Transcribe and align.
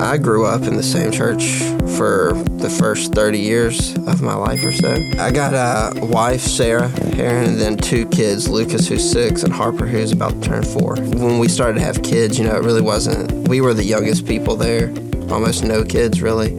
I 0.00 0.16
grew 0.16 0.46
up 0.46 0.62
in 0.62 0.76
the 0.76 0.82
same 0.82 1.12
church 1.12 1.58
for 1.96 2.32
the 2.56 2.70
first 2.70 3.12
30 3.12 3.38
years 3.38 3.94
of 4.06 4.22
my 4.22 4.34
life 4.34 4.64
or 4.64 4.72
so. 4.72 4.96
I 5.18 5.30
got 5.30 5.52
a 5.52 6.04
wife, 6.06 6.40
Sarah, 6.40 6.88
here, 7.14 7.36
and 7.36 7.60
then 7.60 7.76
two 7.76 8.06
kids, 8.08 8.48
Lucas, 8.48 8.88
who's 8.88 9.08
six, 9.08 9.42
and 9.42 9.52
Harper, 9.52 9.86
who's 9.86 10.10
about 10.10 10.32
to 10.32 10.40
turn 10.40 10.62
four. 10.62 10.96
When 10.96 11.38
we 11.38 11.48
started 11.48 11.80
to 11.80 11.84
have 11.84 12.02
kids, 12.02 12.38
you 12.38 12.46
know, 12.46 12.56
it 12.56 12.64
really 12.64 12.80
wasn't, 12.80 13.46
we 13.46 13.60
were 13.60 13.74
the 13.74 13.84
youngest 13.84 14.26
people 14.26 14.56
there, 14.56 14.88
almost 15.30 15.64
no 15.64 15.84
kids 15.84 16.22
really. 16.22 16.50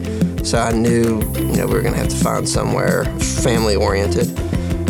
So 0.44 0.58
I 0.58 0.70
knew, 0.70 1.20
you 1.34 1.56
know, 1.56 1.66
we 1.66 1.74
were 1.74 1.82
going 1.82 1.94
to 1.94 2.00
have 2.00 2.10
to 2.10 2.16
find 2.16 2.48
somewhere 2.48 3.04
family 3.18 3.74
oriented. 3.74 4.38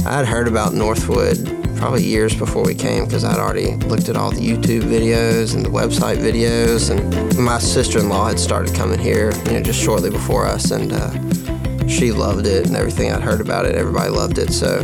I 0.06 0.18
had 0.18 0.26
heard 0.26 0.46
about 0.46 0.74
Northwood 0.74 1.61
probably 1.82 2.04
years 2.04 2.32
before 2.32 2.62
we 2.62 2.76
came 2.76 3.04
because 3.06 3.24
I'd 3.24 3.40
already 3.40 3.74
looked 3.74 4.08
at 4.08 4.16
all 4.16 4.30
the 4.30 4.40
YouTube 4.40 4.82
videos 4.82 5.56
and 5.56 5.66
the 5.66 5.68
website 5.68 6.18
videos. 6.18 6.90
And 6.90 7.36
my 7.36 7.58
sister 7.58 7.98
in 7.98 8.08
law 8.08 8.28
had 8.28 8.38
started 8.38 8.72
coming 8.72 9.00
here, 9.00 9.32
you 9.46 9.54
know, 9.54 9.62
just 9.62 9.82
shortly 9.82 10.08
before 10.08 10.46
us. 10.46 10.70
And 10.70 10.92
uh, 10.92 11.88
she 11.88 12.12
loved 12.12 12.46
it 12.46 12.68
and 12.68 12.76
everything 12.76 13.10
I'd 13.10 13.20
heard 13.20 13.40
about 13.40 13.66
it. 13.66 13.74
Everybody 13.74 14.10
loved 14.10 14.38
it. 14.38 14.52
So 14.52 14.78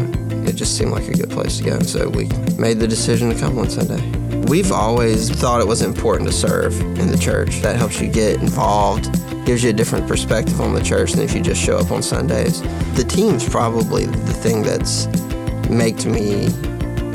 it 0.45 0.57
just 0.57 0.77
seemed 0.77 0.91
like 0.91 1.07
a 1.07 1.13
good 1.13 1.31
place 1.31 1.59
to 1.59 1.63
go. 1.63 1.75
And 1.75 1.89
So 1.89 2.09
we 2.09 2.25
made 2.59 2.81
the 2.81 2.89
decision 2.89 3.29
to 3.29 3.39
come 3.39 3.55
one 3.55 3.71
Sunday. 3.71 4.05
We've 4.49 4.73
always 4.73 5.31
thought 5.31 5.61
it 5.61 5.69
was 5.69 5.83
important 5.83 6.29
to 6.29 6.35
serve 6.35 6.81
in 6.81 7.13
the 7.13 7.19
church. 7.19 7.61
That 7.61 7.77
helps 7.77 8.01
you 8.01 8.09
get 8.09 8.41
involved, 8.41 9.05
gives 9.47 9.63
you 9.63 9.71
a 9.71 9.73
different 9.73 10.09
perspective 10.09 10.61
on 10.61 10.75
the 10.75 10.83
church 10.83 11.13
than 11.13 11.23
if 11.23 11.33
you 11.33 11.43
just 11.43 11.63
show 11.63 11.79
up 11.79 11.93
on 11.93 12.03
Sundays. 12.03 12.61
The 12.97 13.07
team's 13.09 13.49
probably 13.49 14.07
the 14.07 14.33
thing 14.33 14.65
that's 14.65 15.07
made 15.71 16.05
me 16.05 16.49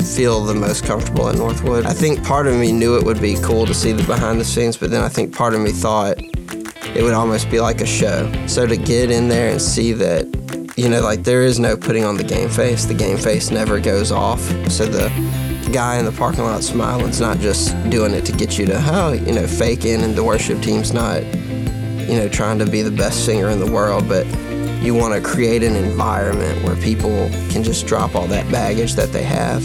feel 0.02 0.44
the 0.44 0.54
most 0.54 0.84
comfortable 0.84 1.28
at 1.28 1.36
Northwood. 1.36 1.86
I 1.86 1.92
think 1.92 2.24
part 2.24 2.46
of 2.46 2.54
me 2.54 2.72
knew 2.72 2.96
it 2.96 3.04
would 3.04 3.20
be 3.20 3.36
cool 3.42 3.66
to 3.66 3.74
see 3.74 3.92
the 3.92 4.02
behind 4.04 4.40
the 4.40 4.44
scenes, 4.44 4.76
but 4.76 4.90
then 4.90 5.02
I 5.02 5.08
think 5.08 5.34
part 5.34 5.54
of 5.54 5.60
me 5.60 5.72
thought 5.72 6.18
it 6.18 7.02
would 7.02 7.14
almost 7.14 7.50
be 7.50 7.60
like 7.60 7.80
a 7.80 7.86
show. 7.86 8.30
So 8.46 8.66
to 8.66 8.76
get 8.76 9.10
in 9.10 9.28
there 9.28 9.50
and 9.50 9.60
see 9.60 9.92
that, 9.94 10.26
you 10.76 10.88
know, 10.88 11.00
like 11.00 11.24
there 11.24 11.42
is 11.42 11.58
no 11.58 11.76
putting 11.76 12.04
on 12.04 12.16
the 12.16 12.24
game 12.24 12.48
face, 12.48 12.84
the 12.84 12.94
game 12.94 13.16
face 13.16 13.50
never 13.50 13.80
goes 13.80 14.12
off. 14.12 14.40
So 14.70 14.86
the 14.86 15.08
guy 15.72 15.98
in 15.98 16.04
the 16.04 16.12
parking 16.12 16.44
lot 16.44 16.62
smiling 16.62 17.08
is 17.08 17.20
not 17.20 17.38
just 17.38 17.74
doing 17.90 18.12
it 18.12 18.24
to 18.26 18.32
get 18.32 18.58
you 18.58 18.66
to, 18.66 18.82
oh, 18.92 19.12
you 19.12 19.32
know, 19.32 19.46
fake 19.46 19.84
in, 19.84 20.02
and 20.02 20.14
the 20.14 20.22
worship 20.22 20.62
team's 20.62 20.92
not, 20.92 21.24
you 21.24 22.16
know, 22.16 22.28
trying 22.28 22.58
to 22.58 22.66
be 22.66 22.82
the 22.82 22.90
best 22.90 23.24
singer 23.24 23.48
in 23.48 23.58
the 23.58 23.70
world, 23.70 24.08
but 24.08 24.26
you 24.84 24.94
want 24.94 25.14
to 25.14 25.20
create 25.20 25.62
an 25.62 25.76
environment 25.76 26.62
where 26.64 26.76
people 26.76 27.28
can 27.50 27.62
just 27.62 27.86
drop 27.86 28.14
all 28.14 28.26
that 28.26 28.50
baggage 28.52 28.94
that 28.94 29.12
they 29.12 29.22
have 29.22 29.62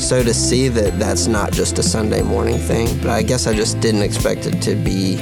so 0.00 0.22
to 0.22 0.32
see 0.32 0.68
that 0.68 0.98
that's 0.98 1.26
not 1.26 1.52
just 1.52 1.78
a 1.78 1.82
Sunday 1.82 2.22
morning 2.22 2.56
thing, 2.56 2.98
but 2.98 3.10
I 3.10 3.22
guess 3.22 3.46
I 3.46 3.52
just 3.52 3.80
didn't 3.80 4.00
expect 4.00 4.46
it 4.46 4.60
to 4.62 4.74
be 4.74 5.18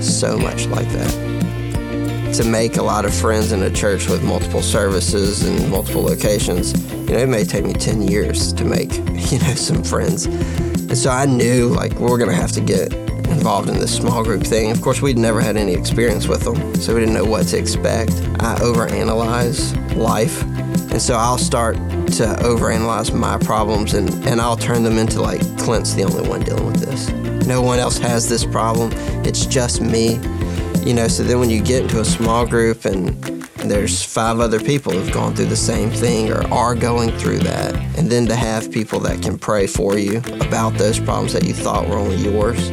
so 0.00 0.38
much 0.38 0.66
like 0.66 0.88
that. 0.90 2.32
To 2.36 2.44
make 2.44 2.76
a 2.76 2.82
lot 2.82 3.04
of 3.04 3.12
friends 3.12 3.50
in 3.50 3.62
a 3.64 3.70
church 3.70 4.08
with 4.08 4.22
multiple 4.22 4.62
services 4.62 5.42
and 5.42 5.68
multiple 5.70 6.02
locations, 6.02 6.72
you 6.92 7.14
know, 7.14 7.18
it 7.18 7.28
may 7.28 7.44
take 7.44 7.64
me 7.64 7.72
10 7.72 8.02
years 8.02 8.52
to 8.52 8.64
make, 8.64 8.92
you 9.32 9.40
know, 9.40 9.54
some 9.54 9.82
friends. 9.82 10.26
And 10.26 10.96
so 10.96 11.10
I 11.10 11.26
knew 11.26 11.68
like 11.68 11.92
we're 11.94 12.16
going 12.16 12.30
to 12.30 12.36
have 12.36 12.52
to 12.52 12.60
get 12.60 12.92
involved 13.32 13.68
in 13.68 13.78
this 13.78 13.96
small 13.96 14.22
group 14.22 14.44
thing. 14.44 14.70
Of 14.70 14.80
course, 14.80 15.02
we'd 15.02 15.18
never 15.18 15.40
had 15.40 15.56
any 15.56 15.72
experience 15.72 16.28
with 16.28 16.42
them, 16.42 16.74
so 16.76 16.94
we 16.94 17.00
didn't 17.00 17.14
know 17.14 17.24
what 17.24 17.46
to 17.48 17.58
expect. 17.58 18.12
I 18.40 18.54
overanalyze 18.60 19.96
life 19.96 20.42
and 20.92 21.00
so 21.00 21.14
I'll 21.14 21.38
start 21.38 21.76
to 21.76 22.36
overanalyze 22.42 23.14
my 23.18 23.38
problems 23.38 23.94
and, 23.94 24.10
and 24.26 24.42
I'll 24.42 24.58
turn 24.58 24.82
them 24.82 24.98
into 24.98 25.22
like 25.22 25.40
Clint's 25.56 25.94
the 25.94 26.04
only 26.04 26.28
one 26.28 26.42
dealing 26.42 26.66
with 26.66 26.80
this. 26.80 27.08
No 27.46 27.62
one 27.62 27.78
else 27.78 27.96
has 27.96 28.28
this 28.28 28.44
problem. 28.44 28.90
It's 29.24 29.46
just 29.46 29.80
me. 29.80 30.20
You 30.84 30.92
know, 30.92 31.08
so 31.08 31.22
then 31.22 31.40
when 31.40 31.48
you 31.48 31.62
get 31.62 31.84
into 31.84 32.00
a 32.00 32.04
small 32.04 32.46
group 32.46 32.84
and 32.84 33.08
there's 33.70 34.02
five 34.02 34.38
other 34.38 34.60
people 34.60 34.92
who've 34.92 35.12
gone 35.14 35.34
through 35.34 35.46
the 35.46 35.56
same 35.56 35.88
thing 35.88 36.30
or 36.30 36.46
are 36.52 36.74
going 36.74 37.10
through 37.12 37.38
that, 37.38 37.74
and 37.96 38.10
then 38.10 38.26
to 38.26 38.36
have 38.36 38.70
people 38.70 39.00
that 39.00 39.22
can 39.22 39.38
pray 39.38 39.66
for 39.66 39.96
you 39.96 40.18
about 40.42 40.74
those 40.74 41.00
problems 41.00 41.32
that 41.32 41.44
you 41.44 41.54
thought 41.54 41.88
were 41.88 41.96
only 41.96 42.16
yours 42.16 42.68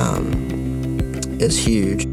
um, 0.00 0.32
is 1.40 1.62
huge. 1.62 2.04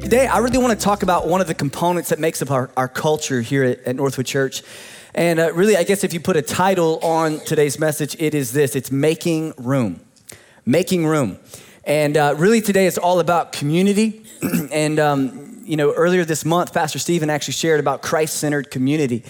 Today, 0.00 0.28
I 0.28 0.38
really 0.38 0.58
want 0.58 0.78
to 0.78 0.82
talk 0.82 1.02
about 1.02 1.26
one 1.26 1.40
of 1.40 1.48
the 1.48 1.54
components 1.54 2.10
that 2.10 2.20
makes 2.20 2.40
up 2.42 2.52
our, 2.52 2.70
our 2.76 2.86
culture 2.86 3.40
here 3.40 3.64
at, 3.64 3.80
at 3.80 3.96
Northwood 3.96 4.26
Church. 4.26 4.62
And 5.12 5.40
uh, 5.40 5.52
really, 5.52 5.76
I 5.76 5.82
guess 5.82 6.04
if 6.04 6.14
you 6.14 6.20
put 6.20 6.36
a 6.36 6.42
title 6.42 7.00
on 7.00 7.40
today's 7.40 7.80
message, 7.80 8.14
it 8.20 8.34
is 8.34 8.52
this 8.52 8.76
it's 8.76 8.92
making 8.92 9.54
room. 9.58 10.00
Making 10.64 11.06
room. 11.06 11.38
And 11.82 12.16
uh, 12.16 12.34
really, 12.36 12.60
today 12.60 12.86
it's 12.86 12.98
all 12.98 13.18
about 13.18 13.50
community. 13.50 14.24
and, 14.72 15.00
um, 15.00 15.45
you 15.66 15.76
know, 15.76 15.92
earlier 15.92 16.24
this 16.24 16.44
month, 16.44 16.72
Pastor 16.72 16.98
Stephen 16.98 17.28
actually 17.28 17.54
shared 17.54 17.80
about 17.80 18.02
Christ 18.02 18.36
centered 18.36 18.70
community. 18.70 19.24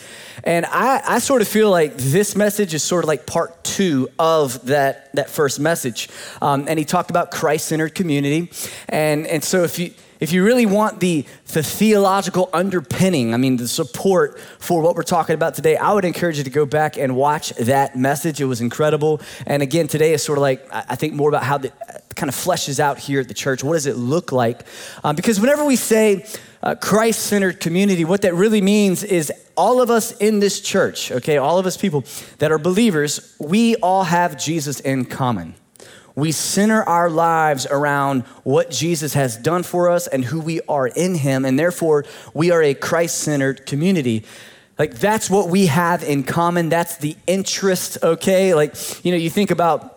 And 0.44 0.66
I, 0.66 1.02
I, 1.04 1.18
sort 1.18 1.42
of 1.42 1.48
feel 1.48 1.70
like 1.70 1.96
this 1.96 2.36
message 2.36 2.74
is 2.74 2.82
sort 2.82 3.04
of 3.04 3.08
like 3.08 3.26
part 3.26 3.64
two 3.64 4.08
of 4.18 4.66
that, 4.66 5.12
that 5.14 5.30
first 5.30 5.58
message. 5.58 6.08
Um, 6.42 6.66
and 6.68 6.78
he 6.78 6.84
talked 6.84 7.10
about 7.10 7.30
Christ 7.30 7.66
centered 7.66 7.94
community. 7.94 8.50
And, 8.88 9.26
and 9.26 9.42
so 9.42 9.64
if 9.64 9.78
you, 9.78 9.92
if 10.20 10.32
you 10.32 10.44
really 10.44 10.66
want 10.66 11.00
the, 11.00 11.24
the 11.48 11.62
theological 11.62 12.48
underpinning, 12.52 13.34
I 13.34 13.36
mean, 13.36 13.56
the 13.56 13.68
support 13.68 14.38
for 14.58 14.80
what 14.80 14.96
we're 14.96 15.02
talking 15.02 15.34
about 15.34 15.54
today, 15.54 15.76
I 15.76 15.92
would 15.92 16.04
encourage 16.04 16.38
you 16.38 16.44
to 16.44 16.50
go 16.50 16.66
back 16.66 16.96
and 16.96 17.16
watch 17.16 17.50
that 17.50 17.96
message. 17.96 18.40
It 18.40 18.46
was 18.46 18.60
incredible. 18.60 19.20
And 19.46 19.62
again, 19.62 19.88
today 19.88 20.12
is 20.12 20.22
sort 20.22 20.38
of 20.38 20.42
like, 20.42 20.66
I 20.72 20.96
think 20.96 21.14
more 21.14 21.28
about 21.28 21.42
how 21.42 21.58
the 21.58 21.72
kind 22.14 22.30
of 22.30 22.34
fleshes 22.34 22.80
out 22.80 22.98
here 22.98 23.20
at 23.20 23.28
the 23.28 23.34
church. 23.34 23.62
What 23.62 23.74
does 23.74 23.86
it 23.86 23.96
look 23.96 24.32
like? 24.32 24.62
Um, 25.04 25.16
because 25.16 25.38
whenever 25.38 25.64
we 25.64 25.76
say 25.76 26.26
uh, 26.62 26.74
Christ 26.74 27.20
centered 27.20 27.60
community, 27.60 28.04
what 28.04 28.22
that 28.22 28.34
really 28.34 28.62
means 28.62 29.04
is 29.04 29.30
all 29.54 29.82
of 29.82 29.90
us 29.90 30.12
in 30.16 30.40
this 30.40 30.60
church, 30.60 31.12
okay, 31.12 31.36
all 31.36 31.58
of 31.58 31.66
us 31.66 31.76
people 31.76 32.04
that 32.38 32.50
are 32.50 32.58
believers, 32.58 33.36
we 33.38 33.76
all 33.76 34.04
have 34.04 34.38
Jesus 34.38 34.80
in 34.80 35.04
common 35.04 35.54
we 36.16 36.32
center 36.32 36.82
our 36.82 37.08
lives 37.08 37.66
around 37.66 38.22
what 38.42 38.70
Jesus 38.70 39.14
has 39.14 39.36
done 39.36 39.62
for 39.62 39.90
us 39.90 40.06
and 40.06 40.24
who 40.24 40.40
we 40.40 40.60
are 40.62 40.88
in 40.88 41.14
Him, 41.14 41.44
and 41.44 41.58
therefore 41.58 42.04
we 42.34 42.50
are 42.50 42.62
a 42.62 42.74
Christ 42.74 43.18
centered 43.18 43.66
community. 43.66 44.24
Like, 44.78 44.94
that's 44.94 45.30
what 45.30 45.48
we 45.48 45.66
have 45.66 46.02
in 46.02 46.22
common. 46.22 46.68
That's 46.68 46.96
the 46.96 47.16
interest, 47.26 47.98
okay? 48.02 48.54
Like, 48.54 49.04
you 49.04 49.12
know, 49.12 49.18
you 49.18 49.30
think 49.30 49.50
about 49.50 49.96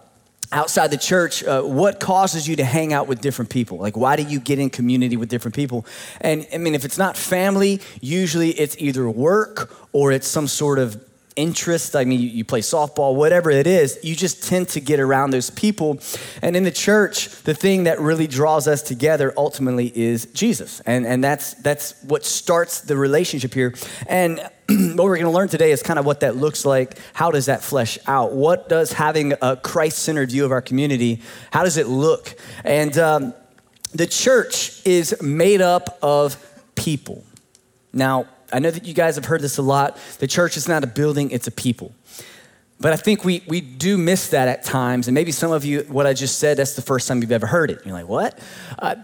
outside 0.51 0.87
the 0.91 0.97
church, 0.97 1.43
uh, 1.43 1.61
what 1.61 1.99
causes 1.99 2.47
you 2.47 2.55
to 2.57 2.63
hang 2.63 2.91
out 2.91 3.07
with 3.07 3.21
different 3.21 3.49
people? 3.49 3.77
Like, 3.77 3.95
why 3.95 4.15
do 4.15 4.23
you 4.23 4.39
get 4.39 4.59
in 4.59 4.69
community 4.69 5.15
with 5.15 5.29
different 5.29 5.55
people? 5.55 5.85
And 6.21 6.47
I 6.53 6.57
mean, 6.57 6.75
if 6.75 6.85
it's 6.85 6.97
not 6.97 7.17
family, 7.17 7.81
usually 8.01 8.51
it's 8.51 8.75
either 8.79 9.09
work 9.09 9.71
or 9.93 10.11
it's 10.11 10.27
some 10.27 10.47
sort 10.47 10.79
of 10.79 11.01
interest. 11.39 11.95
I 11.95 12.03
mean, 12.03 12.19
you, 12.19 12.27
you, 12.27 12.43
play 12.43 12.59
softball, 12.59 13.15
whatever 13.15 13.49
it 13.49 13.65
is, 13.65 13.97
you 14.03 14.13
just 14.13 14.43
tend 14.43 14.67
to 14.69 14.81
get 14.81 14.99
around 14.99 15.31
those 15.31 15.49
people. 15.49 15.99
And 16.41 16.55
in 16.55 16.63
the 16.63 16.71
church, 16.71 17.29
the 17.43 17.53
thing 17.53 17.85
that 17.85 17.99
really 17.99 18.27
draws 18.27 18.67
us 18.67 18.81
together 18.81 19.33
ultimately 19.37 19.91
is 19.97 20.25
Jesus. 20.27 20.81
And, 20.81 21.07
and 21.07 21.23
that's, 21.23 21.53
that's 21.55 22.01
what 22.03 22.25
starts 22.25 22.81
the 22.81 22.97
relationship 22.97 23.53
here. 23.53 23.73
And 24.05 24.39
what 24.67 25.05
we're 25.05 25.15
going 25.15 25.23
to 25.23 25.29
learn 25.29 25.47
today 25.47 25.71
is 25.71 25.81
kind 25.81 25.97
of 25.97 26.05
what 26.05 26.19
that 26.19 26.35
looks 26.35 26.65
like. 26.65 26.97
How 27.13 27.31
does 27.31 27.45
that 27.45 27.63
flesh 27.63 27.97
out? 28.05 28.33
What 28.33 28.67
does 28.67 28.91
having 28.91 29.33
a 29.41 29.55
Christ-centered 29.55 30.31
view 30.31 30.43
of 30.43 30.51
our 30.51 30.61
community, 30.61 31.21
how 31.51 31.63
does 31.63 31.77
it 31.77 31.87
look? 31.87 32.35
And 32.65 32.97
um, 32.97 33.33
the 33.93 34.07
church 34.07 34.85
is 34.85 35.19
made 35.21 35.61
up 35.61 35.97
of 36.01 36.35
people. 36.75 37.23
Now, 37.93 38.27
I 38.51 38.59
know 38.59 38.71
that 38.71 38.85
you 38.85 38.93
guys 38.93 39.15
have 39.15 39.25
heard 39.25 39.41
this 39.41 39.57
a 39.57 39.61
lot. 39.61 39.97
The 40.19 40.27
church 40.27 40.57
is 40.57 40.67
not 40.67 40.83
a 40.83 40.87
building, 40.87 41.31
it's 41.31 41.47
a 41.47 41.51
people. 41.51 41.93
But 42.81 42.93
I 42.93 42.95
think 42.95 43.25
we, 43.25 43.43
we 43.45 43.59
do 43.59 43.97
miss 43.97 44.29
that 44.29 44.47
at 44.47 44.63
times. 44.63 45.09
And 45.09 45.15
maybe 45.15 45.33
some 45.33 45.51
of 45.51 45.65
you, 45.65 45.81
what 45.89 46.07
I 46.07 46.13
just 46.13 46.39
said, 46.39 46.55
that's 46.55 46.75
the 46.75 46.81
first 46.81 47.09
time 47.09 47.21
you've 47.21 47.31
ever 47.31 47.45
heard 47.45 47.71
it. 47.71 47.81
You're 47.85 47.93
like, 47.93 48.07
what? 48.07 48.39
Uh, 48.77 48.95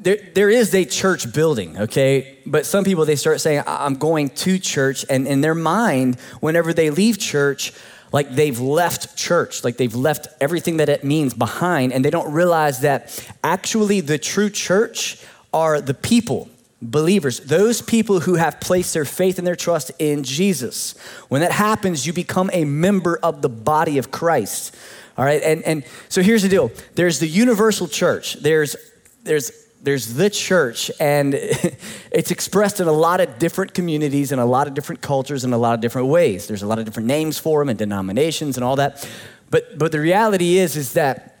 there, 0.00 0.18
there 0.34 0.50
is 0.50 0.74
a 0.74 0.84
church 0.84 1.32
building, 1.32 1.78
okay? 1.78 2.38
But 2.46 2.66
some 2.66 2.82
people, 2.82 3.04
they 3.04 3.14
start 3.14 3.40
saying, 3.40 3.62
I'm 3.64 3.94
going 3.94 4.30
to 4.30 4.58
church. 4.58 5.04
And 5.08 5.28
in 5.28 5.40
their 5.40 5.54
mind, 5.54 6.18
whenever 6.40 6.72
they 6.72 6.90
leave 6.90 7.16
church, 7.16 7.72
like 8.10 8.34
they've 8.34 8.58
left 8.58 9.16
church, 9.16 9.62
like 9.62 9.76
they've 9.76 9.94
left 9.94 10.26
everything 10.40 10.78
that 10.78 10.88
it 10.88 11.04
means 11.04 11.32
behind. 11.32 11.92
And 11.92 12.04
they 12.04 12.10
don't 12.10 12.32
realize 12.32 12.80
that 12.80 13.24
actually 13.44 14.00
the 14.00 14.18
true 14.18 14.50
church 14.50 15.24
are 15.52 15.80
the 15.80 15.94
people 15.94 16.48
believers, 16.82 17.38
those 17.40 17.80
people 17.80 18.20
who 18.20 18.34
have 18.34 18.60
placed 18.60 18.92
their 18.92 19.04
faith 19.04 19.38
and 19.38 19.46
their 19.46 19.56
trust 19.56 19.92
in 20.00 20.24
Jesus. 20.24 20.94
When 21.28 21.40
that 21.40 21.52
happens, 21.52 22.06
you 22.06 22.12
become 22.12 22.50
a 22.52 22.64
member 22.64 23.18
of 23.22 23.40
the 23.40 23.48
body 23.48 23.98
of 23.98 24.10
Christ. 24.10 24.74
All 25.16 25.24
right, 25.24 25.42
and, 25.42 25.62
and 25.62 25.84
so 26.08 26.22
here's 26.22 26.42
the 26.42 26.48
deal 26.48 26.72
there's 26.94 27.20
the 27.20 27.28
universal 27.28 27.86
church, 27.86 28.34
there's, 28.34 28.74
there's, 29.22 29.52
there's 29.80 30.14
the 30.14 30.28
church, 30.28 30.90
and 30.98 31.34
it's 32.12 32.30
expressed 32.30 32.80
in 32.80 32.88
a 32.88 32.92
lot 32.92 33.20
of 33.20 33.38
different 33.38 33.74
communities 33.74 34.32
and 34.32 34.40
a 34.40 34.44
lot 34.44 34.66
of 34.66 34.74
different 34.74 35.00
cultures 35.00 35.44
in 35.44 35.52
a 35.52 35.58
lot 35.58 35.74
of 35.74 35.80
different 35.80 36.08
ways. 36.08 36.48
There's 36.48 36.62
a 36.62 36.66
lot 36.66 36.78
of 36.78 36.84
different 36.84 37.06
names 37.06 37.38
for 37.38 37.60
them 37.60 37.68
and 37.68 37.78
denominations 37.78 38.56
and 38.56 38.64
all 38.64 38.76
that. 38.76 39.08
But, 39.50 39.78
but 39.78 39.92
the 39.92 40.00
reality 40.00 40.58
is, 40.58 40.76
is 40.76 40.94
that, 40.94 41.36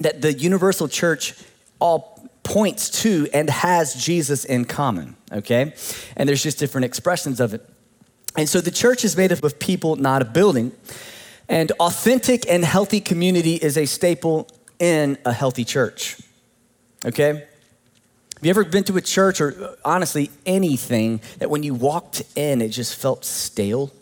that 0.00 0.20
the 0.20 0.32
universal 0.32 0.88
church 0.88 1.34
all 1.78 2.11
points 2.42 3.02
to 3.02 3.28
and 3.32 3.48
has 3.48 3.94
Jesus 3.94 4.44
in 4.44 4.64
common, 4.64 5.16
okay? 5.30 5.74
And 6.16 6.28
there's 6.28 6.42
just 6.42 6.58
different 6.58 6.84
expressions 6.84 7.40
of 7.40 7.54
it. 7.54 7.68
And 8.36 8.48
so 8.48 8.60
the 8.60 8.70
church 8.70 9.04
is 9.04 9.16
made 9.16 9.32
up 9.32 9.44
of 9.44 9.58
people, 9.58 9.96
not 9.96 10.22
a 10.22 10.24
building. 10.24 10.72
And 11.48 11.70
authentic 11.72 12.48
and 12.48 12.64
healthy 12.64 13.00
community 13.00 13.56
is 13.56 13.76
a 13.76 13.86
staple 13.86 14.48
in 14.78 15.18
a 15.24 15.32
healthy 15.32 15.64
church, 15.64 16.16
okay? 17.04 17.32
Have 18.42 18.46
you 18.46 18.50
ever 18.50 18.64
been 18.64 18.84
to 18.84 18.96
a 18.96 19.00
church 19.00 19.40
or 19.40 19.76
honestly 19.84 20.30
anything 20.46 21.20
that 21.38 21.48
when 21.48 21.62
you 21.62 21.74
walked 21.74 22.22
in, 22.34 22.60
it 22.60 22.70
just 22.70 22.96
felt 22.96 23.24
stale? 23.24 23.92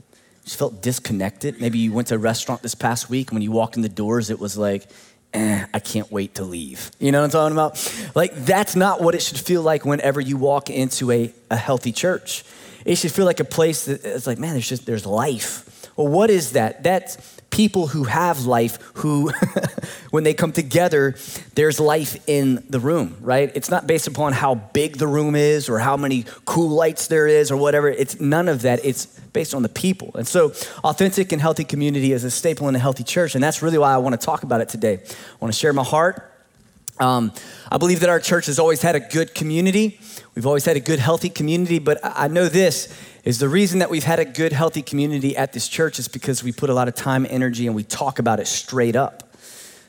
Just 0.45 0.59
felt 0.59 0.81
disconnected. 0.81 1.61
Maybe 1.61 1.79
you 1.79 1.93
went 1.93 2.09
to 2.09 2.15
a 2.15 2.19
restaurant 2.19 2.63
this 2.63 2.75
past 2.75 3.11
week 3.11 3.31
and 3.31 3.37
when 3.37 3.43
you 3.43 3.53
walked 3.53 3.77
in 3.77 3.83
the 3.83 3.91
doors, 3.91 4.31
it 4.31 4.39
was 4.39 4.57
like, 4.57 4.89
eh, 5.33 5.67
I 5.73 5.79
can't 5.79 6.11
wait 6.11 6.37
to 6.37 6.45
leave. 6.45 6.91
You 6.99 7.13
know 7.13 7.21
what 7.21 7.27
I'm 7.27 7.31
talking 7.31 7.57
about? 7.57 8.13
Like, 8.15 8.35
that's 8.35 8.77
not 8.77 9.01
what 9.01 9.15
it 9.15 9.23
should 9.23 9.39
feel 9.39 9.63
like 9.63 9.85
whenever 9.85 10.21
you 10.21 10.37
walk 10.37 10.71
into 10.71 11.11
a, 11.11 11.33
a 11.51 11.57
healthy 11.57 11.93
church. 11.93 12.45
It 12.85 12.97
should 12.97 13.13
feel 13.13 13.27
like 13.27 13.41
a 13.41 13.45
place 13.45 13.85
that 13.85 14.05
it's 14.05 14.27
like, 14.27 14.39
man, 14.39 14.53
there's 14.53 14.69
just, 14.69 14.87
there's 14.87 15.07
life. 15.07 15.67
Well, 16.01 16.09
what 16.09 16.31
is 16.31 16.53
that? 16.53 16.83
That's 16.83 17.19
people 17.51 17.89
who 17.89 18.05
have 18.05 18.47
life, 18.47 18.79
who, 18.95 19.31
when 20.11 20.25
they 20.25 20.33
come 20.33 20.51
together, 20.51 21.15
there's 21.57 21.79
life 21.79 22.17
in 22.27 22.65
the 22.71 22.81
room, 22.81 23.19
right? 23.21 23.53
It's 23.55 23.69
not 23.69 23.87
based 23.87 24.07
upon 24.07 24.33
how 24.33 24.55
big 24.55 24.97
the 24.97 25.07
room 25.07 25.35
is 25.37 25.69
or 25.69 25.79
how 25.79 25.99
many 25.99 26.25
cool 26.47 26.71
lights 26.71 27.09
there 27.09 27.27
is 27.27 27.51
or 27.51 27.59
whatever. 27.59 27.87
It's 27.87 28.19
none 28.19 28.49
of 28.49 28.63
that. 28.63 28.83
It's 28.83 29.05
based 29.35 29.53
on 29.53 29.61
the 29.61 29.69
people. 29.69 30.11
And 30.15 30.27
so, 30.27 30.55
authentic 30.85 31.33
and 31.33 31.43
healthy 31.43 31.65
community 31.65 32.15
is 32.15 32.25
a 32.25 32.31
staple 32.31 32.67
in 32.71 32.75
a 32.75 32.79
healthy 32.79 33.05
church. 33.05 33.35
And 33.35 33.45
that's 33.45 33.61
really 33.61 33.77
why 33.77 33.93
I 33.93 33.99
want 33.99 34.19
to 34.19 34.25
talk 34.25 34.43
about 34.43 34.63
it 34.63 34.71
today. 34.71 35.03
I 35.05 35.37
want 35.39 35.53
to 35.53 35.59
share 35.59 35.75
my 35.75 35.85
heart. 35.85 36.30
Um, 37.01 37.33
I 37.73 37.79
believe 37.79 38.01
that 38.01 38.11
our 38.11 38.21
church 38.21 38.47
has 38.47 38.59
always 38.59 38.83
had 38.83 38.95
a 38.95 39.01
good 39.01 39.35
community. 39.35 39.99
We've 40.35 40.47
always 40.47 40.67
had 40.67 40.77
a 40.77 40.81
good, 40.81 40.99
healthy 40.99 41.31
community, 41.31 41.79
but 41.79 41.99
I 42.03 42.29
know 42.29 42.47
this 42.49 42.95
is 43.25 43.39
the 43.39 43.49
reason 43.49 43.79
that 43.79 43.89
we've 43.89 44.05
had 44.05 44.19
a 44.19 44.25
good, 44.25 44.53
healthy 44.53 44.83
community 44.83 45.35
at 45.35 45.55
this 45.55 45.67
church 45.67 45.99
is 45.99 46.09
because 46.09 46.45
we 46.45 46.53
put 46.53 46.69
a 46.69 46.75
lot 46.75 46.89
of 46.89 46.95
time, 46.95 47.27
energy, 47.31 47.67
and 47.67 47.75
we 47.75 47.85
talk 47.85 48.19
about 48.19 48.39
it 48.39 48.47
straight 48.47 48.97
up. 48.97 49.35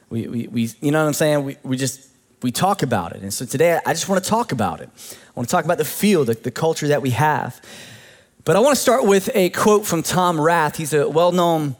We, 0.09 0.27
we, 0.27 0.47
we 0.47 0.69
you 0.79 0.91
know 0.91 1.01
what 1.01 1.07
I'm 1.07 1.13
saying? 1.13 1.43
We, 1.43 1.57
we 1.63 1.75
just, 1.75 2.07
we 2.41 2.51
talk 2.51 2.81
about 2.81 3.13
it. 3.13 3.21
And 3.21 3.33
so 3.33 3.45
today 3.45 3.77
I 3.85 3.91
just 3.93 4.07
want 4.07 4.23
to 4.23 4.29
talk 4.29 4.53
about 4.53 4.79
it. 4.79 4.89
I 5.11 5.31
want 5.35 5.49
to 5.49 5.51
talk 5.51 5.65
about 5.65 5.79
the 5.79 5.85
field, 5.85 6.27
the, 6.27 6.33
the 6.35 6.51
culture 6.51 6.87
that 6.87 7.01
we 7.01 7.09
have. 7.11 7.61
But 8.45 8.55
I 8.55 8.59
want 8.59 8.75
to 8.75 8.81
start 8.81 9.05
with 9.05 9.29
a 9.35 9.49
quote 9.49 9.85
from 9.85 10.01
Tom 10.01 10.39
Rath. 10.39 10.77
He's 10.77 10.93
a 10.93 11.09
well 11.09 11.31
known 11.31 11.75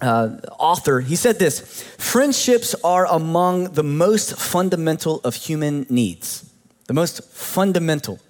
uh, 0.00 0.36
author. 0.58 1.00
He 1.00 1.16
said 1.16 1.38
this 1.38 1.82
Friendships 1.98 2.74
are 2.84 3.06
among 3.06 3.72
the 3.72 3.82
most 3.82 4.36
fundamental 4.36 5.20
of 5.24 5.34
human 5.34 5.86
needs. 5.88 6.50
The 6.86 6.94
most 6.94 7.24
fundamental. 7.32 8.20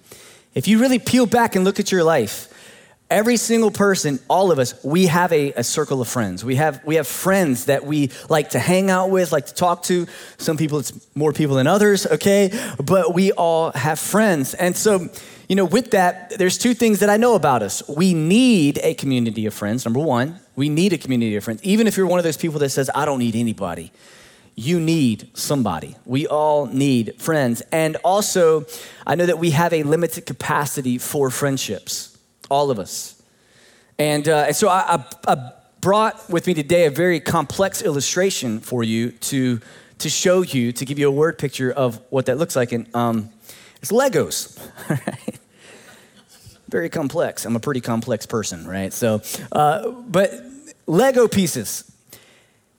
If 0.54 0.66
you 0.66 0.78
really 0.78 0.98
peel 0.98 1.26
back 1.26 1.54
and 1.54 1.64
look 1.64 1.78
at 1.78 1.92
your 1.92 2.02
life, 2.02 2.48
Every 3.08 3.36
single 3.36 3.70
person, 3.70 4.18
all 4.28 4.50
of 4.50 4.58
us, 4.58 4.82
we 4.82 5.06
have 5.06 5.32
a, 5.32 5.52
a, 5.52 5.62
circle 5.62 6.00
of 6.00 6.08
friends. 6.08 6.44
We 6.44 6.56
have, 6.56 6.84
we 6.84 6.96
have 6.96 7.06
friends 7.06 7.66
that 7.66 7.86
we 7.86 8.10
like 8.28 8.50
to 8.50 8.58
hang 8.58 8.90
out 8.90 9.10
with, 9.10 9.30
like 9.30 9.46
to 9.46 9.54
talk 9.54 9.84
to. 9.84 10.08
Some 10.38 10.56
people, 10.56 10.80
it's 10.80 10.92
more 11.14 11.32
people 11.32 11.54
than 11.54 11.69
others, 11.69 12.04
okay? 12.04 12.50
But 12.82 13.14
we 13.14 13.30
all 13.30 13.70
have 13.72 14.00
friends. 14.00 14.54
And 14.54 14.76
so, 14.76 15.08
you 15.48 15.54
know, 15.54 15.64
with 15.64 15.92
that, 15.92 16.36
there's 16.36 16.58
two 16.58 16.74
things 16.74 16.98
that 16.98 17.08
I 17.08 17.16
know 17.16 17.36
about 17.36 17.62
us. 17.62 17.88
We 17.88 18.12
need 18.12 18.80
a 18.82 18.94
community 18.94 19.46
of 19.46 19.54
friends, 19.54 19.84
number 19.84 20.00
one. 20.00 20.40
We 20.56 20.69
need 20.69 20.93
a 20.93 20.99
community 20.99 21.37
of 21.37 21.44
friends. 21.44 21.62
Even 21.62 21.87
if 21.87 21.97
you're 21.97 22.06
one 22.06 22.19
of 22.19 22.25
those 22.25 22.37
people 22.37 22.58
that 22.61 22.70
says, 22.70 22.91
I 22.94 23.05
don't 23.05 23.19
need 23.19 23.37
anybody, 23.37 23.93
you 24.55 24.81
need 24.81 25.29
somebody. 25.35 25.97
We 26.06 26.26
all 26.26 26.67
need 26.67 27.20
friends. 27.20 27.62
And 27.73 27.97
also, 27.97 28.64
I 29.06 29.14
know 29.14 29.26
that 29.26 29.38
we 29.38 29.50
have 29.50 29.73
a 29.73 29.82
limited 29.82 30.25
capacity 30.25 30.97
for 30.99 31.31
friendships 31.31 32.17
all 32.50 32.70
of 32.70 32.79
us. 32.79 33.20
And, 33.99 34.29
uh, 34.29 34.44
and 34.49 34.56
so 34.56 34.69
I, 34.69 35.05
I, 35.26 35.32
I 35.32 35.53
brought 35.81 36.29
with 36.31 36.47
me 36.47 36.55
today 36.55 36.87
a 36.87 36.91
very 36.91 37.20
complex 37.20 37.82
illustration 37.82 38.61
for 38.61 38.82
you 38.82 39.11
to, 39.12 39.61
to 39.99 40.08
show 40.08 40.43
you, 40.43 40.73
to 40.73 40.85
give 40.85 40.99
you 40.99 41.08
a 41.08 41.12
word 41.12 41.38
picture 41.38 41.70
of 41.70 42.00
what 42.11 42.26
that 42.26 42.38
looks 42.38 42.56
like. 42.56 42.73
And 42.73 42.94
um, 42.94 43.31
it's 43.81 43.93
Legos, 43.93 44.58
right? 44.91 45.38
Very 46.68 46.88
complex. 46.88 47.44
I'm 47.44 47.56
a 47.56 47.60
pretty 47.60 47.80
complex 47.80 48.26
person, 48.26 48.66
right? 48.66 48.92
So, 48.92 49.22
uh, 49.52 49.90
but 49.90 50.32
Lego 50.86 51.28
pieces, 51.28 51.90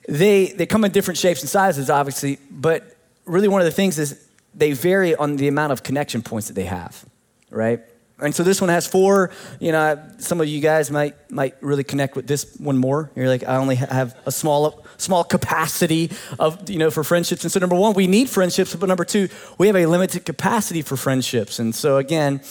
they, 0.07 0.47
they 0.47 0.65
come 0.65 0.83
in 0.83 0.91
different 0.91 1.17
shapes 1.17 1.41
and 1.41 1.49
sizes, 1.49 1.89
obviously, 1.89 2.39
but 2.51 2.95
really 3.25 3.47
one 3.47 3.61
of 3.61 3.65
the 3.65 3.71
things 3.71 3.97
is 3.97 4.27
they 4.53 4.73
vary 4.73 5.15
on 5.15 5.37
the 5.37 5.47
amount 5.47 5.71
of 5.71 5.83
connection 5.83 6.21
points 6.21 6.47
that 6.47 6.53
they 6.53 6.65
have, 6.65 7.05
right? 7.49 7.81
And 8.19 8.33
so 8.33 8.43
this 8.43 8.59
one 8.59 8.69
has 8.69 8.87
four. 8.87 9.29
You 9.59 9.71
know, 9.71 10.01
some 10.17 10.41
of 10.41 10.47
you 10.47 10.59
guys 10.59 10.89
might 10.89 11.29
might 11.29 11.55
really 11.61 11.83
connect 11.83 12.15
with 12.15 12.25
this 12.25 12.55
one 12.57 12.77
more. 12.77 13.11
You're 13.15 13.27
like, 13.27 13.43
I 13.43 13.57
only 13.57 13.75
have 13.75 14.17
a 14.25 14.31
small 14.31 14.83
small 14.97 15.23
capacity 15.23 16.09
of 16.39 16.67
you 16.67 16.79
know 16.79 16.89
for 16.89 17.03
friendships. 17.03 17.43
And 17.43 17.51
so 17.51 17.59
number 17.59 17.75
one, 17.75 17.93
we 17.93 18.07
need 18.07 18.27
friendships, 18.27 18.75
but 18.75 18.87
number 18.89 19.05
two, 19.05 19.29
we 19.59 19.67
have 19.67 19.75
a 19.75 19.85
limited 19.85 20.25
capacity 20.25 20.81
for 20.81 20.97
friendships. 20.97 21.59
And 21.59 21.75
so 21.75 21.97
again, 21.97 22.41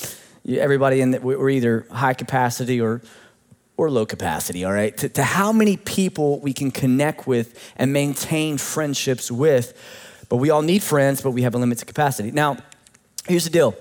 everybody 0.48 1.00
in 1.00 1.12
that 1.12 1.22
we're 1.22 1.50
either 1.50 1.86
high 1.90 2.14
capacity 2.14 2.80
or 2.80 3.02
or 3.76 3.90
low 3.90 4.06
capacity. 4.06 4.64
All 4.64 4.72
right, 4.72 4.96
to, 4.98 5.08
to 5.10 5.22
how 5.22 5.52
many 5.52 5.76
people 5.76 6.40
we 6.40 6.52
can 6.52 6.70
connect 6.70 7.26
with 7.26 7.72
and 7.76 7.92
maintain 7.92 8.58
friendships 8.58 9.30
with. 9.30 9.74
But 10.28 10.36
we 10.36 10.50
all 10.50 10.62
need 10.62 10.82
friends, 10.82 11.20
but 11.20 11.30
we 11.30 11.42
have 11.42 11.54
a 11.54 11.58
limited 11.58 11.86
capacity. 11.86 12.30
Now, 12.30 12.56
here's 13.28 13.44
the 13.44 13.50
deal 13.50 13.74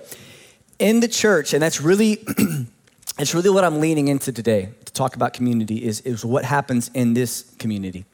in 0.78 1.00
the 1.00 1.08
church, 1.08 1.54
and 1.54 1.62
that's 1.62 1.80
really, 1.80 2.24
it's 3.18 3.34
really 3.34 3.50
what 3.50 3.64
I'm 3.64 3.80
leaning 3.80 4.08
into 4.08 4.32
today 4.32 4.68
to 4.84 4.92
talk 4.92 5.16
about 5.16 5.32
community 5.32 5.84
is, 5.84 6.00
is 6.02 6.24
what 6.24 6.44
happens 6.44 6.90
in 6.94 7.14
this 7.14 7.50
community. 7.58 8.04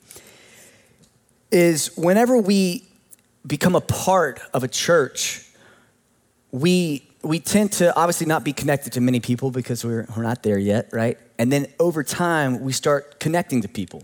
Is 1.50 1.94
whenever 1.96 2.38
we 2.38 2.86
become 3.46 3.74
a 3.74 3.80
part 3.80 4.40
of 4.54 4.64
a 4.64 4.68
church, 4.68 5.46
we 6.50 7.11
we 7.22 7.38
tend 7.38 7.72
to 7.72 7.96
obviously 7.96 8.26
not 8.26 8.44
be 8.44 8.52
connected 8.52 8.92
to 8.94 9.00
many 9.00 9.20
people 9.20 9.50
because 9.50 9.84
we're, 9.84 10.06
we're 10.16 10.22
not 10.22 10.42
there 10.42 10.58
yet, 10.58 10.88
right? 10.92 11.18
And 11.38 11.52
then 11.52 11.66
over 11.78 12.02
time, 12.02 12.60
we 12.60 12.72
start 12.72 13.20
connecting 13.20 13.62
to 13.62 13.68
people. 13.68 14.02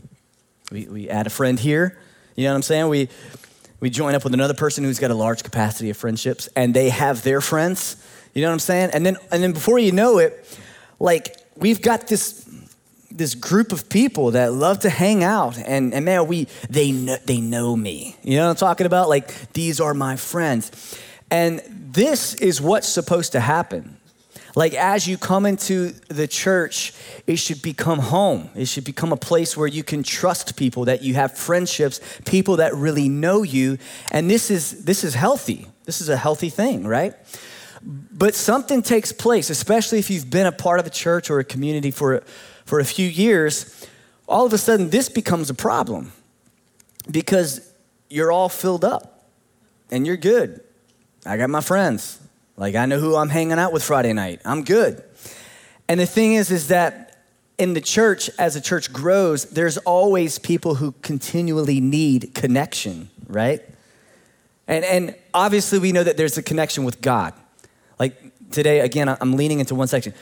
We, 0.70 0.86
we 0.86 1.08
add 1.08 1.26
a 1.26 1.30
friend 1.30 1.58
here, 1.58 1.98
you 2.36 2.44
know 2.44 2.50
what 2.50 2.56
I'm 2.56 2.62
saying? 2.62 2.88
We, 2.88 3.08
we 3.80 3.90
join 3.90 4.14
up 4.14 4.24
with 4.24 4.34
another 4.34 4.54
person 4.54 4.84
who's 4.84 4.98
got 4.98 5.10
a 5.10 5.14
large 5.14 5.42
capacity 5.42 5.90
of 5.90 5.96
friendships, 5.96 6.48
and 6.56 6.74
they 6.74 6.90
have 6.90 7.22
their 7.22 7.40
friends. 7.40 7.96
You 8.34 8.42
know 8.42 8.48
what 8.48 8.54
I'm 8.54 8.60
saying? 8.60 8.90
And 8.92 9.06
then 9.06 9.16
and 9.30 9.42
then 9.42 9.52
before 9.52 9.78
you 9.78 9.92
know 9.92 10.18
it, 10.18 10.58
like 10.98 11.36
we've 11.56 11.80
got 11.80 12.08
this 12.08 12.44
this 13.10 13.34
group 13.34 13.72
of 13.72 13.88
people 13.88 14.32
that 14.32 14.52
love 14.52 14.80
to 14.80 14.90
hang 14.90 15.24
out 15.24 15.58
and, 15.58 15.92
and 15.92 16.04
man 16.04 16.26
we 16.28 16.46
they 16.68 16.92
know, 16.92 17.16
they 17.24 17.40
know 17.40 17.74
me 17.74 18.14
you 18.22 18.36
know 18.36 18.44
what 18.44 18.50
i'm 18.50 18.56
talking 18.56 18.86
about 18.86 19.08
like 19.08 19.52
these 19.54 19.80
are 19.80 19.92
my 19.92 20.14
friends 20.14 20.96
and 21.30 21.60
this 21.92 22.34
is 22.34 22.60
what's 22.60 22.88
supposed 22.88 23.32
to 23.32 23.40
happen. 23.40 23.96
Like 24.56 24.74
as 24.74 25.06
you 25.06 25.18
come 25.18 25.46
into 25.46 25.90
the 26.08 26.26
church 26.26 26.92
it 27.26 27.36
should 27.36 27.62
become 27.62 27.98
home. 27.98 28.50
It 28.54 28.66
should 28.66 28.84
become 28.84 29.12
a 29.12 29.16
place 29.16 29.56
where 29.56 29.68
you 29.68 29.84
can 29.84 30.02
trust 30.02 30.56
people 30.56 30.86
that 30.86 31.02
you 31.02 31.14
have 31.14 31.36
friendships 31.36 32.00
people 32.24 32.56
that 32.56 32.74
really 32.74 33.08
know 33.08 33.42
you. 33.42 33.78
And 34.10 34.30
this 34.30 34.50
is 34.50 34.84
this 34.84 35.04
is 35.04 35.14
healthy. 35.14 35.66
This 35.84 36.00
is 36.00 36.08
a 36.08 36.16
healthy 36.16 36.50
thing 36.50 36.86
right? 36.86 37.14
But 37.82 38.34
something 38.34 38.82
takes 38.82 39.12
place, 39.12 39.50
especially 39.50 39.98
if 39.98 40.10
you've 40.10 40.30
been 40.30 40.46
a 40.46 40.52
part 40.52 40.80
of 40.80 40.86
a 40.86 40.90
church 40.90 41.30
or 41.30 41.38
a 41.38 41.44
community 41.44 41.90
for, 41.90 42.22
for 42.64 42.80
a 42.80 42.84
few 42.84 43.06
years. 43.06 43.86
All 44.26 44.44
of 44.44 44.52
a 44.52 44.58
sudden, 44.58 44.90
this 44.90 45.08
becomes 45.08 45.48
a 45.48 45.54
problem 45.54 46.12
because 47.10 47.72
you're 48.10 48.32
all 48.32 48.48
filled 48.48 48.84
up 48.84 49.28
and 49.90 50.06
you're 50.06 50.16
good. 50.16 50.60
I 51.28 51.36
got 51.36 51.50
my 51.50 51.60
friends. 51.60 52.18
Like, 52.56 52.74
I 52.74 52.86
know 52.86 52.98
who 52.98 53.14
I'm 53.14 53.28
hanging 53.28 53.58
out 53.58 53.72
with 53.72 53.84
Friday 53.84 54.14
night. 54.14 54.40
I'm 54.46 54.64
good. 54.64 55.04
And 55.86 56.00
the 56.00 56.06
thing 56.06 56.32
is, 56.32 56.50
is 56.50 56.68
that 56.68 57.18
in 57.58 57.74
the 57.74 57.82
church, 57.82 58.30
as 58.38 58.54
the 58.54 58.62
church 58.62 58.92
grows, 58.92 59.44
there's 59.44 59.76
always 59.78 60.38
people 60.38 60.76
who 60.76 60.92
continually 61.02 61.80
need 61.80 62.34
connection, 62.34 63.10
right? 63.26 63.62
And, 64.66 64.84
and 64.86 65.14
obviously, 65.34 65.78
we 65.78 65.92
know 65.92 66.02
that 66.02 66.16
there's 66.16 66.38
a 66.38 66.42
connection 66.42 66.84
with 66.84 67.02
God. 67.02 67.34
Like 67.98 68.50
today, 68.50 68.80
again, 68.80 69.08
I'm 69.08 69.36
leaning 69.36 69.60
into 69.60 69.74
one 69.74 69.88
section. 69.88 70.14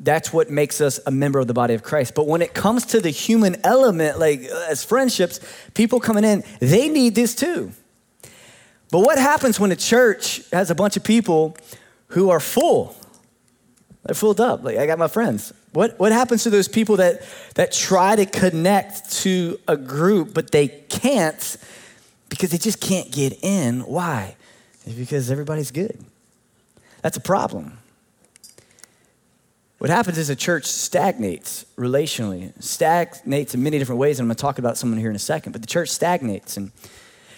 That's 0.00 0.32
what 0.32 0.50
makes 0.50 0.80
us 0.80 1.00
a 1.06 1.10
member 1.10 1.38
of 1.38 1.48
the 1.48 1.54
body 1.54 1.74
of 1.74 1.82
Christ. 1.82 2.14
But 2.14 2.26
when 2.26 2.40
it 2.40 2.54
comes 2.54 2.86
to 2.86 3.00
the 3.00 3.10
human 3.10 3.56
element, 3.62 4.18
like 4.18 4.40
as 4.40 4.84
friendships, 4.84 5.38
people 5.74 6.00
coming 6.00 6.24
in, 6.24 6.44
they 6.60 6.88
need 6.88 7.14
this 7.14 7.34
too. 7.34 7.72
But 8.90 9.00
what 9.00 9.18
happens 9.18 9.58
when 9.58 9.72
a 9.72 9.76
church 9.76 10.42
has 10.52 10.70
a 10.70 10.74
bunch 10.74 10.96
of 10.96 11.04
people 11.04 11.56
who 12.08 12.30
are 12.30 12.40
full? 12.40 12.96
They're 14.04 14.14
filled 14.14 14.40
up. 14.40 14.62
Like 14.62 14.78
I 14.78 14.86
got 14.86 14.98
my 14.98 15.08
friends. 15.08 15.52
What, 15.72 15.98
what 15.98 16.12
happens 16.12 16.44
to 16.44 16.50
those 16.50 16.68
people 16.68 16.96
that, 16.96 17.22
that 17.54 17.72
try 17.72 18.16
to 18.16 18.24
connect 18.24 19.10
to 19.22 19.58
a 19.66 19.76
group, 19.76 20.32
but 20.32 20.50
they 20.50 20.68
can't 20.68 21.56
because 22.28 22.50
they 22.50 22.58
just 22.58 22.80
can't 22.80 23.10
get 23.10 23.42
in? 23.42 23.80
Why? 23.80 24.36
Because 24.96 25.30
everybody's 25.30 25.70
good. 25.70 26.02
That's 27.02 27.16
a 27.16 27.20
problem. 27.20 27.78
What 29.78 29.90
happens 29.90 30.16
is 30.16 30.30
a 30.30 30.36
church 30.36 30.64
stagnates 30.64 31.66
relationally, 31.76 32.50
stagnates 32.62 33.54
in 33.54 33.62
many 33.62 33.78
different 33.78 33.98
ways, 33.98 34.18
and 34.18 34.24
I'm 34.24 34.28
going 34.28 34.36
to 34.36 34.40
talk 34.40 34.58
about 34.58 34.78
someone 34.78 34.98
here 34.98 35.10
in 35.10 35.16
a 35.16 35.20
second. 35.20 35.52
But 35.52 35.60
the 35.60 35.66
church 35.66 35.90
stagnates, 35.90 36.56
and 36.56 36.72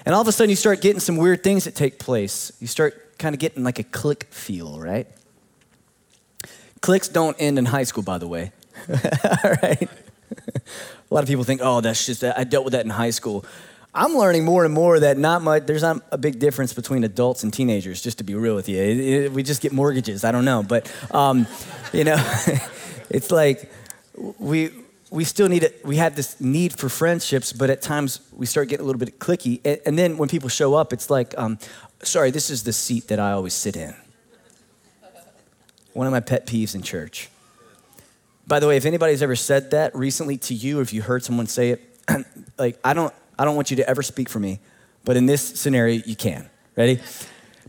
and 0.09 0.15
all 0.15 0.23
of 0.23 0.27
a 0.27 0.33
sudden 0.33 0.49
you 0.49 0.57
start 0.57 0.81
getting 0.81 1.01
some 1.01 1.19
weird 1.19 1.45
things 1.45 1.65
that 1.65 1.75
take 1.75 1.99
place. 1.99 2.51
You 2.61 2.67
start 2.67 3.19
kind 3.19 3.35
of 3.35 3.39
getting 3.39 3.63
like 3.63 3.79
a 3.79 3.83
click 3.83 4.25
feel, 4.31 4.81
right? 4.81 5.07
Clicks 6.81 7.09
don't 7.09 7.37
end 7.39 7.59
in 7.59 7.67
high 7.67 7.83
school, 7.83 8.03
by 8.03 8.17
the 8.17 8.27
way. 8.27 8.53
all 8.89 9.53
right. 9.63 9.83
a 9.83 11.15
lot 11.15 11.23
of 11.23 11.29
people 11.29 11.45
think, 11.45 11.61
oh, 11.63 11.83
that's 11.83 12.07
just 12.07 12.25
I 12.25 12.45
dealt 12.45 12.65
with 12.65 12.73
that 12.73 12.87
in 12.87 12.91
high 12.91 13.11
school. 13.11 13.45
I'm 13.95 14.15
learning 14.15 14.47
more 14.47 14.65
and 14.65 14.73
more 14.73 14.99
that 14.99 15.19
not 15.19 15.43
much, 15.43 15.67
there's 15.67 15.83
not 15.83 16.03
a 16.11 16.17
big 16.17 16.39
difference 16.39 16.73
between 16.73 17.05
adults 17.05 17.43
and 17.43 17.53
teenagers, 17.53 18.01
just 18.01 18.17
to 18.17 18.25
be 18.25 18.35
real 18.35 18.55
with 18.55 18.71
you. 18.71 18.83
It, 18.83 18.99
it, 18.99 19.33
we 19.33 19.43
just 19.43 19.61
get 19.61 19.73
mortgages. 19.73 20.25
I 20.25 20.33
don't 20.33 20.47
know. 20.47 20.63
But, 20.63 20.91
um, 21.11 21.47
you 21.93 22.05
know, 22.05 22.17
it's 23.11 23.31
like 23.31 23.71
we, 24.39 24.71
we 25.11 25.25
still 25.25 25.49
need 25.49 25.63
it. 25.63 25.85
We 25.85 25.97
have 25.97 26.17
this 26.17 26.41
need 26.41 26.79
for 26.79 26.89
friendships, 26.89 27.53
but 27.53 27.71
at 27.71 27.81
times 27.81 28.21
we 28.33 28.47
start 28.47 28.69
getting 28.69 28.85
a 28.85 28.87
little 28.87 28.99
bit 28.99 29.19
clicky. 29.19 29.61
And, 29.65 29.81
and 29.87 29.99
then 29.99 30.19
when 30.19 30.29
people 30.29 30.49
show 30.49 30.75
up, 30.75 30.93
it's 30.93 31.11
like, 31.11 31.37
um, 31.39 31.59
sorry, 32.03 32.31
this 32.31 32.51
is 32.51 32.65
the 32.65 32.73
seat 32.73 33.09
that 33.09 33.19
I 33.19 33.33
always 33.33 33.55
sit 33.55 33.77
in. 33.77 33.95
One 35.95 36.07
of 36.07 36.13
my 36.13 36.21
pet 36.21 36.47
peeves 36.47 36.75
in 36.75 36.83
church. 36.83 37.29
By 38.47 38.61
the 38.61 38.69
way, 38.69 38.77
if 38.77 38.87
anybody's 38.87 39.23
ever 39.23 39.37
said 39.37 39.73
that 39.73 39.95
recently 39.95 40.37
to 40.39 40.55
you, 40.55 40.79
or 40.79 40.83
if 40.83 40.93
you 40.93 41.03
heard 41.03 41.25
someone 41.25 41.47
say 41.47 41.71
it, 41.71 42.01
like, 42.59 42.79
I 42.85 42.95
don't, 42.95 43.13
I 43.39 43.45
don't 43.45 43.57
want 43.57 43.71
you 43.71 43.77
to 43.79 43.89
ever 43.89 44.03
speak 44.03 44.29
for 44.29 44.39
me, 44.39 44.61
but 45.05 45.17
in 45.17 45.27
this 45.27 45.43
scenario, 45.43 46.03
you 46.05 46.17
can. 46.17 46.49
Ready? 46.77 47.01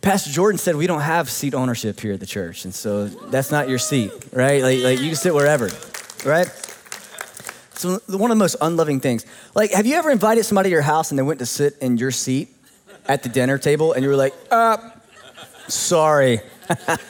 Pastor 0.01 0.29
Jordan 0.31 0.57
said 0.57 0.75
we 0.75 0.87
don't 0.87 1.01
have 1.01 1.29
seat 1.29 1.53
ownership 1.53 1.99
here 1.99 2.13
at 2.13 2.19
the 2.19 2.25
church, 2.25 2.63
and 2.63 2.73
so 2.73 3.07
that's 3.07 3.51
not 3.51 3.67
your 3.67 3.79
seat, 3.79 4.11
right? 4.31 4.61
Like, 4.61 4.81
like 4.81 4.99
you 4.99 5.07
can 5.07 5.15
sit 5.15 5.33
wherever, 5.33 5.69
right? 6.23 6.49
So 7.79 8.01
one 8.07 8.29
of 8.29 8.35
the 8.37 8.43
most 8.43 8.57
unloving 8.59 8.99
things, 8.99 9.25
like, 9.55 9.71
have 9.71 9.85
you 9.85 9.95
ever 9.95 10.11
invited 10.11 10.43
somebody 10.43 10.69
to 10.69 10.73
your 10.73 10.81
house 10.81 11.11
and 11.11 11.17
they 11.17 11.23
went 11.23 11.39
to 11.39 11.45
sit 11.45 11.77
in 11.79 11.97
your 11.97 12.11
seat 12.11 12.49
at 13.05 13.23
the 13.23 13.29
dinner 13.29 13.57
table, 13.57 13.93
and 13.93 14.03
you 14.03 14.09
were 14.09 14.15
like, 14.15 14.33
uh, 14.51 14.77
sorry, 15.67 16.41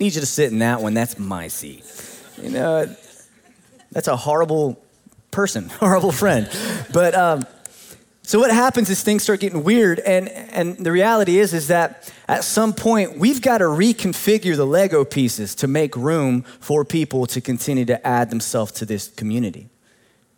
need 0.00 0.14
you 0.14 0.20
to 0.20 0.26
sit 0.26 0.52
in 0.52 0.58
that 0.58 0.82
one. 0.82 0.94
That's 0.94 1.18
my 1.18 1.48
seat. 1.48 1.84
You 2.42 2.50
know, 2.50 2.96
that's 3.92 4.08
a 4.08 4.16
horrible 4.16 4.82
person, 5.30 5.68
horrible 5.80 6.12
friend. 6.12 6.48
But 6.92 7.14
um, 7.14 7.46
so 8.24 8.38
what 8.38 8.52
happens 8.52 8.88
is 8.88 9.02
things 9.02 9.24
start 9.24 9.40
getting 9.40 9.64
weird, 9.64 9.98
and 9.98 10.28
and 10.28 10.76
the 10.78 10.92
reality 10.92 11.38
is 11.38 11.52
is 11.52 11.68
that 11.68 12.12
at 12.28 12.44
some 12.44 12.72
point 12.72 13.18
we've 13.18 13.42
got 13.42 13.58
to 13.58 13.64
reconfigure 13.64 14.56
the 14.56 14.64
Lego 14.66 15.04
pieces 15.04 15.56
to 15.56 15.66
make 15.66 15.96
room 15.96 16.42
for 16.60 16.84
people 16.84 17.26
to 17.26 17.40
continue 17.40 17.84
to 17.86 18.06
add 18.06 18.30
themselves 18.30 18.70
to 18.72 18.86
this 18.86 19.08
community, 19.08 19.68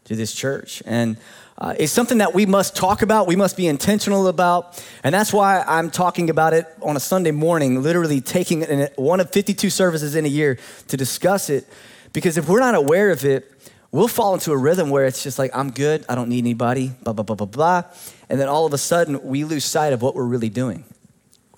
to 0.04 0.16
this 0.16 0.34
church, 0.34 0.82
and. 0.86 1.16
Uh, 1.56 1.72
it's 1.78 1.92
something 1.92 2.18
that 2.18 2.34
we 2.34 2.46
must 2.46 2.74
talk 2.74 3.00
about, 3.00 3.28
we 3.28 3.36
must 3.36 3.56
be 3.56 3.68
intentional 3.68 4.26
about, 4.26 4.84
and 5.04 5.14
that's 5.14 5.32
why 5.32 5.62
I'm 5.64 5.88
talking 5.88 6.28
about 6.28 6.52
it 6.52 6.66
on 6.82 6.96
a 6.96 7.00
Sunday 7.00 7.30
morning, 7.30 7.80
literally 7.80 8.20
taking 8.20 8.62
one 8.96 9.20
of 9.20 9.30
52 9.30 9.70
services 9.70 10.16
in 10.16 10.24
a 10.24 10.28
year 10.28 10.58
to 10.88 10.96
discuss 10.96 11.50
it. 11.50 11.68
Because 12.12 12.36
if 12.36 12.48
we're 12.48 12.58
not 12.58 12.74
aware 12.74 13.12
of 13.12 13.24
it, 13.24 13.52
we'll 13.94 14.08
fall 14.08 14.34
into 14.34 14.50
a 14.50 14.56
rhythm 14.56 14.90
where 14.90 15.06
it's 15.06 15.22
just 15.22 15.38
like, 15.38 15.52
I'm 15.54 15.70
good, 15.70 16.04
I 16.08 16.16
don't 16.16 16.28
need 16.28 16.40
anybody, 16.40 16.90
blah, 17.04 17.12
blah, 17.12 17.22
blah, 17.22 17.36
blah, 17.36 17.46
blah. 17.46 17.84
And 18.28 18.40
then 18.40 18.48
all 18.48 18.66
of 18.66 18.72
a 18.72 18.78
sudden, 18.78 19.22
we 19.22 19.44
lose 19.44 19.64
sight 19.64 19.92
of 19.92 20.02
what 20.02 20.16
we're 20.16 20.24
really 20.24 20.48
doing. 20.48 20.84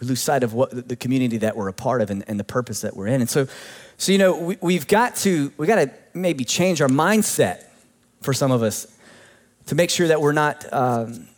We 0.03 0.07
lose 0.07 0.21
sight 0.21 0.43
of 0.43 0.53
what 0.53 0.87
the 0.87 0.97
community 0.97 1.39
that 1.39 1.57
we're 1.57 1.69
a 1.69 1.73
part 1.73 2.03
of 2.03 2.11
and, 2.11 2.23
and 2.29 2.39
the 2.39 2.45
purpose 2.45 2.83
that 2.83 2.95
we're 2.95 3.07
in. 3.07 3.23
And 3.23 3.31
so, 3.31 3.49
so 3.97 4.13
you 4.13 4.19
know, 4.19 4.37
we, 4.37 4.59
we've 4.61 4.87
got 4.87 5.17
to, 5.17 5.51
we 5.57 5.67
got 5.67 5.77
to 5.77 5.91
maybe 6.13 6.45
change 6.45 6.83
our 6.83 6.89
mindset 6.89 7.65
for 8.21 8.35
some 8.35 8.51
of 8.51 8.63
us 8.63 8.87
to 9.65 9.75
make 9.75 9.89
sure 9.89 10.09
that 10.09 10.21
we're 10.21 10.33
not 10.33 10.71
um, 10.75 11.29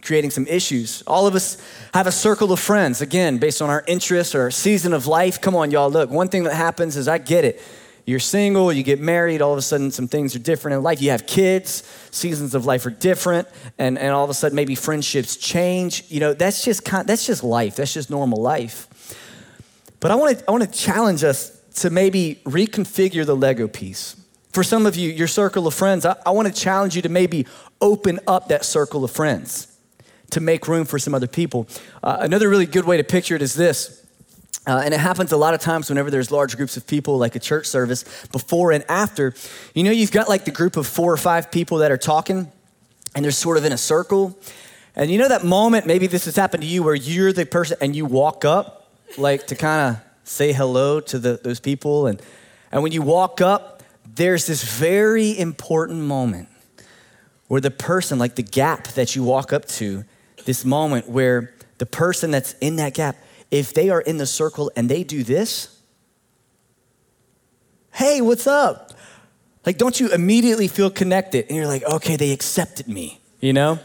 creating 0.00 0.30
some 0.30 0.46
issues. 0.46 1.02
All 1.06 1.26
of 1.26 1.34
us 1.34 1.62
have 1.92 2.06
a 2.06 2.12
circle 2.12 2.50
of 2.52 2.58
friends, 2.58 3.02
again, 3.02 3.36
based 3.36 3.60
on 3.60 3.68
our 3.68 3.84
interests 3.86 4.34
or 4.34 4.50
season 4.50 4.94
of 4.94 5.06
life. 5.06 5.42
Come 5.42 5.54
on, 5.54 5.70
y'all, 5.70 5.90
look, 5.90 6.08
one 6.08 6.28
thing 6.28 6.44
that 6.44 6.54
happens 6.54 6.96
is 6.96 7.06
I 7.06 7.18
get 7.18 7.44
it 7.44 7.62
you're 8.04 8.18
single, 8.18 8.72
you 8.72 8.82
get 8.82 9.00
married, 9.00 9.42
all 9.42 9.52
of 9.52 9.58
a 9.58 9.62
sudden 9.62 9.90
some 9.90 10.08
things 10.08 10.34
are 10.34 10.40
different 10.40 10.76
in 10.76 10.82
life. 10.82 11.00
You 11.00 11.10
have 11.10 11.26
kids, 11.26 11.84
seasons 12.10 12.54
of 12.54 12.66
life 12.66 12.84
are 12.84 12.90
different, 12.90 13.48
and, 13.78 13.98
and 13.98 14.12
all 14.12 14.24
of 14.24 14.30
a 14.30 14.34
sudden 14.34 14.56
maybe 14.56 14.74
friendships 14.74 15.36
change. 15.36 16.04
You 16.08 16.20
know, 16.20 16.32
that's 16.34 16.64
just 16.64 16.84
kind, 16.84 17.06
that's 17.06 17.26
just 17.26 17.44
life. 17.44 17.76
That's 17.76 17.94
just 17.94 18.10
normal 18.10 18.42
life. 18.42 18.88
But 20.00 20.10
I 20.10 20.16
want 20.16 20.38
to 20.38 20.44
I 20.48 20.50
want 20.50 20.64
to 20.64 20.78
challenge 20.78 21.22
us 21.22 21.60
to 21.76 21.90
maybe 21.90 22.40
reconfigure 22.44 23.24
the 23.24 23.36
Lego 23.36 23.68
piece. 23.68 24.16
For 24.52 24.64
some 24.64 24.84
of 24.84 24.96
you, 24.96 25.10
your 25.10 25.28
circle 25.28 25.66
of 25.66 25.74
friends, 25.74 26.04
I, 26.04 26.16
I 26.26 26.30
want 26.30 26.48
to 26.48 26.54
challenge 26.54 26.96
you 26.96 27.02
to 27.02 27.08
maybe 27.08 27.46
open 27.80 28.18
up 28.26 28.48
that 28.48 28.64
circle 28.64 29.04
of 29.04 29.10
friends 29.12 29.68
to 30.30 30.40
make 30.40 30.66
room 30.66 30.84
for 30.84 30.98
some 30.98 31.14
other 31.14 31.26
people. 31.26 31.68
Uh, 32.02 32.16
another 32.20 32.48
really 32.48 32.66
good 32.66 32.84
way 32.84 32.96
to 32.96 33.04
picture 33.04 33.36
it 33.36 33.42
is 33.42 33.54
this 33.54 34.01
uh, 34.66 34.82
and 34.84 34.94
it 34.94 35.00
happens 35.00 35.32
a 35.32 35.36
lot 35.36 35.54
of 35.54 35.60
times 35.60 35.88
whenever 35.88 36.10
there's 36.10 36.30
large 36.30 36.56
groups 36.56 36.76
of 36.76 36.86
people, 36.86 37.18
like 37.18 37.34
a 37.34 37.40
church 37.40 37.66
service, 37.66 38.04
before 38.28 38.70
and 38.70 38.84
after. 38.88 39.34
You 39.74 39.82
know, 39.82 39.90
you've 39.90 40.12
got 40.12 40.28
like 40.28 40.44
the 40.44 40.52
group 40.52 40.76
of 40.76 40.86
four 40.86 41.12
or 41.12 41.16
five 41.16 41.50
people 41.50 41.78
that 41.78 41.90
are 41.90 41.96
talking, 41.96 42.50
and 43.14 43.24
they're 43.24 43.32
sort 43.32 43.58
of 43.58 43.64
in 43.64 43.72
a 43.72 43.78
circle. 43.78 44.38
And 44.94 45.10
you 45.10 45.18
know 45.18 45.28
that 45.28 45.44
moment, 45.44 45.86
maybe 45.86 46.06
this 46.06 46.26
has 46.26 46.36
happened 46.36 46.62
to 46.62 46.68
you, 46.68 46.82
where 46.82 46.94
you're 46.94 47.32
the 47.32 47.44
person 47.44 47.76
and 47.80 47.96
you 47.96 48.06
walk 48.06 48.44
up, 48.44 48.88
like 49.18 49.46
to 49.48 49.56
kind 49.56 49.96
of 49.96 50.02
say 50.24 50.52
hello 50.52 51.00
to 51.00 51.18
the, 51.18 51.40
those 51.42 51.58
people. 51.58 52.06
And, 52.06 52.22
and 52.70 52.82
when 52.82 52.92
you 52.92 53.02
walk 53.02 53.40
up, 53.40 53.82
there's 54.14 54.46
this 54.46 54.62
very 54.62 55.36
important 55.36 56.00
moment 56.00 56.48
where 57.48 57.60
the 57.60 57.70
person, 57.70 58.18
like 58.18 58.36
the 58.36 58.42
gap 58.42 58.88
that 58.88 59.16
you 59.16 59.24
walk 59.24 59.52
up 59.52 59.66
to, 59.66 60.04
this 60.44 60.64
moment 60.64 61.08
where 61.08 61.52
the 61.78 61.86
person 61.86 62.30
that's 62.30 62.52
in 62.60 62.76
that 62.76 62.94
gap, 62.94 63.16
if 63.52 63.74
they 63.74 63.90
are 63.90 64.00
in 64.00 64.16
the 64.16 64.26
circle 64.26 64.72
and 64.74 64.88
they 64.88 65.04
do 65.04 65.22
this, 65.22 65.78
hey, 67.92 68.22
what's 68.22 68.46
up? 68.46 68.92
Like, 69.66 69.76
don't 69.76 70.00
you 70.00 70.08
immediately 70.08 70.66
feel 70.66 70.90
connected? 70.90 71.46
And 71.46 71.56
you're 71.56 71.66
like, 71.66 71.84
okay, 71.84 72.16
they 72.16 72.32
accepted 72.32 72.88
me, 72.88 73.20
you 73.40 73.52
know? 73.52 73.78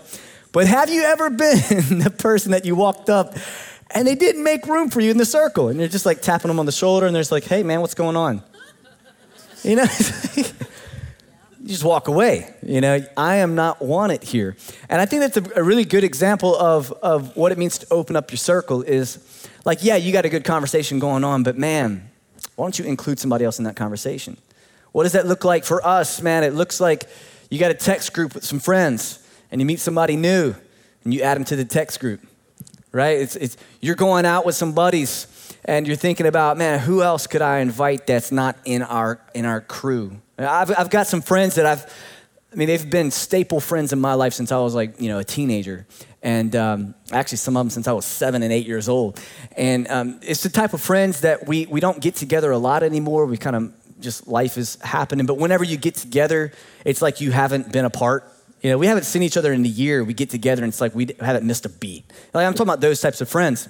But 0.53 0.67
have 0.67 0.89
you 0.89 1.03
ever 1.03 1.29
been 1.29 2.00
the 2.00 2.15
person 2.17 2.53
that 2.53 2.65
you 2.65 2.75
walked 2.75 3.09
up 3.09 3.36
and 3.91 4.07
they 4.07 4.15
didn't 4.15 4.43
make 4.43 4.65
room 4.65 4.89
for 4.89 5.01
you 5.01 5.12
in 5.12 5.17
the 5.17 5.25
circle? 5.25 5.67
And 5.67 5.77
you're 5.77 5.89
just 5.89 6.05
like 6.05 6.21
tapping 6.21 6.47
them 6.47 6.59
on 6.59 6.65
the 6.65 6.71
shoulder 6.71 7.05
and 7.05 7.13
there's 7.13 7.31
like, 7.31 7.43
hey, 7.43 7.62
man, 7.62 7.81
what's 7.81 7.93
going 7.93 8.15
on? 8.15 8.41
You 9.63 9.75
know? 9.75 9.86
you 11.67 11.74
just 11.74 11.83
walk 11.83 12.07
away. 12.07 12.50
You 12.63 12.79
know, 12.79 13.05
I 13.17 13.36
am 13.38 13.53
not 13.53 13.81
wanted 13.81 14.24
here. 14.24 14.55
And 14.88 15.01
I 15.01 15.05
think 15.05 15.19
that's 15.19 15.36
a, 15.36 15.59
a 15.59 15.63
really 15.63 15.83
good 15.83 16.05
example 16.05 16.55
of, 16.55 16.93
of 16.93 17.36
what 17.36 17.51
it 17.51 17.57
means 17.57 17.77
to 17.79 17.88
open 17.91 18.15
up 18.15 18.31
your 18.31 18.38
circle 18.38 18.83
is 18.83 19.50
like, 19.65 19.83
yeah, 19.83 19.97
you 19.97 20.13
got 20.13 20.24
a 20.24 20.29
good 20.29 20.45
conversation 20.45 20.97
going 20.97 21.25
on, 21.25 21.43
but 21.43 21.57
man, 21.57 22.09
why 22.55 22.63
don't 22.63 22.79
you 22.79 22.86
include 22.86 23.19
somebody 23.19 23.43
else 23.43 23.59
in 23.59 23.65
that 23.65 23.75
conversation? 23.75 24.38
What 24.93 25.03
does 25.03 25.12
that 25.12 25.27
look 25.27 25.43
like 25.43 25.65
for 25.65 25.86
us, 25.86 26.21
man? 26.21 26.45
It 26.45 26.53
looks 26.53 26.79
like 26.79 27.03
you 27.50 27.59
got 27.59 27.71
a 27.71 27.74
text 27.74 28.13
group 28.13 28.33
with 28.33 28.45
some 28.45 28.62
friends 28.62 29.19
and 29.51 29.59
you 29.59 29.65
meet 29.65 29.81
somebody 29.81 30.15
new 30.15 30.55
and 31.03 31.13
you 31.13 31.21
add 31.21 31.36
them 31.36 31.43
to 31.43 31.57
the 31.57 31.65
text 31.65 32.00
group, 32.00 32.25
right? 32.93 33.19
It's, 33.19 33.36
it's, 33.36 33.57
you're 33.81 33.95
going 33.95 34.25
out 34.25 34.45
with 34.45 34.55
some 34.55 34.71
buddies 34.71 35.27
and 35.67 35.86
you're 35.86 35.97
thinking 35.97 36.25
about, 36.25 36.57
man, 36.57 36.79
who 36.79 37.03
else 37.03 37.27
could 37.27 37.41
I 37.41 37.59
invite 37.59 38.07
that's 38.07 38.31
not 38.31 38.57
in 38.63 38.81
our, 38.81 39.19
in 39.33 39.45
our 39.45 39.59
crew? 39.59 40.21
I've, 40.39 40.71
I've 40.77 40.89
got 40.89 41.07
some 41.07 41.21
friends 41.21 41.55
that 41.55 41.65
I've, 41.65 41.86
I 42.53 42.55
mean, 42.55 42.69
they've 42.69 42.89
been 42.89 43.12
staple 43.12 43.59
friends 43.59 43.91
in 43.91 44.00
my 44.00 44.13
life 44.13 44.33
since 44.33 44.51
I 44.51 44.59
was 44.59 44.74
like, 44.74 45.01
you 45.01 45.09
know, 45.09 45.19
a 45.19 45.24
teenager 45.25 45.86
and 46.24 46.55
um, 46.55 46.95
actually 47.12 47.38
some 47.38 47.57
of 47.57 47.62
them 47.62 47.69
since 47.69 47.88
I 47.88 47.91
was 47.91 48.05
seven 48.05 48.43
and 48.43 48.53
eight 48.53 48.65
years 48.65 48.88
old. 48.88 49.19
And 49.55 49.88
um, 49.89 50.19
it's 50.24 50.41
the 50.43 50.50
type 50.50 50.74
of 50.74 50.81
friends 50.81 51.21
that 51.21 51.47
we, 51.47 51.65
we 51.65 51.79
don't 51.79 52.00
get 52.00 52.15
together 52.15 52.51
a 52.51 52.57
lot 52.57 52.81
anymore. 52.83 53.25
We 53.25 53.38
kind 53.38 53.55
of 53.55 53.74
just 54.00 54.27
life 54.27 54.57
is 54.57 54.77
happening. 54.81 55.25
But 55.25 55.38
whenever 55.38 55.63
you 55.63 55.77
get 55.77 55.95
together, 55.95 56.53
it's 56.86 57.01
like 57.01 57.19
you 57.19 57.31
haven't 57.31 57.71
been 57.71 57.86
apart. 57.86 58.31
You 58.62 58.71
know, 58.71 58.77
we 58.77 58.88
haven't 58.88 59.03
seen 59.03 59.21
each 59.21 59.38
other 59.38 59.51
in 59.53 59.63
a 59.65 59.67
year. 59.67 60.03
We 60.03 60.13
get 60.13 60.29
together 60.29 60.63
and 60.63 60.71
it's 60.71 60.81
like 60.81 60.95
we 60.95 61.09
haven't 61.19 61.45
missed 61.45 61.65
a 61.65 61.69
beat. 61.69 62.05
Like 62.33 62.47
I'm 62.47 62.53
talking 62.53 62.69
about 62.69 62.81
those 62.81 63.01
types 63.01 63.21
of 63.21 63.29
friends. 63.29 63.67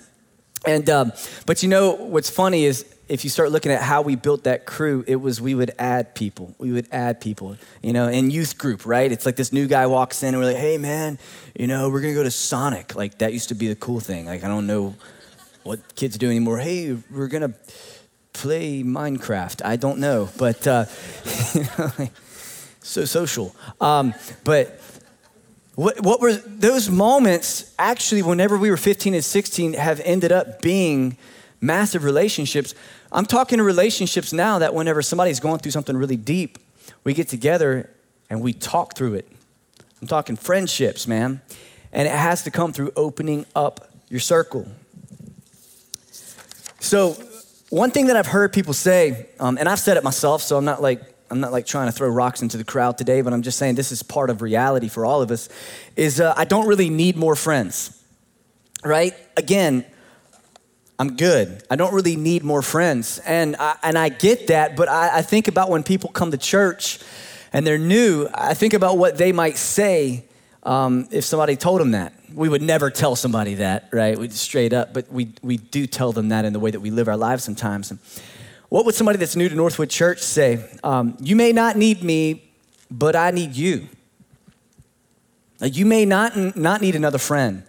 And 0.65 0.89
um, 0.89 1.11
but 1.45 1.63
you 1.63 1.69
know 1.69 1.91
what's 1.91 2.29
funny 2.29 2.65
is 2.65 2.85
if 3.09 3.23
you 3.23 3.29
start 3.29 3.51
looking 3.51 3.71
at 3.71 3.81
how 3.81 4.01
we 4.01 4.15
built 4.15 4.43
that 4.43 4.65
crew, 4.65 5.03
it 5.07 5.15
was 5.17 5.39
we 5.39 5.55
would 5.55 5.71
add 5.79 6.13
people. 6.13 6.53
We 6.57 6.71
would 6.71 6.87
add 6.91 7.21
people, 7.21 7.57
you 7.81 7.93
know, 7.93 8.07
in 8.07 8.31
youth 8.31 8.57
group, 8.57 8.85
right? 8.85 9.11
It's 9.11 9.25
like 9.25 9.35
this 9.35 9.53
new 9.53 9.67
guy 9.67 9.87
walks 9.87 10.23
in 10.23 10.29
and 10.29 10.37
we're 10.37 10.51
like, 10.51 10.57
hey, 10.57 10.77
man, 10.77 11.17
you 11.57 11.67
know, 11.67 11.89
we're 11.89 12.01
going 12.01 12.13
to 12.13 12.19
go 12.19 12.23
to 12.23 12.31
Sonic. 12.31 12.95
Like, 12.95 13.19
that 13.19 13.33
used 13.33 13.49
to 13.49 13.55
be 13.55 13.67
the 13.67 13.75
cool 13.75 13.99
thing. 13.99 14.25
Like, 14.25 14.43
I 14.43 14.47
don't 14.47 14.67
know 14.67 14.95
what 15.63 15.95
kids 15.95 16.17
do 16.17 16.29
anymore. 16.29 16.59
Hey, 16.59 16.97
we're 17.09 17.27
going 17.27 17.53
to 17.53 17.53
play 18.33 18.83
Minecraft. 18.83 19.63
I 19.63 19.77
don't 19.77 19.99
know, 19.99 20.29
but 20.37 20.67
uh, 20.67 20.85
so 22.81 23.05
social. 23.05 23.55
Um, 23.79 24.13
but 24.43 24.79
What, 25.77 26.01
what 26.01 26.21
were 26.21 26.33
those 26.33 26.89
moments 26.89 27.71
actually, 27.77 28.23
whenever 28.23 28.57
we 28.57 28.71
were 28.71 28.77
15 28.77 29.13
and 29.13 29.23
16, 29.23 29.73
have 29.73 30.01
ended 30.03 30.31
up 30.31 30.59
being 30.59 31.17
massive 31.61 32.03
relationships. 32.03 32.73
I'm 33.11 33.27
talking 33.27 33.59
to 33.59 33.63
relationships 33.63 34.33
now 34.33 34.57
that 34.57 34.73
whenever 34.73 35.03
somebody's 35.03 35.39
going 35.39 35.59
through 35.59 35.73
something 35.73 35.95
really 35.95 36.15
deep, 36.15 36.57
we 37.03 37.13
get 37.13 37.27
together 37.27 37.91
and 38.27 38.41
we 38.41 38.53
talk 38.53 38.95
through 38.95 39.13
it. 39.13 39.31
I'm 40.01 40.07
talking 40.07 40.35
friendships, 40.35 41.07
man. 41.07 41.41
And 41.93 42.07
it 42.07 42.11
has 42.11 42.41
to 42.45 42.49
come 42.49 42.73
through 42.73 42.91
opening 42.95 43.45
up 43.55 43.87
your 44.09 44.19
circle. 44.19 44.67
So, 46.79 47.15
one 47.69 47.91
thing 47.91 48.07
that 48.07 48.15
I've 48.15 48.25
heard 48.25 48.51
people 48.51 48.73
say, 48.73 49.29
um, 49.39 49.59
and 49.59 49.69
I've 49.69 49.79
said 49.79 49.95
it 49.95 50.03
myself, 50.03 50.41
so 50.41 50.57
I'm 50.57 50.65
not 50.65 50.81
like 50.81 51.03
I'm 51.29 51.39
not 51.39 51.51
like 51.51 51.65
trying 51.65 51.87
to 51.87 51.91
throw 51.91 52.09
rocks 52.09 52.41
into 52.41 52.57
the 52.57 52.63
crowd 52.63 52.97
today, 52.97 53.21
but 53.21 53.33
I'm 53.33 53.41
just 53.41 53.57
saying 53.57 53.75
this 53.75 53.91
is 53.91 54.03
part 54.03 54.29
of 54.29 54.41
reality 54.41 54.87
for 54.87 55.05
all 55.05 55.21
of 55.21 55.31
us. 55.31 55.49
Is 55.95 56.19
uh, 56.19 56.33
I 56.37 56.45
don't 56.45 56.67
really 56.67 56.89
need 56.89 57.17
more 57.17 57.35
friends, 57.35 58.01
right? 58.83 59.13
Again, 59.35 59.85
I'm 60.99 61.15
good. 61.15 61.63
I 61.69 61.75
don't 61.75 61.93
really 61.93 62.15
need 62.15 62.43
more 62.43 62.61
friends. 62.61 63.19
And 63.19 63.55
I, 63.57 63.75
and 63.83 63.97
I 63.97 64.09
get 64.09 64.47
that, 64.47 64.75
but 64.75 64.89
I, 64.89 65.19
I 65.19 65.21
think 65.21 65.47
about 65.47 65.69
when 65.69 65.83
people 65.83 66.09
come 66.09 66.31
to 66.31 66.37
church 66.37 66.99
and 67.53 67.67
they're 67.67 67.77
new, 67.77 68.27
I 68.33 68.53
think 68.53 68.73
about 68.73 68.97
what 68.97 69.17
they 69.17 69.31
might 69.31 69.57
say 69.57 70.25
um, 70.63 71.07
if 71.11 71.23
somebody 71.23 71.55
told 71.55 71.81
them 71.81 71.91
that. 71.91 72.13
We 72.33 72.49
would 72.49 72.61
never 72.61 72.89
tell 72.89 73.15
somebody 73.15 73.55
that, 73.55 73.89
right? 73.91 74.17
We 74.17 74.29
straight 74.29 74.73
up, 74.73 74.93
but 74.93 75.11
we, 75.11 75.33
we 75.41 75.57
do 75.57 75.87
tell 75.87 76.11
them 76.11 76.29
that 76.29 76.45
in 76.45 76.53
the 76.53 76.59
way 76.59 76.71
that 76.71 76.79
we 76.79 76.89
live 76.89 77.07
our 77.07 77.15
lives 77.17 77.43
sometimes. 77.43 77.91
And 77.91 77.99
what 78.69 78.85
would 78.85 78.95
somebody 78.95 79.17
that's 79.17 79.35
new 79.35 79.47
to 79.47 79.55
Northwood 79.55 79.89
Church 79.89 80.19
say? 80.19 80.63
Um, 80.83 81.15
you 81.19 81.35
may 81.35 81.51
not 81.53 81.77
need 81.77 82.03
me, 82.03 82.51
but 82.91 83.15
I 83.15 83.31
need 83.31 83.55
you. 83.55 83.87
Like 85.59 85.75
you 85.75 85.85
may 85.85 86.05
not, 86.05 86.55
not 86.55 86.81
need 86.81 86.95
another 86.95 87.17
friend, 87.17 87.63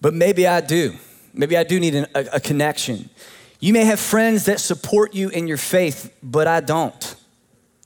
but 0.00 0.14
maybe 0.14 0.46
I 0.46 0.60
do. 0.60 0.94
Maybe 1.32 1.56
I 1.56 1.64
do 1.64 1.80
need 1.80 1.94
an, 1.94 2.06
a, 2.14 2.26
a 2.34 2.40
connection. 2.40 3.10
You 3.60 3.72
may 3.72 3.84
have 3.84 3.98
friends 3.98 4.44
that 4.44 4.60
support 4.60 5.14
you 5.14 5.30
in 5.30 5.46
your 5.46 5.56
faith, 5.56 6.14
but 6.22 6.46
I 6.46 6.60
don't. 6.60 7.16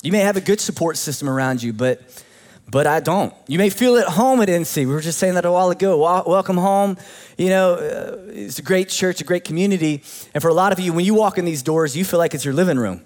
You 0.03 0.13
may 0.13 0.21
have 0.21 0.37
a 0.37 0.41
good 0.41 0.61
support 0.61 0.97
system 0.97 1.29
around 1.29 1.63
you, 1.63 1.73
but 1.73 2.25
but 2.71 2.87
I 2.87 3.01
don't. 3.01 3.33
You 3.47 3.59
may 3.59 3.71
feel 3.71 3.97
at 3.97 4.09
home 4.09 4.41
at 4.43 4.49
NC. 4.49 4.87
We 4.87 4.87
were 4.87 5.01
just 5.01 5.19
saying 5.19 5.35
that 5.35 5.47
a 5.47 5.51
while 5.51 5.71
ago. 5.71 5.99
Welcome 6.27 6.59
home. 6.59 6.99
You 7.39 7.49
know, 7.49 7.75
uh, 7.75 8.31
it's 8.31 8.59
a 8.59 8.63
great 8.63 8.91
church, 8.91 9.23
a 9.23 9.25
great 9.25 9.45
community. 9.45 10.03
And 10.35 10.43
for 10.43 10.49
a 10.49 10.55
lot 10.55 10.73
of 10.73 10.79
you, 10.79 10.93
when 10.93 11.05
you 11.07 11.15
walk 11.15 11.39
in 11.39 11.47
these 11.47 11.63
doors, 11.63 11.97
you 11.97 12.05
feel 12.05 12.19
like 12.19 12.35
it's 12.35 12.45
your 12.45 12.53
living 12.53 12.79
room. 12.79 13.03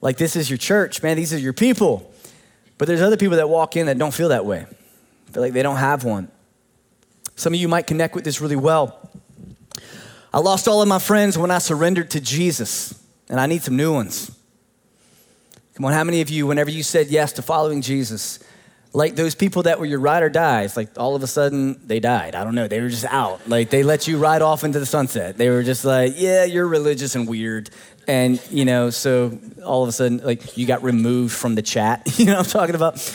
Like 0.00 0.16
this 0.16 0.34
is 0.34 0.50
your 0.50 0.56
church, 0.56 1.02
man. 1.04 1.16
These 1.16 1.32
are 1.32 1.38
your 1.38 1.52
people. 1.52 2.12
But 2.78 2.88
there's 2.88 3.00
other 3.00 3.16
people 3.16 3.36
that 3.36 3.48
walk 3.48 3.76
in 3.76 3.86
that 3.86 3.96
don't 3.96 4.12
feel 4.12 4.30
that 4.30 4.44
way. 4.44 4.66
Feel 5.32 5.42
like 5.42 5.52
they 5.52 5.62
don't 5.62 5.76
have 5.76 6.02
one. 6.02 6.28
Some 7.36 7.54
of 7.54 7.60
you 7.60 7.68
might 7.68 7.86
connect 7.86 8.14
with 8.14 8.24
this 8.24 8.40
really 8.40 8.56
well. 8.56 9.10
I 10.32 10.40
lost 10.40 10.66
all 10.66 10.82
of 10.82 10.88
my 10.88 10.98
friends 10.98 11.38
when 11.38 11.50
I 11.50 11.58
surrendered 11.58 12.10
to 12.10 12.20
Jesus, 12.20 13.02
and 13.28 13.38
I 13.38 13.46
need 13.46 13.62
some 13.62 13.76
new 13.76 13.92
ones. 13.92 14.36
Come 15.74 15.84
on, 15.84 15.92
how 15.92 16.04
many 16.04 16.20
of 16.22 16.30
you, 16.30 16.46
whenever 16.46 16.70
you 16.70 16.82
said 16.82 17.08
yes 17.08 17.32
to 17.34 17.42
following 17.42 17.82
Jesus, 17.82 18.40
like 18.96 19.14
those 19.14 19.34
people 19.34 19.64
that 19.64 19.78
were 19.78 19.84
your 19.84 20.00
ride 20.00 20.22
or 20.22 20.30
dies, 20.30 20.74
like 20.74 20.88
all 20.96 21.14
of 21.14 21.22
a 21.22 21.26
sudden 21.26 21.78
they 21.86 22.00
died. 22.00 22.34
I 22.34 22.44
don't 22.44 22.54
know. 22.54 22.66
They 22.66 22.80
were 22.80 22.88
just 22.88 23.04
out. 23.04 23.46
Like 23.46 23.68
they 23.68 23.82
let 23.82 24.08
you 24.08 24.16
ride 24.16 24.40
off 24.40 24.64
into 24.64 24.80
the 24.80 24.86
sunset. 24.86 25.36
They 25.36 25.50
were 25.50 25.62
just 25.62 25.84
like, 25.84 26.14
yeah, 26.16 26.44
you're 26.44 26.66
religious 26.66 27.14
and 27.14 27.28
weird. 27.28 27.68
And, 28.08 28.40
you 28.50 28.64
know, 28.64 28.88
so 28.88 29.38
all 29.62 29.82
of 29.82 29.90
a 29.90 29.92
sudden, 29.92 30.22
like 30.24 30.56
you 30.56 30.66
got 30.66 30.82
removed 30.82 31.34
from 31.34 31.56
the 31.56 31.60
chat. 31.60 32.10
you 32.18 32.24
know 32.24 32.38
what 32.38 32.46
I'm 32.46 32.50
talking 32.50 32.74
about? 32.74 33.14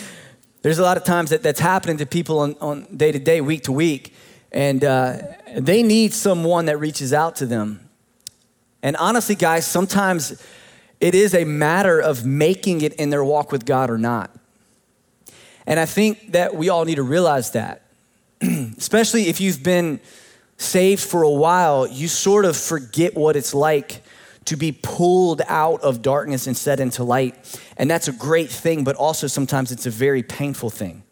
There's 0.61 0.77
a 0.77 0.83
lot 0.83 0.97
of 0.97 1.03
times 1.03 1.31
that 1.31 1.41
that's 1.41 1.59
happening 1.59 1.97
to 1.97 2.05
people 2.05 2.37
on, 2.41 2.55
on 2.61 2.85
day 2.95 3.11
to 3.11 3.17
day, 3.17 3.41
week 3.41 3.63
to 3.63 3.71
week. 3.71 4.13
And 4.51 4.83
uh, 4.83 5.17
they 5.57 5.81
need 5.81 6.13
someone 6.13 6.65
that 6.65 6.77
reaches 6.77 7.11
out 7.11 7.37
to 7.37 7.47
them. 7.47 7.89
And 8.83 8.95
honestly, 8.97 9.33
guys, 9.33 9.65
sometimes 9.65 10.45
it 10.99 11.15
is 11.15 11.33
a 11.33 11.43
matter 11.43 11.99
of 11.99 12.23
making 12.23 12.81
it 12.81 12.93
in 12.93 13.09
their 13.09 13.23
walk 13.23 13.51
with 13.51 13.65
God 13.65 13.89
or 13.89 13.97
not. 13.97 14.37
And 15.65 15.79
I 15.79 15.85
think 15.85 16.31
that 16.31 16.55
we 16.55 16.69
all 16.69 16.85
need 16.85 16.95
to 16.95 17.03
realize 17.03 17.51
that. 17.51 17.83
Especially 18.41 19.27
if 19.27 19.39
you've 19.39 19.63
been 19.63 19.99
saved 20.57 21.03
for 21.03 21.23
a 21.23 21.29
while, 21.29 21.87
you 21.87 22.07
sort 22.07 22.45
of 22.45 22.55
forget 22.55 23.15
what 23.15 23.35
it's 23.35 23.53
like 23.53 24.03
to 24.45 24.55
be 24.55 24.71
pulled 24.71 25.41
out 25.47 25.81
of 25.81 26.01
darkness 26.01 26.47
and 26.47 26.57
set 26.57 26.79
into 26.79 27.03
light. 27.03 27.35
And 27.77 27.89
that's 27.89 28.07
a 28.07 28.11
great 28.11 28.49
thing, 28.49 28.83
but 28.83 28.95
also 28.95 29.27
sometimes 29.27 29.71
it's 29.71 29.85
a 29.85 29.91
very 29.91 30.23
painful 30.23 30.69
thing 30.69 31.03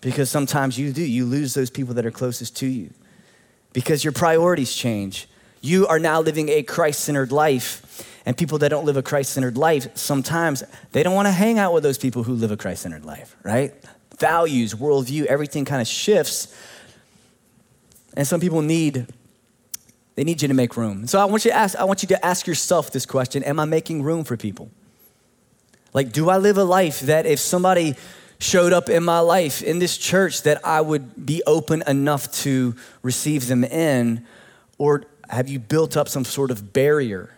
because 0.00 0.30
sometimes 0.30 0.78
you 0.78 0.92
do. 0.92 1.02
You 1.02 1.24
lose 1.24 1.54
those 1.54 1.70
people 1.70 1.94
that 1.94 2.06
are 2.06 2.10
closest 2.10 2.56
to 2.58 2.66
you 2.66 2.90
because 3.72 4.04
your 4.04 4.12
priorities 4.12 4.74
change. 4.74 5.28
You 5.60 5.86
are 5.86 5.98
now 5.98 6.20
living 6.20 6.48
a 6.48 6.62
Christ 6.62 7.00
centered 7.00 7.32
life. 7.32 8.04
And 8.28 8.36
people 8.36 8.58
that 8.58 8.68
don't 8.68 8.84
live 8.84 8.98
a 8.98 9.02
Christ 9.02 9.32
centered 9.32 9.56
life, 9.56 9.88
sometimes 9.96 10.62
they 10.92 11.02
don't 11.02 11.14
want 11.14 11.28
to 11.28 11.32
hang 11.32 11.58
out 11.58 11.72
with 11.72 11.82
those 11.82 11.96
people 11.96 12.24
who 12.24 12.34
live 12.34 12.50
a 12.50 12.58
Christ 12.58 12.82
centered 12.82 13.06
life, 13.06 13.34
right? 13.42 13.72
Values, 14.18 14.74
worldview, 14.74 15.24
everything 15.24 15.64
kind 15.64 15.80
of 15.80 15.88
shifts. 15.88 16.54
And 18.18 18.26
some 18.26 18.38
people 18.38 18.60
need 18.60 19.06
they 20.14 20.24
need 20.24 20.42
you 20.42 20.48
to 20.48 20.52
make 20.52 20.76
room. 20.76 21.06
So 21.06 21.18
I 21.18 21.24
want 21.24 21.46
you 21.46 21.52
to 21.52 21.56
ask 21.56 21.74
I 21.74 21.84
want 21.84 22.02
you 22.02 22.08
to 22.08 22.22
ask 22.22 22.46
yourself 22.46 22.90
this 22.90 23.06
question, 23.06 23.42
am 23.44 23.58
I 23.58 23.64
making 23.64 24.02
room 24.02 24.24
for 24.24 24.36
people? 24.36 24.68
Like 25.94 26.12
do 26.12 26.28
I 26.28 26.36
live 26.36 26.58
a 26.58 26.64
life 26.64 27.00
that 27.00 27.24
if 27.24 27.38
somebody 27.38 27.96
showed 28.38 28.74
up 28.74 28.90
in 28.90 29.04
my 29.04 29.20
life 29.20 29.62
in 29.62 29.78
this 29.78 29.96
church 29.96 30.42
that 30.42 30.62
I 30.66 30.82
would 30.82 31.24
be 31.24 31.42
open 31.46 31.82
enough 31.86 32.30
to 32.42 32.76
receive 33.00 33.46
them 33.46 33.64
in? 33.64 34.26
Or 34.76 35.04
have 35.30 35.48
you 35.48 35.58
built 35.58 35.96
up 35.96 36.10
some 36.10 36.26
sort 36.26 36.50
of 36.50 36.74
barrier? 36.74 37.37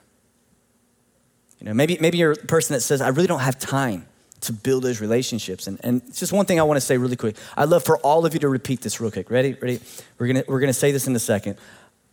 You 1.61 1.67
know, 1.67 1.75
maybe, 1.75 1.99
maybe 2.01 2.19
you're 2.19 2.33
a 2.33 2.37
person 2.37 2.75
that 2.75 2.81
says, 2.81 3.01
I 3.01 3.09
really 3.09 3.27
don't 3.27 3.41
have 3.41 3.59
time 3.59 4.07
to 4.43 4.53
build 4.53 4.83
those 4.83 5.01
relationships. 5.01 5.67
And, 5.67 5.79
and 5.83 6.03
it's 6.09 6.19
just 6.19 6.33
one 6.33 6.47
thing 6.47 6.59
I 6.59 6.63
want 6.63 6.79
to 6.79 6.81
say 6.81 6.97
really 6.97 7.17
quick. 7.17 7.37
I'd 7.57 7.69
love 7.69 7.85
for 7.85 7.99
all 7.99 8.25
of 8.25 8.33
you 8.33 8.41
to 8.41 8.49
repeat 8.49 8.81
this 8.81 9.01
real 9.01 9.11
quick. 9.11 9.31
Ready? 9.31 9.55
Ready? 9.61 9.81
We're 10.19 10.27
going 10.27 10.43
to 10.43 10.51
we're 10.51 10.61
gonna 10.61 10.73
say 10.73 10.93
this 10.93 11.07
in 11.07 11.15
a 11.15 11.21
second. 11.21 11.59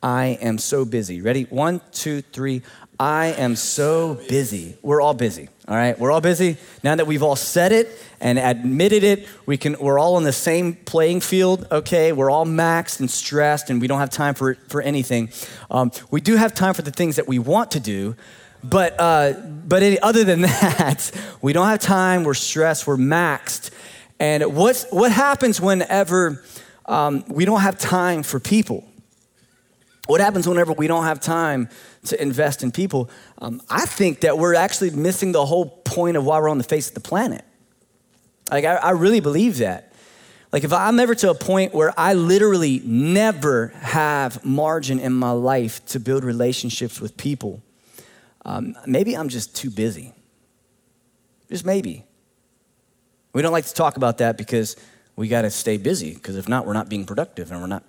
I 0.04 0.38
am 0.42 0.58
so 0.58 0.86
busy. 0.86 1.22
Ready? 1.22 1.44
One, 1.46 1.82
two, 1.92 2.22
three. 2.22 2.62
I 3.00 3.28
am 3.28 3.56
so 3.56 4.16
busy. 4.28 4.76
We're 4.82 5.02
all 5.02 5.14
busy, 5.14 5.50
all 5.68 5.76
right? 5.76 5.98
We're 5.98 6.12
all 6.12 6.22
busy. 6.22 6.58
Now 6.84 6.96
that 6.96 7.06
we've 7.06 7.22
all 7.22 7.36
said 7.36 7.72
it 7.72 7.90
and 8.20 8.40
admitted 8.40 9.04
it, 9.04 9.28
we 9.46 9.56
can, 9.56 9.76
we're 9.80 10.00
all 10.00 10.16
on 10.16 10.24
the 10.24 10.34
same 10.34 10.74
playing 10.74 11.22
field, 11.22 11.68
okay? 11.72 12.12
We're 12.12 12.32
all 12.32 12.46
maxed 12.46 13.00
and 13.00 13.10
stressed 13.10 13.70
and 13.70 13.80
we 13.80 13.88
don't 13.88 14.00
have 14.00 14.10
time 14.10 14.34
for, 14.34 14.56
for 14.68 14.82
anything. 14.82 15.30
Um, 15.70 15.92
we 16.10 16.22
do 16.22 16.38
have 16.38 16.56
time 16.56 16.74
for 16.74 16.82
the 16.82 16.92
things 16.92 17.18
that 17.18 17.28
we 17.28 17.38
want 17.38 17.72
to 17.72 17.80
do, 17.80 18.16
but, 18.64 18.96
uh, 19.00 19.34
but 19.34 19.84
any, 19.84 20.00
other 20.00 20.24
than 20.24 20.42
that, 20.42 21.12
we 21.42 21.54
don't 21.54 21.68
have 21.68 21.80
time, 21.80 22.24
we're 22.24 22.34
stressed, 22.34 22.88
we're 22.88 22.98
maxed. 22.98 23.72
And 24.20 24.56
what's, 24.56 24.86
what 24.92 25.12
happens 25.12 25.62
whenever 25.62 26.44
um, 26.86 27.24
we 27.28 27.46
don't 27.46 27.62
have 27.62 27.78
time 27.78 28.24
for 28.24 28.40
people? 28.40 28.84
What 30.08 30.22
happens 30.22 30.48
whenever 30.48 30.72
we 30.72 30.88
don't 30.88 31.04
have 31.04 31.20
time 31.20 31.70
to 32.06 32.22
invest 32.22 32.64
in 32.64 32.72
people? 32.72 33.10
Um, 33.40 33.62
I 33.70 33.86
think 33.86 34.22
that 34.22 34.38
we're 34.38 34.56
actually 34.56 34.92
missing 34.92 35.34
the 35.34 35.46
whole 35.46 35.66
point 35.66 36.16
of 36.16 36.26
why 36.26 36.40
we're 36.40 36.50
on 36.50 36.58
the 36.58 36.64
face 36.64 36.88
of 36.88 36.94
the 36.94 37.02
planet. 37.02 37.44
Like, 38.50 38.64
I, 38.64 38.76
I 38.76 38.92
really 38.92 39.20
believe 39.20 39.58
that. 39.58 39.94
Like, 40.54 40.64
if 40.64 40.72
I'm 40.72 41.00
ever 41.00 41.14
to 41.16 41.30
a 41.30 41.36
point 41.36 41.74
where 41.74 41.94
I 41.98 42.14
literally 42.14 42.82
never 42.86 43.68
have 43.82 44.44
margin 44.46 45.00
in 45.00 45.12
my 45.12 45.32
life 45.32 45.86
to 45.88 46.00
build 46.00 46.24
relationships 46.24 47.02
with 47.02 47.18
people, 47.18 47.62
um, 48.48 48.76
maybe 48.86 49.16
I'm 49.16 49.30
just 49.30 49.56
too 49.56 49.70
busy. 49.70 50.14
Just 51.50 51.66
maybe. 51.66 52.06
We 53.34 53.42
don't 53.42 53.52
like 53.52 53.66
to 53.66 53.74
talk 53.74 53.98
about 53.98 54.18
that 54.20 54.38
because 54.38 54.78
we 55.16 55.28
got 55.28 55.42
to 55.44 55.50
stay 55.50 55.78
busy, 55.78 56.14
because 56.14 56.38
if 56.38 56.48
not, 56.48 56.66
we're 56.66 56.74
not 56.74 56.90
being 56.90 57.06
productive 57.06 57.52
and 57.52 57.62
we're 57.62 57.68
not. 57.68 57.84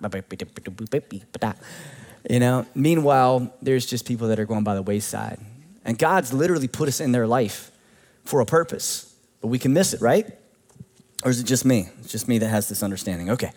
You 2.29 2.39
know, 2.39 2.65
meanwhile, 2.75 3.53
there's 3.61 3.85
just 3.85 4.05
people 4.05 4.27
that 4.27 4.39
are 4.39 4.45
going 4.45 4.63
by 4.63 4.75
the 4.75 4.81
wayside. 4.81 5.39
And 5.85 5.97
God's 5.97 6.33
literally 6.33 6.67
put 6.67 6.87
us 6.87 6.99
in 6.99 7.13
their 7.13 7.25
life 7.25 7.71
for 8.25 8.41
a 8.41 8.45
purpose, 8.45 9.15
but 9.41 9.47
we 9.47 9.57
can 9.57 9.73
miss 9.73 9.93
it, 9.93 10.01
right? 10.01 10.37
Or 11.23 11.31
is 11.31 11.39
it 11.39 11.45
just 11.45 11.65
me? 11.65 11.89
It's 11.99 12.11
just 12.11 12.27
me 12.27 12.37
that 12.39 12.49
has 12.49 12.67
this 12.67 12.83
understanding. 12.83 13.29
Okay. 13.31 13.51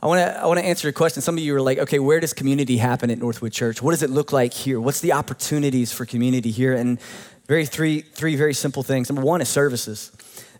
I 0.00 0.06
want 0.06 0.20
to 0.20 0.40
I 0.40 0.46
want 0.46 0.60
to 0.60 0.64
answer 0.64 0.88
a 0.88 0.92
question. 0.92 1.22
Some 1.22 1.36
of 1.36 1.42
you 1.42 1.54
are 1.56 1.60
like, 1.60 1.78
okay, 1.78 1.98
where 1.98 2.20
does 2.20 2.32
community 2.32 2.76
happen 2.76 3.10
at 3.10 3.18
Northwood 3.18 3.52
Church? 3.52 3.82
What 3.82 3.90
does 3.90 4.02
it 4.02 4.10
look 4.10 4.32
like 4.32 4.54
here? 4.54 4.80
What's 4.80 5.00
the 5.00 5.12
opportunities 5.12 5.92
for 5.92 6.06
community 6.06 6.50
here? 6.50 6.74
And 6.74 7.00
very 7.48 7.66
three 7.66 8.02
three 8.02 8.36
very 8.36 8.54
simple 8.54 8.82
things. 8.84 9.08
Number 9.08 9.22
one 9.22 9.40
is 9.40 9.48
services. 9.48 10.12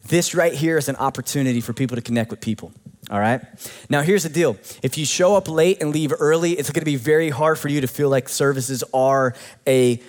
This 0.08 0.34
right 0.34 0.52
here 0.52 0.76
is 0.76 0.88
an 0.88 0.96
opportunity 0.96 1.60
for 1.60 1.72
people 1.72 1.94
to 1.96 2.02
connect 2.02 2.30
with 2.30 2.40
people. 2.40 2.72
All 3.10 3.20
right? 3.20 3.40
Now, 3.88 4.02
here's 4.02 4.22
the 4.22 4.28
deal. 4.28 4.56
If 4.82 4.98
you 4.98 5.04
show 5.04 5.36
up 5.36 5.48
late 5.48 5.80
and 5.82 5.90
leave 5.92 6.12
early, 6.18 6.52
it's 6.52 6.70
gonna 6.70 6.84
be 6.84 6.96
very 6.96 7.30
hard 7.30 7.58
for 7.58 7.68
you 7.68 7.80
to 7.80 7.86
feel 7.86 8.08
like 8.08 8.28
services 8.28 8.82
are 8.92 9.34
a 9.66 10.00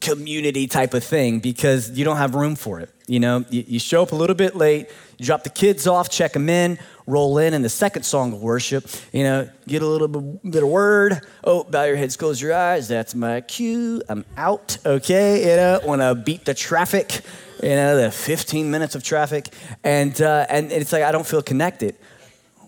community 0.00 0.66
type 0.66 0.94
of 0.94 1.02
thing 1.02 1.40
because 1.40 1.90
you 1.90 2.04
don't 2.04 2.18
have 2.18 2.34
room 2.34 2.54
for 2.54 2.78
it. 2.78 2.90
You 3.08 3.20
know, 3.20 3.44
you, 3.48 3.64
you 3.66 3.78
show 3.78 4.02
up 4.02 4.12
a 4.12 4.14
little 4.14 4.36
bit 4.36 4.54
late, 4.54 4.88
you 5.16 5.24
drop 5.24 5.42
the 5.42 5.50
kids 5.50 5.86
off, 5.86 6.10
check 6.10 6.34
them 6.34 6.48
in, 6.50 6.78
roll 7.06 7.38
in, 7.38 7.54
and 7.54 7.64
the 7.64 7.70
second 7.70 8.02
song 8.02 8.34
of 8.34 8.42
worship, 8.42 8.86
you 9.12 9.24
know, 9.24 9.48
get 9.66 9.80
a 9.82 9.86
little 9.86 10.08
bit 10.08 10.62
of 10.62 10.68
word. 10.68 11.22
Oh, 11.42 11.64
bow 11.64 11.84
your 11.84 11.96
heads, 11.96 12.16
close 12.16 12.40
your 12.40 12.54
eyes. 12.54 12.86
That's 12.86 13.14
my 13.14 13.40
cue. 13.40 14.02
I'm 14.10 14.26
out. 14.36 14.76
Okay, 14.84 15.40
you 15.40 15.56
know, 15.56 15.80
want 15.84 16.02
to 16.02 16.14
beat 16.14 16.44
the 16.44 16.54
traffic. 16.54 17.22
You 17.62 17.70
know, 17.70 17.96
the 17.96 18.10
15 18.12 18.70
minutes 18.70 18.94
of 18.94 19.02
traffic, 19.02 19.48
and 19.82 20.20
uh, 20.22 20.46
and 20.48 20.70
it's 20.70 20.92
like 20.92 21.02
I 21.02 21.10
don't 21.10 21.26
feel 21.26 21.42
connected. 21.42 21.96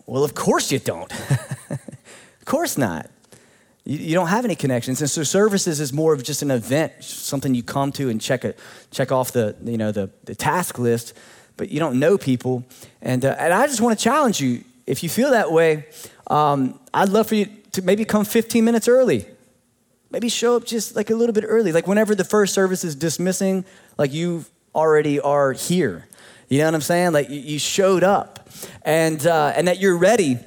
Well, 0.07 0.25
of 0.25 0.35
course 0.35 0.73
you 0.73 0.81
don't. 0.81 1.13
of 1.71 2.45
course 2.45 2.77
not. 2.77 3.09
You, 3.91 3.99
you, 3.99 4.15
don't 4.15 4.29
have 4.29 4.45
any 4.45 4.55
connections, 4.55 5.01
and 5.01 5.11
so 5.11 5.25
services 5.25 5.81
is 5.81 5.93
more 5.93 6.15
of 6.15 6.23
just 6.23 6.43
an 6.43 6.53
event, 6.53 6.93
something 7.01 7.57
you 7.57 7.65
come 7.65 7.91
to 7.93 8.09
and 8.09 8.21
check 8.21 8.45
it, 8.45 8.57
check 8.93 9.11
off 9.11 9.33
the 9.33 9.57
you 9.65 9.77
know 9.77 9.91
the, 9.91 10.09
the 10.23 10.37
task 10.37 10.79
list, 10.79 11.13
but 11.57 11.71
you 11.71 11.81
don't 11.81 11.99
know 11.99 12.17
people. 12.17 12.65
And 13.03 13.25
uh, 13.25 13.35
and 13.37 13.53
I 13.53 13.67
just 13.67 13.81
want 13.81 13.99
to 13.99 14.05
challenge 14.05 14.41
you. 14.41 14.63
If 14.87 15.03
you 15.03 15.09
feel 15.09 15.33
that 15.33 15.51
way, 15.51 15.87
um, 16.29 16.79
I'd 16.95 17.09
love 17.09 17.27
for 17.27 17.35
you 17.35 17.47
to 17.73 17.83
maybe 17.83 18.05
come 18.05 18.25
15 18.25 18.65
minutes 18.65 18.87
early. 18.87 19.27
Maybe 20.13 20.29
show 20.29 20.55
up 20.55 20.67
just 20.67 20.95
like 20.95 21.11
a 21.11 21.17
little 21.17 21.33
bit 21.33 21.45
early, 21.45 21.73
like 21.73 21.89
whenever 21.89 22.15
the 22.15 22.23
first 22.23 22.55
service 22.55 22.85
is 22.85 22.95
dismissing, 22.95 23.65
like 23.99 24.13
you 24.13 24.45
already 24.73 25.19
are 25.19 25.51
here. 25.51 26.07
You 26.49 26.59
know 26.59 26.67
what 26.67 26.75
I'm 26.75 26.81
saying? 26.81 27.11
Like 27.11 27.29
you 27.29 27.59
showed 27.59 28.05
up, 28.05 28.49
and 28.83 29.27
uh, 29.27 29.53
and 29.57 29.67
that 29.67 29.81
you're 29.81 29.99
ready 29.99 30.39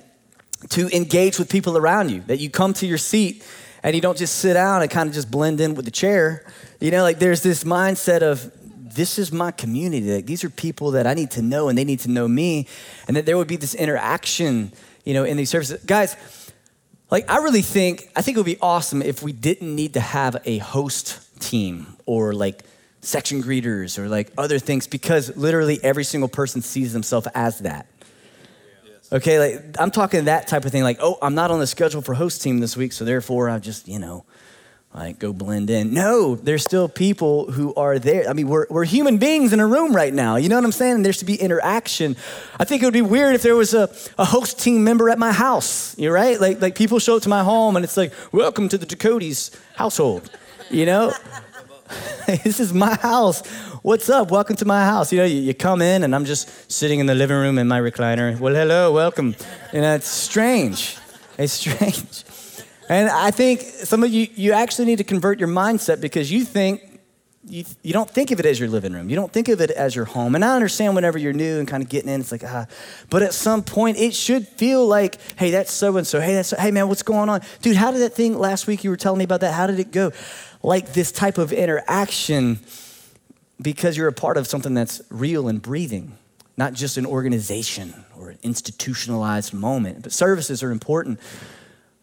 to 0.69 0.95
engage 0.95 1.39
with 1.39 1.49
people 1.49 1.77
around 1.77 2.09
you, 2.09 2.21
that 2.27 2.37
you 2.37 2.49
come 2.49 2.73
to 2.73 2.85
your 2.85 2.97
seat 2.97 3.43
and 3.83 3.95
you 3.95 4.01
don't 4.01 4.17
just 4.17 4.35
sit 4.35 4.53
down 4.53 4.81
and 4.81 4.89
kind 4.89 5.07
of 5.07 5.13
just 5.13 5.29
blend 5.29 5.59
in 5.59 5.75
with 5.75 5.85
the 5.85 5.91
chair. 5.91 6.45
You 6.79 6.91
know, 6.91 7.03
like 7.03 7.19
there's 7.19 7.43
this 7.43 7.63
mindset 7.63 8.21
of, 8.21 8.51
this 8.95 9.17
is 9.17 9.31
my 9.31 9.51
community. 9.51 10.13
Like 10.15 10.25
these 10.25 10.43
are 10.43 10.49
people 10.49 10.91
that 10.91 11.07
I 11.07 11.13
need 11.13 11.31
to 11.31 11.41
know 11.41 11.67
and 11.67 11.77
they 11.77 11.83
need 11.83 11.99
to 12.01 12.09
know 12.09 12.27
me. 12.27 12.67
And 13.07 13.17
that 13.17 13.25
there 13.25 13.37
would 13.37 13.47
be 13.47 13.55
this 13.55 13.73
interaction, 13.75 14.71
you 15.03 15.13
know, 15.13 15.23
in 15.23 15.35
these 15.35 15.49
services. 15.49 15.83
Guys, 15.83 16.15
like 17.09 17.29
I 17.29 17.37
really 17.37 17.61
think, 17.61 18.09
I 18.15 18.21
think 18.21 18.37
it 18.37 18.39
would 18.39 18.45
be 18.45 18.59
awesome 18.61 19.01
if 19.01 19.23
we 19.23 19.31
didn't 19.31 19.75
need 19.75 19.93
to 19.95 19.99
have 19.99 20.37
a 20.45 20.59
host 20.59 21.19
team 21.39 21.97
or 22.05 22.33
like 22.33 22.63
section 23.01 23.43
greeters 23.43 23.99
or 23.99 24.07
like 24.07 24.31
other 24.37 24.59
things 24.59 24.87
because 24.87 25.35
literally 25.35 25.79
every 25.83 26.03
single 26.03 26.29
person 26.29 26.61
sees 26.61 26.93
themselves 26.93 27.27
as 27.35 27.59
that. 27.59 27.87
Okay, 29.13 29.37
like 29.37 29.79
I'm 29.79 29.91
talking 29.91 30.25
that 30.25 30.47
type 30.47 30.65
of 30.65 30.71
thing, 30.71 30.81
like, 30.81 30.97
oh, 30.99 31.19
I'm 31.21 31.35
not 31.35 31.51
on 31.51 31.59
the 31.59 31.67
schedule 31.67 32.01
for 32.01 32.15
host 32.15 32.41
team 32.41 32.59
this 32.59 32.75
week, 32.75 32.91
so 32.91 33.05
therefore 33.05 33.47
I 33.47 33.59
just, 33.59 33.87
you 33.87 33.99
know, 33.99 34.25
like 34.91 35.19
go 35.19 35.31
blend 35.31 35.69
in. 35.69 35.93
No, 35.93 36.33
there's 36.33 36.63
still 36.63 36.89
people 36.89 37.51
who 37.51 37.75
are 37.75 37.99
there. 37.99 38.27
I 38.27 38.33
mean, 38.33 38.47
we're, 38.47 38.65
we're 38.71 38.85
human 38.85 39.19
beings 39.19 39.53
in 39.53 39.59
a 39.59 39.67
room 39.67 39.95
right 39.95 40.11
now. 40.11 40.37
You 40.37 40.49
know 40.49 40.55
what 40.55 40.65
I'm 40.65 40.71
saying? 40.71 41.03
There's 41.03 41.17
to 41.17 41.25
be 41.25 41.35
interaction. 41.35 42.15
I 42.59 42.63
think 42.63 42.81
it 42.81 42.85
would 42.85 42.93
be 42.93 43.03
weird 43.03 43.35
if 43.35 43.43
there 43.43 43.55
was 43.55 43.75
a, 43.75 43.87
a 44.17 44.25
host 44.25 44.59
team 44.59 44.83
member 44.83 45.11
at 45.11 45.19
my 45.19 45.31
house. 45.31 45.95
You're 45.97 46.13
right? 46.13 46.41
Like, 46.41 46.59
like 46.59 46.73
people 46.73 46.97
show 46.97 47.17
up 47.17 47.21
to 47.23 47.29
my 47.29 47.43
home 47.43 47.75
and 47.75 47.85
it's 47.85 47.97
like, 47.97 48.13
welcome 48.31 48.67
to 48.69 48.79
the 48.79 48.87
Dakotas 48.87 49.51
household. 49.75 50.27
You 50.71 50.87
know? 50.87 51.13
this 52.27 52.59
is 52.59 52.73
my 52.73 52.95
house. 52.95 53.45
What's 53.81 54.09
up? 54.09 54.31
Welcome 54.31 54.55
to 54.57 54.65
my 54.65 54.85
house. 54.85 55.11
You 55.11 55.19
know, 55.19 55.25
you, 55.25 55.41
you, 55.41 55.53
come 55.53 55.81
in 55.81 56.03
and 56.03 56.15
I'm 56.15 56.25
just 56.25 56.71
sitting 56.71 56.99
in 56.99 57.05
the 57.05 57.15
living 57.15 57.37
room 57.37 57.57
in 57.57 57.67
my 57.67 57.79
recliner. 57.79 58.39
Well, 58.39 58.53
hello, 58.53 58.91
welcome. 58.91 59.35
You 59.73 59.81
know, 59.81 59.95
it's 59.95 60.07
strange. 60.07 60.97
It's 61.37 61.53
strange. 61.61 62.23
And 62.89 63.09
I 63.09 63.31
think 63.31 63.61
some 63.61 64.03
of 64.03 64.11
you, 64.11 64.27
you 64.35 64.53
actually 64.53 64.85
need 64.85 64.97
to 64.97 65.03
convert 65.03 65.39
your 65.39 65.49
mindset 65.49 66.01
because 66.01 66.31
you 66.31 66.43
think, 66.45 66.81
you, 67.45 67.65
you 67.81 67.91
don't 67.91 68.09
think 68.09 68.31
of 68.31 68.39
it 68.39 68.45
as 68.45 68.57
your 68.57 68.69
living 68.69 68.93
room. 68.93 69.09
You 69.09 69.17
don't 69.17 69.31
think 69.31 69.49
of 69.49 69.59
it 69.59 69.71
as 69.71 69.95
your 69.95 70.05
home. 70.05 70.35
And 70.35 70.45
I 70.45 70.55
understand 70.55 70.95
whenever 70.95 71.17
you're 71.17 71.33
new 71.33 71.59
and 71.59 71.67
kind 71.67 71.83
of 71.83 71.89
getting 71.89 72.09
in, 72.09 72.21
it's 72.21 72.31
like, 72.31 72.43
ah. 72.45 72.67
But 73.09 73.21
at 73.21 73.33
some 73.33 73.63
point, 73.63 73.97
it 73.97 74.13
should 74.13 74.47
feel 74.47 74.87
like, 74.87 75.17
hey, 75.35 75.51
that's 75.51 75.71
so 75.71 75.97
and 75.97 76.07
so. 76.07 76.21
Hey, 76.21 76.35
that's, 76.35 76.51
hey, 76.51 76.71
man, 76.71 76.87
what's 76.87 77.03
going 77.03 77.27
on? 77.27 77.41
Dude, 77.61 77.75
how 77.75 77.91
did 77.91 77.99
that 77.99 78.13
thing 78.13 78.37
last 78.37 78.65
week 78.65 78.85
you 78.85 78.89
were 78.89 78.97
telling 78.97 79.17
me 79.17 79.25
about 79.25 79.41
that? 79.41 79.53
How 79.53 79.67
did 79.67 79.79
it 79.79 79.91
go? 79.91 80.13
Like 80.63 80.93
this 80.93 81.11
type 81.11 81.37
of 81.37 81.51
interaction 81.51 82.59
because 83.61 83.97
you're 83.97 84.07
a 84.07 84.13
part 84.13 84.37
of 84.37 84.47
something 84.47 84.73
that's 84.73 85.01
real 85.09 85.47
and 85.47 85.61
breathing, 85.61 86.17
not 86.57 86.73
just 86.73 86.97
an 86.97 87.05
organization 87.05 87.93
or 88.17 88.29
an 88.29 88.39
institutionalized 88.41 89.53
moment. 89.53 90.01
But 90.01 90.13
services 90.13 90.63
are 90.63 90.71
important. 90.71 91.19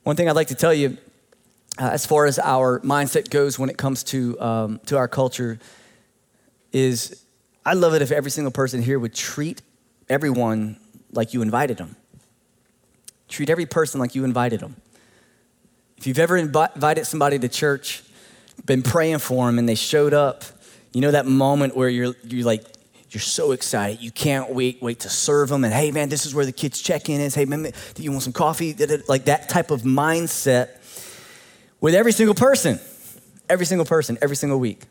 One 0.05 0.14
thing 0.14 0.29
I'd 0.29 0.37
like 0.37 0.49
to 0.49 0.55
tell 0.55 0.75
you, 0.75 0.99
uh, 1.79 1.88
as 1.88 2.05
far 2.05 2.27
as 2.27 2.38
our 2.38 2.81
mindset 2.81 3.31
goes 3.31 3.59
when 3.59 3.70
it 3.70 3.79
comes 3.79 4.05
to, 4.05 4.38
um, 4.40 4.81
to 4.87 4.96
our 4.96 5.09
culture, 5.09 5.59
is 6.73 7.25
I 7.64 7.75
love 7.75 7.94
it 7.94 8.03
if 8.03 8.12
every 8.12 8.31
single 8.31 8.53
person 8.53 8.83
here 8.83 8.99
would 8.99 9.14
treat 9.14 9.62
everyone 10.09 10.77
like 11.12 11.33
you 11.35 11.42
invited 11.42 11.79
them. 11.79 11.96
Treat 13.29 13.49
every 13.49 13.66
person 13.66 14.01
like 14.01 14.14
you 14.14 14.25
invited 14.25 14.61
them. 14.61 14.77
If 15.96 16.07
you've 16.07 16.18
ever 16.18 16.40
invi- 16.40 16.75
invited 16.75 17.07
somebody 17.07 17.38
to 17.38 17.49
church, 17.49 18.03
been 18.66 18.83
praying 18.83 19.18
for 19.18 19.46
them 19.46 19.59
and 19.59 19.68
they 19.68 19.75
showed 19.75 20.14
up. 20.14 20.44
You 20.92 21.01
know 21.01 21.12
that 21.12 21.27
moment 21.27 21.77
where 21.77 21.88
you're, 21.88 22.14
you're 22.25 22.44
like, 22.44 22.64
you're 23.11 23.20
so 23.20 23.53
excited. 23.53 24.01
You 24.01 24.11
can't 24.11 24.55
wait, 24.55 24.81
wait 24.81 25.01
to 25.01 25.09
serve 25.09 25.49
them. 25.49 25.64
And 25.64 25.75
hey, 25.75 25.90
man, 25.90 26.09
this 26.09 26.27
is 26.27 26.35
where 26.35 26.44
the 26.44 26.53
kids' 26.53 26.81
check-in 26.81 27.20
is. 27.20 27.35
Hey, 27.35 27.44
man, 27.44 27.73
do 27.94 28.03
you 28.03 28.12
want 28.12 28.23
some 28.23 28.33
coffee? 28.33 28.75
Like 29.09 29.25
that 29.25 29.49
type 29.49 29.70
of 29.70 29.83
mindset 29.83 30.68
with 31.81 31.94
every 31.94 32.12
single 32.12 32.35
person, 32.35 32.79
every 33.49 33.66
single 33.66 33.85
person, 33.85 34.16
every 34.23 34.37
single 34.37 34.61
week. 34.61 34.83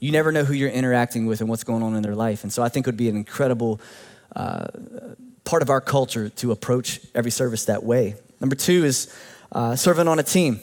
You 0.00 0.10
never 0.10 0.32
know 0.32 0.44
who 0.44 0.54
you're 0.54 0.70
interacting 0.70 1.26
with 1.26 1.40
and 1.40 1.50
what's 1.50 1.64
going 1.64 1.82
on 1.82 1.94
in 1.94 2.02
their 2.02 2.14
life. 2.14 2.44
And 2.44 2.52
so 2.52 2.62
I 2.62 2.68
think 2.68 2.86
it 2.86 2.88
would 2.88 2.96
be 2.96 3.08
an 3.08 3.16
incredible 3.16 3.80
uh, 4.34 4.68
part 5.44 5.62
of 5.62 5.70
our 5.70 5.80
culture 5.80 6.28
to 6.28 6.52
approach 6.52 7.00
every 7.14 7.30
service 7.30 7.66
that 7.66 7.82
way. 7.82 8.14
Number 8.40 8.56
two 8.56 8.84
is 8.84 9.14
uh, 9.52 9.76
serving 9.76 10.08
on 10.08 10.18
a 10.18 10.22
team. 10.22 10.60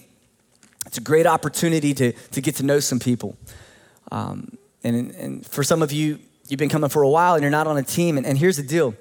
It's 0.94 1.00
a 1.00 1.02
great 1.02 1.26
opportunity 1.26 1.96
to, 1.96 2.12
to 2.12 2.40
get 2.40 2.58
to 2.58 2.64
know 2.64 2.80
some 2.80 3.00
people. 3.00 3.36
Um, 4.12 4.60
and, 4.84 5.10
and 5.16 5.44
for 5.44 5.64
some 5.64 5.82
of 5.82 5.92
you, 5.92 6.20
you've 6.48 6.60
been 6.60 6.70
coming 6.70 6.92
for 6.92 7.02
a 7.02 7.10
while 7.10 7.34
and 7.34 7.42
you're 7.42 7.50
not 7.50 7.66
on 7.66 7.78
a 7.78 7.82
team. 7.82 8.16
And, 8.16 8.28
and 8.28 8.38
here's 8.38 8.58
the 8.58 8.64
deal 8.64 8.94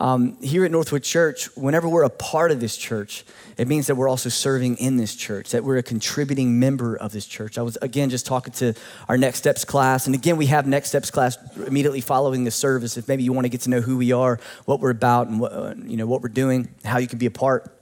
um, 0.00 0.42
here 0.42 0.64
at 0.64 0.72
Northwood 0.72 1.04
Church, 1.04 1.48
whenever 1.56 1.88
we're 1.88 2.02
a 2.02 2.10
part 2.10 2.50
of 2.50 2.58
this 2.58 2.76
church, 2.76 3.24
it 3.56 3.68
means 3.68 3.86
that 3.86 3.94
we're 3.94 4.08
also 4.08 4.28
serving 4.28 4.78
in 4.78 4.96
this 4.96 5.14
church, 5.14 5.50
that 5.50 5.62
we're 5.62 5.76
a 5.76 5.84
contributing 5.84 6.58
member 6.58 6.96
of 6.96 7.12
this 7.12 7.26
church. 7.26 7.58
I 7.58 7.62
was, 7.62 7.78
again, 7.80 8.10
just 8.10 8.26
talking 8.26 8.52
to 8.54 8.74
our 9.08 9.16
Next 9.16 9.38
Steps 9.38 9.64
class. 9.64 10.06
And 10.06 10.16
again, 10.16 10.36
we 10.36 10.46
have 10.46 10.66
Next 10.66 10.88
Steps 10.88 11.12
class 11.12 11.38
immediately 11.64 12.00
following 12.00 12.42
the 12.42 12.50
service. 12.50 12.96
If 12.96 13.06
maybe 13.06 13.22
you 13.22 13.32
want 13.32 13.44
to 13.44 13.50
get 13.50 13.60
to 13.60 13.70
know 13.70 13.82
who 13.82 13.96
we 13.96 14.10
are, 14.10 14.40
what 14.64 14.80
we're 14.80 14.90
about, 14.90 15.28
and 15.28 15.38
what, 15.38 15.52
uh, 15.52 15.74
you 15.84 15.96
know, 15.96 16.08
what 16.08 16.22
we're 16.22 16.28
doing, 16.28 16.74
how 16.84 16.98
you 16.98 17.06
can 17.06 17.20
be 17.20 17.26
a 17.26 17.30
part, 17.30 17.72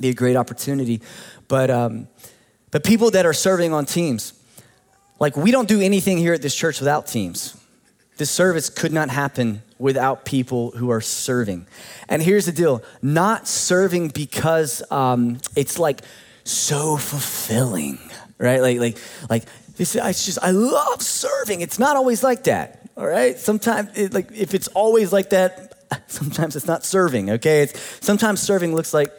be 0.00 0.08
a 0.08 0.14
great 0.14 0.34
opportunity. 0.34 1.00
But, 1.46 1.70
um, 1.70 2.08
but 2.76 2.84
people 2.84 3.10
that 3.12 3.24
are 3.24 3.32
serving 3.32 3.72
on 3.72 3.86
teams, 3.86 4.34
like 5.18 5.34
we 5.34 5.50
don't 5.50 5.66
do 5.66 5.80
anything 5.80 6.18
here 6.18 6.34
at 6.34 6.42
this 6.42 6.54
church 6.54 6.78
without 6.78 7.06
teams. 7.06 7.56
This 8.18 8.30
service 8.30 8.68
could 8.68 8.92
not 8.92 9.08
happen 9.08 9.62
without 9.78 10.26
people 10.26 10.72
who 10.72 10.90
are 10.90 11.00
serving. 11.00 11.66
And 12.06 12.22
here's 12.22 12.44
the 12.44 12.52
deal 12.52 12.82
not 13.00 13.48
serving 13.48 14.08
because 14.08 14.82
um, 14.92 15.38
it's 15.56 15.78
like 15.78 16.02
so 16.44 16.98
fulfilling, 16.98 17.98
right? 18.36 18.60
Like, 18.60 18.78
like, 18.78 18.98
like, 19.30 19.44
this, 19.78 19.96
it's 19.96 20.26
just, 20.26 20.38
I 20.42 20.50
love 20.50 21.00
serving. 21.00 21.62
It's 21.62 21.78
not 21.78 21.96
always 21.96 22.22
like 22.22 22.44
that, 22.44 22.90
all 22.94 23.06
right? 23.06 23.38
Sometimes, 23.38 23.96
it, 23.96 24.12
like, 24.12 24.30
if 24.32 24.52
it's 24.52 24.68
always 24.68 25.14
like 25.14 25.30
that, 25.30 25.76
sometimes 26.08 26.56
it's 26.56 26.66
not 26.66 26.84
serving, 26.84 27.30
okay? 27.30 27.62
It's, 27.62 28.04
sometimes 28.04 28.42
serving 28.42 28.74
looks 28.74 28.92
like 28.92 29.14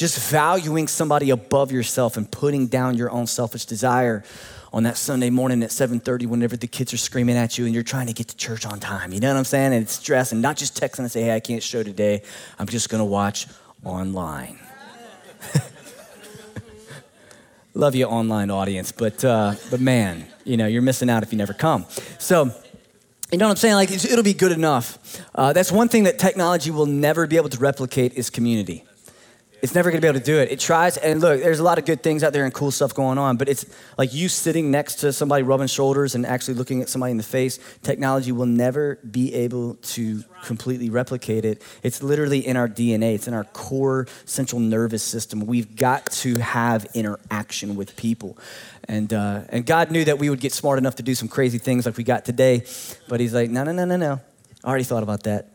just 0.00 0.30
valuing 0.30 0.88
somebody 0.88 1.28
above 1.28 1.70
yourself 1.70 2.16
and 2.16 2.32
putting 2.32 2.66
down 2.68 2.96
your 2.96 3.10
own 3.10 3.26
selfish 3.26 3.66
desire 3.66 4.24
on 4.72 4.84
that 4.84 4.96
Sunday 4.96 5.28
morning 5.28 5.62
at 5.62 5.68
7:30 5.70 6.24
whenever 6.24 6.56
the 6.56 6.66
kids 6.66 6.94
are 6.94 6.96
screaming 6.96 7.36
at 7.36 7.58
you 7.58 7.66
and 7.66 7.74
you're 7.74 7.82
trying 7.82 8.06
to 8.06 8.14
get 8.14 8.28
to 8.28 8.36
church 8.36 8.64
on 8.64 8.80
time. 8.80 9.12
You 9.12 9.20
know 9.20 9.28
what 9.28 9.36
I'm 9.36 9.44
saying? 9.44 9.74
And 9.74 9.82
it's 9.82 9.92
stress 9.92 10.32
and 10.32 10.40
not 10.40 10.56
just 10.56 10.80
texting 10.80 11.00
and 11.00 11.12
say, 11.12 11.24
"Hey, 11.24 11.34
I 11.34 11.40
can't 11.40 11.62
show 11.62 11.82
today. 11.82 12.22
I'm 12.58 12.66
just 12.66 12.88
going 12.88 13.00
to 13.00 13.04
watch 13.04 13.46
online." 13.84 14.58
Love 17.74 17.94
you 17.94 18.06
online 18.06 18.50
audience, 18.50 18.92
but 18.92 19.22
uh, 19.22 19.54
but 19.70 19.80
man, 19.80 20.24
you 20.44 20.56
know, 20.56 20.66
you're 20.66 20.80
missing 20.80 21.10
out 21.10 21.22
if 21.22 21.30
you 21.30 21.36
never 21.36 21.52
come. 21.52 21.84
So, 22.18 22.50
you 23.30 23.36
know 23.36 23.48
what 23.48 23.50
I'm 23.50 23.56
saying? 23.56 23.74
Like 23.74 23.90
it'll 23.90 24.22
be 24.22 24.32
good 24.32 24.52
enough. 24.52 24.96
Uh, 25.34 25.52
that's 25.52 25.70
one 25.70 25.88
thing 25.88 26.04
that 26.04 26.18
technology 26.18 26.70
will 26.70 26.86
never 26.86 27.26
be 27.26 27.36
able 27.36 27.50
to 27.50 27.58
replicate 27.58 28.14
is 28.14 28.30
community. 28.30 28.86
It's 29.62 29.74
never 29.74 29.90
gonna 29.90 30.00
be 30.00 30.08
able 30.08 30.18
to 30.18 30.24
do 30.24 30.38
it. 30.38 30.50
It 30.50 30.58
tries, 30.58 30.96
and 30.96 31.20
look, 31.20 31.42
there's 31.42 31.58
a 31.58 31.62
lot 31.62 31.78
of 31.78 31.84
good 31.84 32.02
things 32.02 32.24
out 32.24 32.32
there 32.32 32.44
and 32.44 32.54
cool 32.54 32.70
stuff 32.70 32.94
going 32.94 33.18
on, 33.18 33.36
but 33.36 33.48
it's 33.48 33.66
like 33.98 34.14
you 34.14 34.28
sitting 34.28 34.70
next 34.70 34.96
to 34.96 35.12
somebody 35.12 35.42
rubbing 35.42 35.66
shoulders 35.66 36.14
and 36.14 36.24
actually 36.24 36.54
looking 36.54 36.80
at 36.80 36.88
somebody 36.88 37.10
in 37.10 37.16
the 37.16 37.22
face. 37.22 37.58
Technology 37.82 38.32
will 38.32 38.46
never 38.46 38.98
be 39.08 39.34
able 39.34 39.74
to 39.74 40.24
completely 40.44 40.88
replicate 40.88 41.44
it. 41.44 41.62
It's 41.82 42.02
literally 42.02 42.46
in 42.46 42.56
our 42.56 42.68
DNA, 42.68 43.14
it's 43.14 43.28
in 43.28 43.34
our 43.34 43.44
core 43.44 44.06
central 44.24 44.60
nervous 44.60 45.02
system. 45.02 45.46
We've 45.46 45.76
got 45.76 46.06
to 46.12 46.36
have 46.38 46.86
interaction 46.94 47.76
with 47.76 47.96
people. 47.96 48.38
And, 48.88 49.12
uh, 49.12 49.42
and 49.50 49.66
God 49.66 49.90
knew 49.90 50.04
that 50.04 50.18
we 50.18 50.30
would 50.30 50.40
get 50.40 50.52
smart 50.52 50.78
enough 50.78 50.96
to 50.96 51.02
do 51.02 51.14
some 51.14 51.28
crazy 51.28 51.58
things 51.58 51.86
like 51.86 51.96
we 51.96 52.04
got 52.04 52.24
today, 52.24 52.64
but 53.08 53.20
He's 53.20 53.34
like, 53.34 53.50
no, 53.50 53.64
no, 53.64 53.72
no, 53.72 53.84
no, 53.84 53.96
no. 53.96 54.20
I 54.64 54.68
already 54.68 54.84
thought 54.84 55.02
about 55.02 55.24
that. 55.24 55.48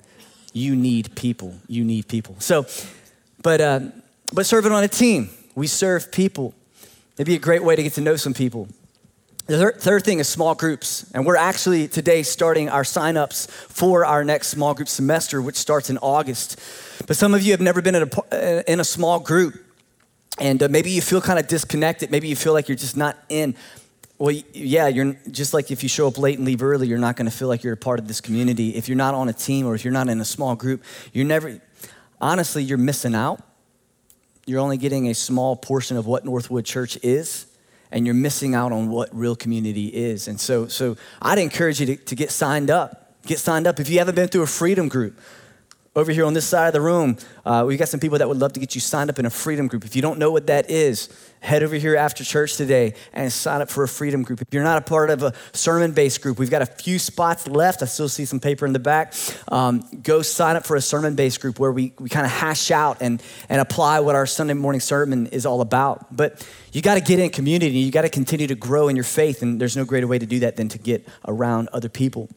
You 0.54 0.76
need 0.76 1.16
people. 1.16 1.54
You 1.68 1.84
need 1.84 2.08
people. 2.08 2.38
So, 2.40 2.66
but, 3.46 3.62
uh, 3.62 3.80
but 4.34 4.48
serving 4.48 4.72
on 4.72 4.84
a 4.84 4.88
team, 4.88 5.30
we 5.54 5.68
serve 5.68 6.12
people. 6.12 6.56
It'd 7.14 7.28
be 7.28 7.36
a 7.36 7.40
great 7.40 7.64
way 7.64 7.76
to 7.76 7.84
get 7.84 7.94
to 7.94 8.02
know 8.02 8.16
some 8.16 8.34
people. 8.34 8.68
The 9.46 9.72
third 9.72 10.04
thing 10.04 10.18
is 10.18 10.28
small 10.28 10.56
groups. 10.56 11.12
And 11.14 11.28
we're 11.28 11.36
actually 11.36 11.88
today 11.88 12.24
starting 12.24 12.70
our 12.70 12.82
signups 12.82 13.48
for 13.48 14.04
our 14.04 14.24
next 14.24 14.48
small 14.48 14.74
group 14.74 14.90
semester, 14.90 15.44
which 15.44 15.58
starts 15.58 15.92
in 15.92 16.00
August. 16.00 16.60
But 17.06 17.18
some 17.18 17.36
of 17.36 17.44
you 17.44 17.52
have 17.52 17.62
never 17.62 17.84
been 17.84 17.94
in 17.94 18.10
a, 18.32 18.72
in 18.72 18.80
a 18.80 18.84
small 18.84 19.20
group. 19.20 19.64
And 20.40 20.64
uh, 20.64 20.68
maybe 20.68 20.90
you 20.90 21.04
feel 21.04 21.22
kind 21.22 21.38
of 21.38 21.48
disconnected. 21.48 22.10
Maybe 22.10 22.28
you 22.28 22.36
feel 22.36 22.54
like 22.54 22.68
you're 22.68 22.76
just 22.76 22.98
not 22.98 23.16
in. 23.30 23.54
Well, 24.18 24.36
yeah, 24.54 24.88
you're 24.88 25.18
just 25.30 25.54
like 25.54 25.70
if 25.70 25.84
you 25.84 25.90
show 25.90 26.08
up 26.08 26.18
late 26.18 26.40
and 26.40 26.48
leave 26.48 26.64
early, 26.64 26.88
you're 26.88 26.98
not 26.98 27.16
going 27.16 27.30
to 27.30 27.38
feel 27.38 27.48
like 27.48 27.64
you're 27.64 27.74
a 27.74 27.78
part 27.78 28.00
of 28.00 28.08
this 28.08 28.22
community. 28.22 28.70
If 28.70 28.88
you're 28.88 28.98
not 28.98 29.14
on 29.14 29.30
a 29.30 29.34
team 29.34 29.68
or 29.68 29.76
if 29.76 29.86
you're 29.86 29.94
not 29.94 30.10
in 30.10 30.20
a 30.20 30.26
small 30.26 30.56
group, 30.56 30.84
you're 31.14 31.26
never, 31.26 31.62
honestly, 32.20 32.64
you're 32.64 32.78
missing 32.78 33.16
out. 33.16 33.42
You're 34.46 34.60
only 34.60 34.78
getting 34.78 35.10
a 35.10 35.14
small 35.16 35.56
portion 35.56 35.98
of 35.98 36.06
what 36.06 36.24
Northwood 36.24 36.66
Church 36.66 36.98
is, 37.02 37.48
and 37.92 38.06
you're 38.06 38.16
missing 38.16 38.54
out 38.54 38.72
on 38.72 38.90
what 38.90 39.10
real 39.16 39.36
community 39.36 39.88
is. 39.88 40.28
And 40.28 40.40
so, 40.40 40.68
so 40.68 40.98
I'd 41.22 41.40
encourage 41.40 41.80
you 41.80 41.88
to, 41.88 41.96
to 41.96 42.16
get 42.16 42.32
signed 42.32 42.70
up. 42.70 43.16
Get 43.26 43.40
signed 43.40 43.66
up. 43.66 43.80
If 43.80 43.90
you 43.90 43.98
haven't 43.98 44.16
been 44.16 44.28
through 44.28 44.44
a 44.44 44.48
freedom 44.48 44.88
group, 44.88 45.20
over 45.96 46.12
here 46.12 46.26
on 46.26 46.34
this 46.34 46.46
side 46.46 46.68
of 46.68 46.74
the 46.74 46.82
room, 46.82 47.18
uh, 47.46 47.64
we 47.66 47.78
got 47.78 47.88
some 47.88 48.02
people 48.02 48.18
that 48.18 48.28
would 48.28 48.38
love 48.38 48.52
to 48.52 48.60
get 48.60 48.76
you 48.76 48.82
signed 48.82 49.10
up 49.10 49.18
in 49.18 49.26
a 49.26 49.30
freedom 49.30 49.68
group. 49.68 49.86
If 49.86 49.96
you 49.96 50.02
don't 50.02 50.20
know 50.20 50.30
what 50.30 50.48
that 50.48 50.70
is, 50.70 51.08
head 51.40 51.64
over 51.64 51.76
here 51.76 51.96
after 51.96 52.26
church 52.26 52.58
today 52.58 52.96
and 53.14 53.32
sign 53.32 53.62
up 53.62 53.70
for 53.70 53.84
a 53.84 53.88
freedom 53.88 54.24
group. 54.24 54.42
If 54.42 54.48
you're 54.52 54.64
not 54.64 54.78
a 54.78 54.82
part 54.82 55.10
of 55.10 55.24
a 55.24 55.34
sermon 55.54 55.94
based 55.94 56.22
group, 56.22 56.38
we've 56.38 56.50
got 56.50 56.62
a 56.62 56.66
few 56.66 57.00
spots 57.00 57.48
left. 57.48 57.82
I 57.82 57.86
still 57.86 58.10
see 58.10 58.26
some 58.26 58.42
paper 58.42 58.66
in 58.66 58.74
the 58.74 58.80
back. 58.80 59.14
Um, 59.48 59.84
go 60.04 60.22
sign 60.22 60.58
up 60.58 60.66
for 60.66 60.76
a 60.76 60.82
sermon 60.82 61.16
based 61.16 61.40
group 61.40 61.60
where 61.60 61.72
we, 61.72 61.94
we 62.00 62.10
kind 62.10 62.26
of 62.26 62.32
hash 62.32 62.72
out 62.72 62.98
and, 63.00 63.24
and 63.48 63.62
apply 63.62 64.02
what 64.02 64.16
our 64.16 64.26
Sunday 64.26 64.54
morning 64.54 64.82
sermon 64.82 65.28
is 65.28 65.46
all 65.46 65.62
about. 65.62 66.14
But 66.14 66.46
you 66.74 66.82
got 66.82 66.96
to 66.96 67.02
get 67.02 67.20
in 67.20 67.30
community. 67.30 67.80
You 67.80 67.92
got 67.92 68.02
to 68.02 68.10
continue 68.10 68.48
to 68.48 68.56
grow 68.56 68.90
in 68.90 68.98
your 68.98 69.06
faith. 69.06 69.42
And 69.42 69.62
there's 69.62 69.78
no 69.78 69.86
greater 69.86 70.08
way 70.08 70.20
to 70.20 70.26
do 70.26 70.40
that 70.40 70.58
than 70.58 70.68
to 70.70 70.78
get 70.78 71.08
around 71.26 71.70
other 71.72 71.88
people. 71.88 72.28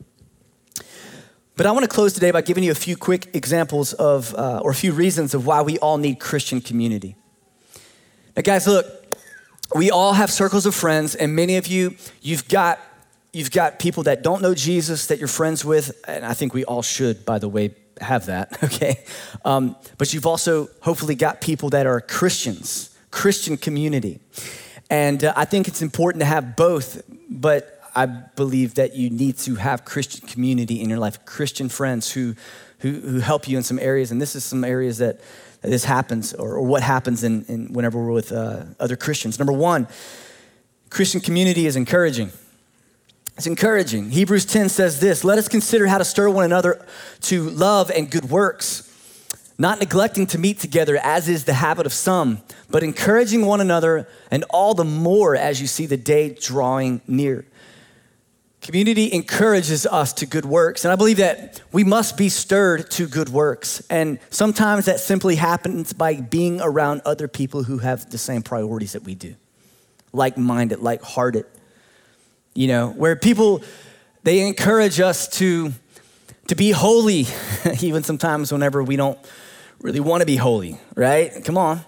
But 1.59 1.67
I 1.67 1.73
want 1.73 1.83
to 1.83 1.89
close 1.89 2.13
today 2.13 2.31
by 2.31 2.43
giving 2.43 2.63
you 2.63 2.71
a 2.71 2.77
few 2.77 2.97
quick 2.97 3.35
examples 3.35 3.93
of, 3.93 4.33
uh, 4.37 4.61
or 4.63 4.71
a 4.71 4.75
few 4.77 4.93
reasons 4.93 5.35
of 5.35 5.45
why 5.45 5.61
we 5.61 5.77
all 5.81 5.99
need 5.99 6.21
Christian 6.21 6.61
community. 6.61 7.17
Now, 8.37 8.43
guys, 8.43 8.69
look, 8.69 8.87
we 9.75 9.91
all 9.91 10.13
have 10.13 10.31
circles 10.31 10.67
of 10.67 10.75
friends, 10.77 11.17
and 11.17 11.35
many 11.35 11.57
of 11.57 11.67
you, 11.67 11.97
you've 12.23 12.47
got, 12.49 12.79
you've 13.33 13.51
got 13.51 13.81
people 13.81 14.05
that 14.05 14.23
don't 14.23 14.41
know 14.41 14.55
Jesus 14.55 15.07
that 15.07 15.19
you're 15.19 15.27
friends 15.27 15.65
with, 15.65 16.01
and 16.07 16.25
I 16.25 16.33
think 16.33 16.55
we 16.55 16.65
all 16.65 16.81
should, 16.81 17.25
by 17.25 17.41
the 17.41 17.49
way, 17.49 17.75
have 18.01 18.27
that, 18.27 18.57
okay? 18.63 19.03
Um, 19.45 19.75
but 19.99 20.15
you've 20.15 20.27
also 20.27 20.69
hopefully 20.83 21.17
got 21.17 21.41
people 21.41 21.71
that 21.71 21.87
are 21.87 22.01
Christians, 22.01 22.97
Christian 23.11 23.57
community. 23.57 24.21
And 24.91 25.25
uh, 25.25 25.33
I 25.35 25.45
think 25.45 25.67
it's 25.67 25.83
important 25.83 26.21
to 26.21 26.27
have 26.27 26.55
both, 26.55 27.03
but 27.29 27.78
I 27.99 28.07
believe 28.07 28.75
that 28.75 28.95
you 28.95 29.11
need 29.11 29.39
to 29.39 29.57
have 29.57 29.85
Christian 29.85 30.25
community 30.29 30.81
in 30.81 30.89
your 30.89 31.01
life, 31.01 31.25
Christian 31.25 31.69
friends 31.69 32.13
who, 32.13 32.37
who, 32.79 32.93
who 32.93 33.19
help 33.19 33.49
you 33.49 33.57
in 33.57 33.65
some 33.65 33.81
areas. 33.81 34.13
And 34.13 34.23
this 34.23 34.37
is 34.37 34.45
some 34.45 34.63
areas 34.63 34.99
that, 34.99 35.21
that 35.63 35.71
this 35.71 35.85
happens 35.85 36.33
or, 36.33 36.55
or, 36.55 36.63
what 36.63 36.85
happens 36.85 37.25
in, 37.25 37.45
in 37.49 37.73
whenever 37.73 37.99
we're 37.99 38.13
with 38.13 38.31
uh, 38.31 38.67
other 38.79 38.95
Christians. 38.95 39.41
Number 39.41 39.53
one, 39.53 39.89
Christian 40.91 41.21
community 41.21 41.67
is 41.67 41.75
encouraging. 41.75 42.31
It's 43.37 43.49
encouraging. 43.49 44.11
Hebrews 44.11 44.45
10 44.45 44.69
says 44.69 45.01
this 45.01 45.25
Let 45.25 45.39
us 45.39 45.49
consider 45.49 45.89
how 45.89 45.99
to 45.99 46.05
stir 46.05 46.31
one 46.31 46.45
another 46.45 46.87
to 47.23 47.51
love 47.51 47.91
and 47.91 48.09
good 48.09 48.31
works, 48.31 48.89
not 49.59 49.81
neglecting 49.81 50.29
to 50.29 50.39
meet 50.39 50.61
together, 50.61 51.01
as 51.03 51.29
is 51.29 51.47
the 51.47 51.55
habit 51.55 51.85
of 51.85 51.93
some, 51.93 52.43
but 52.71 52.85
encouraging 52.85 53.45
one 53.45 53.61
another, 53.61 54.07
and 54.31 54.45
all 54.51 54.75
the 54.75 54.85
more 54.85 55.35
as 55.35 55.61
you 55.61 55.67
see 55.67 55.87
the 55.87 55.97
day 55.97 56.31
drawing 56.33 57.01
near. 57.09 57.45
Community 58.69 59.11
encourages 59.15 59.87
us 59.87 60.13
to 60.13 60.27
good 60.27 60.45
works. 60.45 60.85
And 60.85 60.93
I 60.93 60.97
believe 60.97 61.17
that 61.17 61.63
we 61.73 61.85
must 61.85 62.19
be 62.19 62.29
stirred 62.29 62.91
to 62.91 63.09
good 63.09 63.31
works. 63.31 63.81
And 63.89 64.19
sometimes 64.29 64.85
that 64.85 65.01
simply 65.01 65.37
happens 65.37 65.95
by 65.95 66.17
being 66.17 66.61
around 66.61 67.01
other 67.07 67.29
people 67.29 67.63
who 67.63 67.79
have 67.79 68.11
the 68.11 68.19
same 68.19 68.43
priorities 68.43 68.93
that 68.93 69.05
we 69.05 69.15
do 69.15 69.37
like 70.13 70.37
minded, 70.37 70.81
like 70.81 71.01
hearted. 71.01 71.47
You 72.55 72.69
know, 72.69 72.89
where 72.91 73.17
people, 73.17 73.63
they 74.23 74.47
encourage 74.47 75.01
us 75.01 75.29
to, 75.39 75.73
to 76.49 76.55
be 76.55 76.71
holy, 76.71 77.25
even 77.81 78.03
sometimes 78.03 78.53
whenever 78.53 78.85
we 78.85 78.97
don't 78.97 79.19
really 79.81 80.01
want 80.01 80.21
to 80.21 80.27
be 80.27 80.37
holy, 80.37 80.79
right? 80.95 81.43
Come 81.43 81.57
on. 81.57 81.81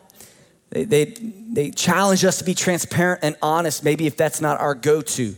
They, 0.71 0.85
they, 0.85 1.05
they 1.05 1.71
challenge 1.73 2.25
us 2.25 2.39
to 2.39 2.45
be 2.45 2.55
transparent 2.55 3.21
and 3.23 3.37
honest, 3.43 3.85
maybe 3.85 4.07
if 4.07 4.17
that's 4.17 4.41
not 4.41 4.59
our 4.59 4.75
go 4.75 5.03
to. 5.03 5.37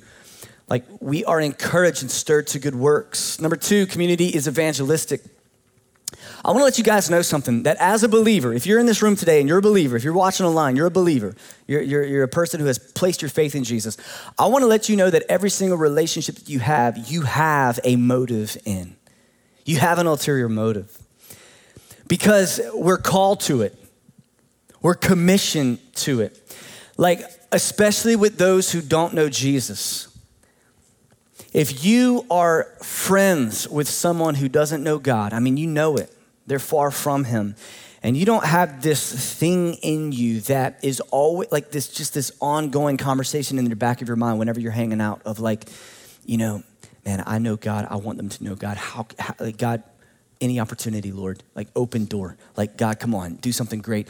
Like 0.73 0.87
we 1.01 1.23
are 1.27 1.39
encouraged 1.39 2.01
and 2.01 2.11
stirred 2.11 2.47
to 2.47 2.59
good 2.59 2.75
works. 2.75 3.39
Number 3.39 3.57
two, 3.57 3.85
community 3.85 4.29
is 4.29 4.49
evangelistic. 4.49 5.21
I 6.43 6.49
want 6.49 6.61
to 6.61 6.65
let 6.65 6.79
you 6.79 6.85
guys 6.85 7.11
know 7.11 7.21
something 7.21 7.65
that 7.65 7.77
as 7.77 8.03
a 8.03 8.09
believer, 8.09 8.55
if 8.55 8.65
you're 8.65 8.79
in 8.79 8.87
this 8.87 9.03
room 9.03 9.15
today 9.15 9.41
and 9.41 9.47
you're 9.51 9.59
a 9.59 9.61
believer, 9.61 9.99
if 9.99 10.03
you're 10.03 10.15
watching 10.15 10.47
online, 10.47 10.75
you're 10.75 10.87
a 10.87 10.91
believer, 10.91 11.37
you're, 11.67 11.83
you're, 11.83 12.05
you're 12.05 12.23
a 12.23 12.29
person 12.29 12.59
who 12.59 12.65
has 12.65 12.79
placed 12.79 13.21
your 13.21 13.29
faith 13.29 13.55
in 13.55 13.65
Jesus, 13.65 13.99
I 14.39 14.47
want 14.47 14.63
to 14.63 14.67
let 14.67 14.89
you 14.89 14.97
know 14.97 15.11
that 15.11 15.25
every 15.29 15.51
single 15.51 15.77
relationship 15.77 16.37
that 16.37 16.49
you 16.49 16.61
have, 16.61 16.97
you 16.97 17.21
have 17.21 17.79
a 17.85 17.97
motive 17.97 18.57
in. 18.65 18.97
You 19.67 19.77
have 19.77 19.99
an 19.99 20.07
ulterior 20.07 20.49
motive 20.49 20.99
because 22.09 22.63
we're 22.73 22.97
called 22.97 23.41
to 23.41 23.61
it, 23.61 23.77
we're 24.81 24.95
commissioned 24.95 25.81
to 25.97 26.23
it. 26.23 26.41
Like, 26.97 27.21
especially 27.53 28.17
with 28.17 28.39
those 28.39 28.73
who 28.73 28.81
don't 28.81 29.13
know 29.13 29.29
Jesus. 29.29 30.09
If 31.53 31.85
you 31.85 32.25
are 32.31 32.65
friends 32.83 33.69
with 33.69 33.89
someone 33.89 34.37
who 34.37 34.49
doesn't 34.49 34.83
know 34.83 34.99
God, 34.99 35.33
I 35.33 35.39
mean, 35.39 35.57
you 35.57 35.67
know 35.67 35.97
it, 35.97 36.11
they're 36.47 36.59
far 36.59 36.91
from 36.91 37.25
Him, 37.25 37.57
and 38.03 38.17
you 38.17 38.25
don't 38.25 38.45
have 38.45 38.83
this 38.83 39.35
thing 39.35 39.75
in 39.75 40.13
you 40.13 40.41
that 40.43 40.81
is 40.83 41.01
always 41.11 41.53
like 41.53 41.71
this, 41.71 41.89
just 41.89 42.15
this 42.15 42.33
ongoing 42.41 42.97
conversation 42.97 43.59
in 43.59 43.67
the 43.67 43.77
back 43.77 44.03
of 44.03 44.09
your 44.09 44.17
mind 44.17 44.39
whenever 44.39 44.61
you're 44.61 44.73
hanging 44.73 45.01
out 45.01 45.23
of 45.25 45.41
like, 45.41 45.69
you 46.25 46.39
know, 46.39 46.63
man, 47.05 47.23
I 47.27 47.39
know 47.39 47.57
God, 47.57 47.87
I 47.91 47.97
want 47.97 48.19
them 48.19 48.29
to 48.29 48.45
know 48.45 48.55
God. 48.55 48.77
How, 48.77 49.07
how 49.19 49.35
God, 49.51 49.83
any 50.43 50.61
opportunity, 50.61 51.13
Lord, 51.13 51.43
like 51.55 51.69
open 51.75 52.05
door. 52.05 52.37
Like, 52.57 52.77
God, 52.77 52.99
come 52.99 53.15
on, 53.15 53.37
do 53.37 53.53
something 53.53 53.81
great. 53.81 54.09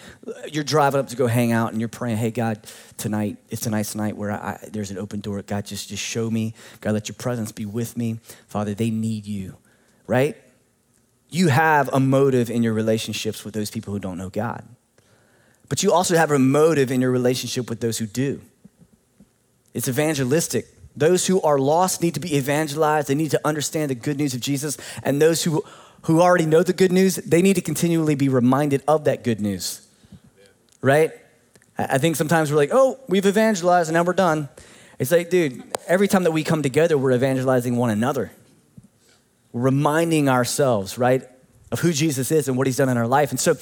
You're 0.50 0.64
driving 0.64 0.98
up 0.98 1.08
to 1.08 1.16
go 1.16 1.26
hang 1.26 1.52
out 1.52 1.72
and 1.72 1.80
you're 1.80 1.88
praying, 1.88 2.16
hey, 2.16 2.30
God, 2.30 2.66
tonight, 2.96 3.36
it's 3.50 3.66
a 3.66 3.70
nice 3.70 3.94
night 3.94 4.16
where 4.16 4.32
I, 4.32 4.58
there's 4.72 4.90
an 4.90 4.98
open 4.98 5.20
door. 5.20 5.40
God, 5.42 5.66
just, 5.66 5.90
just 5.90 6.02
show 6.02 6.30
me. 6.30 6.54
God, 6.80 6.94
let 6.94 7.08
your 7.08 7.14
presence 7.14 7.52
be 7.52 7.66
with 7.66 7.96
me. 7.96 8.18
Father, 8.48 8.74
they 8.74 8.90
need 8.90 9.26
you, 9.26 9.56
right? 10.06 10.36
You 11.28 11.48
have 11.48 11.88
a 11.92 12.00
motive 12.00 12.50
in 12.50 12.62
your 12.62 12.72
relationships 12.72 13.44
with 13.44 13.54
those 13.54 13.70
people 13.70 13.92
who 13.92 14.00
don't 14.00 14.18
know 14.18 14.30
God. 14.30 14.64
But 15.68 15.82
you 15.82 15.92
also 15.92 16.16
have 16.16 16.30
a 16.30 16.38
motive 16.38 16.90
in 16.90 17.00
your 17.00 17.10
relationship 17.10 17.70
with 17.70 17.80
those 17.80 17.98
who 17.98 18.06
do. 18.06 18.40
It's 19.74 19.88
evangelistic. 19.88 20.66
Those 20.94 21.26
who 21.26 21.40
are 21.40 21.58
lost 21.58 22.02
need 22.02 22.14
to 22.14 22.20
be 22.20 22.36
evangelized. 22.36 23.08
They 23.08 23.14
need 23.14 23.30
to 23.30 23.40
understand 23.44 23.90
the 23.90 23.94
good 23.94 24.18
news 24.18 24.34
of 24.34 24.40
Jesus. 24.40 24.76
And 25.02 25.22
those 25.22 25.42
who 25.42 25.64
who 26.02 26.20
already 26.20 26.46
know 26.46 26.62
the 26.62 26.72
good 26.72 26.92
news, 26.92 27.16
they 27.16 27.42
need 27.42 27.54
to 27.54 27.60
continually 27.60 28.14
be 28.14 28.28
reminded 28.28 28.82
of 28.88 29.04
that 29.04 29.24
good 29.24 29.40
news. 29.40 29.86
Right? 30.80 31.12
I 31.78 31.98
think 31.98 32.16
sometimes 32.16 32.50
we're 32.50 32.56
like, 32.56 32.70
oh, 32.72 32.98
we've 33.08 33.26
evangelized 33.26 33.88
and 33.88 33.94
now 33.94 34.02
we're 34.02 34.12
done. 34.12 34.48
It's 34.98 35.10
like, 35.10 35.30
dude, 35.30 35.62
every 35.86 36.08
time 36.08 36.24
that 36.24 36.32
we 36.32 36.44
come 36.44 36.62
together, 36.62 36.98
we're 36.98 37.12
evangelizing 37.12 37.76
one 37.76 37.90
another, 37.90 38.30
reminding 39.52 40.28
ourselves, 40.28 40.98
right, 40.98 41.22
of 41.70 41.80
who 41.80 41.92
Jesus 41.92 42.30
is 42.30 42.48
and 42.48 42.56
what 42.56 42.66
he's 42.66 42.76
done 42.76 42.88
in 42.88 42.96
our 42.96 43.06
life. 43.06 43.30
And 43.30 43.40
so, 43.40 43.56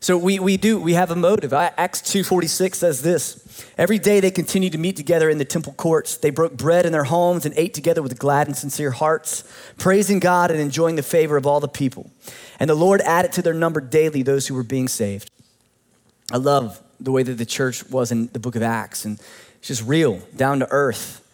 so 0.00 0.16
we, 0.16 0.38
we 0.38 0.56
do, 0.56 0.78
we 0.78 0.94
have 0.94 1.10
a 1.10 1.16
motive. 1.16 1.52
Acts 1.52 2.00
2.46 2.02 2.74
says 2.76 3.02
this, 3.02 3.44
Every 3.76 3.98
day 3.98 4.20
they 4.20 4.30
continued 4.30 4.72
to 4.72 4.78
meet 4.78 4.96
together 4.96 5.28
in 5.28 5.38
the 5.38 5.44
temple 5.44 5.72
courts. 5.72 6.16
They 6.16 6.30
broke 6.30 6.56
bread 6.56 6.86
in 6.86 6.92
their 6.92 7.04
homes 7.04 7.44
and 7.44 7.54
ate 7.56 7.74
together 7.74 8.02
with 8.02 8.16
glad 8.18 8.46
and 8.46 8.56
sincere 8.56 8.92
hearts, 8.92 9.42
praising 9.76 10.20
God 10.20 10.52
and 10.52 10.60
enjoying 10.60 10.94
the 10.94 11.02
favor 11.02 11.36
of 11.36 11.46
all 11.46 11.58
the 11.58 11.68
people. 11.68 12.10
And 12.60 12.70
the 12.70 12.76
Lord 12.76 13.00
added 13.00 13.32
to 13.32 13.42
their 13.42 13.54
number 13.54 13.80
daily 13.80 14.22
those 14.22 14.46
who 14.46 14.54
were 14.54 14.62
being 14.62 14.86
saved. 14.86 15.30
I 16.30 16.36
love 16.36 16.80
the 17.00 17.10
way 17.10 17.24
that 17.24 17.34
the 17.34 17.46
church 17.46 17.88
was 17.90 18.12
in 18.12 18.28
the 18.28 18.38
book 18.38 18.54
of 18.54 18.62
Acts, 18.62 19.04
and 19.04 19.18
it's 19.58 19.68
just 19.68 19.84
real, 19.84 20.20
down 20.36 20.60
to 20.60 20.68
earth, 20.70 21.24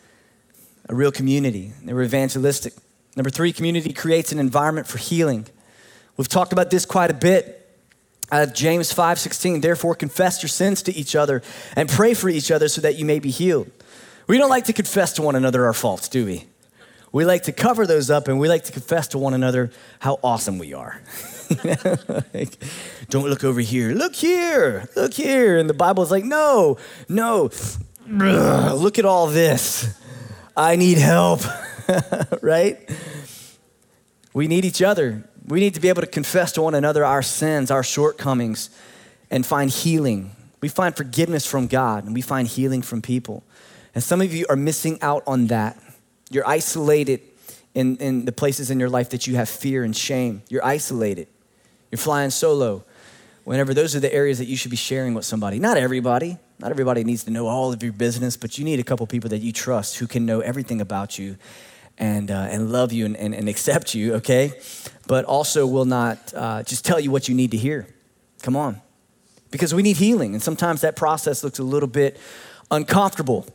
a 0.89 0.95
real 0.95 1.11
community. 1.13 1.73
They 1.83 1.93
were 1.93 2.03
evangelistic. 2.03 2.75
Number 3.17 3.31
three, 3.31 3.53
community 3.53 3.93
creates 3.93 4.33
an 4.33 4.39
environment 4.39 4.87
for 4.87 4.99
healing. 4.99 5.47
We've 6.17 6.29
talked 6.29 6.53
about 6.53 6.71
this 6.71 6.87
quite 6.87 7.11
a 7.11 7.15
bit. 7.15 7.64
Of 8.43 8.53
James 8.53 8.93
5 8.93 9.19
16, 9.19 9.61
therefore 9.61 9.95
confess 9.95 10.43
your 10.43 10.49
sins 10.49 10.83
to 10.83 10.95
each 10.95 11.15
other 11.15 11.43
and 11.77 11.89
pray 11.89 12.15
for 12.15 12.29
each 12.29 12.51
other 12.51 12.69
so 12.69 12.81
that 12.81 12.97
you 12.97 13.05
may 13.05 13.19
be 13.19 13.31
healed. 13.31 13.71
We 14.27 14.39
don't 14.39 14.51
like 14.51 14.65
to 14.65 14.73
confess 14.73 15.13
to 15.15 15.23
one 15.23 15.37
another 15.37 15.67
our 15.67 15.73
faults, 15.73 16.09
do 16.09 16.25
we? 16.25 16.47
We 17.13 17.25
like 17.25 17.45
to 17.45 17.53
cover 17.53 17.87
those 17.87 18.11
up 18.11 18.27
and 18.27 18.41
we 18.41 18.49
like 18.49 18.65
to 18.65 18.73
confess 18.73 19.09
to 19.09 19.19
one 19.19 19.35
another 19.35 19.71
how 20.01 20.19
awesome 20.25 20.59
we 20.59 20.75
are. 20.75 21.01
like, 22.35 22.59
don't 23.09 23.29
look 23.29 23.45
over 23.45 23.61
here. 23.61 23.93
Look 23.93 24.17
here. 24.17 24.89
Look 24.97 25.15
here. 25.15 25.57
And 25.57 25.71
the 25.71 25.75
Bible 25.75 26.03
is 26.03 26.11
like, 26.11 26.25
no, 26.25 26.79
no. 27.09 27.51
Look 28.09 28.99
at 28.99 29.05
all 29.05 29.29
this. 29.29 29.97
I 30.57 30.75
need 30.75 30.99
help. 30.99 31.43
right? 32.43 32.91
We 34.33 34.49
need 34.49 34.65
each 34.65 34.83
other. 34.83 35.23
We 35.47 35.61
need 35.61 35.75
to 35.75 35.81
be 35.81 35.89
able 35.89 36.01
to 36.01 36.07
confess 36.07 36.53
to 36.53 36.63
one 36.63 36.75
another 36.75 37.05
our 37.05 37.23
sins, 37.23 37.71
our 37.71 37.83
shortcomings, 37.83 38.71
and 39.31 39.45
find 39.45 39.71
healing. 39.71 40.35
We 40.61 40.69
find 40.69 40.97
forgiveness 40.97 41.45
from 41.45 41.67
God 41.67 42.05
and 42.05 42.15
we 42.15 42.23
find 42.23 42.49
healing 42.49 42.81
from 42.81 43.03
people. 43.03 43.43
And 43.95 44.03
some 44.03 44.21
of 44.21 44.33
you 44.33 44.47
are 44.49 44.57
missing 44.57 44.99
out 45.03 45.23
on 45.27 45.49
that. 45.49 45.79
You're 46.31 46.49
isolated 46.49 47.21
in, 47.75 47.97
in 47.99 48.25
the 48.25 48.33
places 48.33 48.71
in 48.71 48.81
your 48.81 48.89
life 48.89 49.11
that 49.11 49.27
you 49.27 49.37
have 49.37 49.49
fear 49.49 49.85
and 49.85 49.95
shame. 49.95 50.43
You're 50.49 50.65
isolated. 50.65 51.29
You're 51.91 51.99
flying 51.99 52.31
solo. 52.31 52.85
Whenever 53.45 53.75
those 53.75 53.95
are 53.95 54.01
the 54.01 54.13
areas 54.13 54.39
that 54.39 54.47
you 54.47 54.57
should 54.57 54.71
be 54.71 54.77
sharing 54.77 55.13
with 55.13 55.27
somebody. 55.27 55.59
Not 55.59 55.77
everybody. 55.77 56.39
Not 56.59 56.71
everybody 56.71 57.05
needs 57.05 57.25
to 57.25 57.31
know 57.31 57.47
all 57.47 57.73
of 57.73 57.83
your 57.83 57.93
business, 57.93 58.37
but 58.37 58.57
you 58.57 58.65
need 58.65 58.81
a 58.81 58.85
couple 58.85 59.07
people 59.07 59.29
that 59.31 59.43
you 59.43 59.53
trust 59.53 59.99
who 59.99 60.07
can 60.07 60.25
know 60.25 60.41
everything 60.41 60.81
about 60.81 61.19
you 61.19 61.37
and, 61.99 62.31
uh, 62.31 62.49
and 62.51 62.73
love 62.73 62.93
you 62.93 63.05
and, 63.07 63.17
and, 63.17 63.35
and, 63.35 63.49
accept 63.49 63.95
you, 63.95 64.15
okay? 64.15 64.53
But 65.07 65.25
also 65.25 65.67
will 65.67 65.85
not 65.85 66.33
uh, 66.35 66.63
just 66.63 66.85
tell 66.85 66.99
you 66.99 67.11
what 67.11 67.29
you 67.29 67.35
need 67.35 67.53
to 67.53 67.57
hear. 67.57 67.87
Come 68.43 68.57
on. 68.57 68.81
Because 69.51 69.73
we 69.73 69.83
need 69.83 69.97
healing, 69.97 70.35
and 70.35 70.43
sometimes 70.43 70.81
that 70.81 70.97
process 70.97 71.45
looks 71.45 71.61
a 71.61 71.63
little 71.63 71.89
bit 71.89 72.19
uncomfortable. 72.71 73.47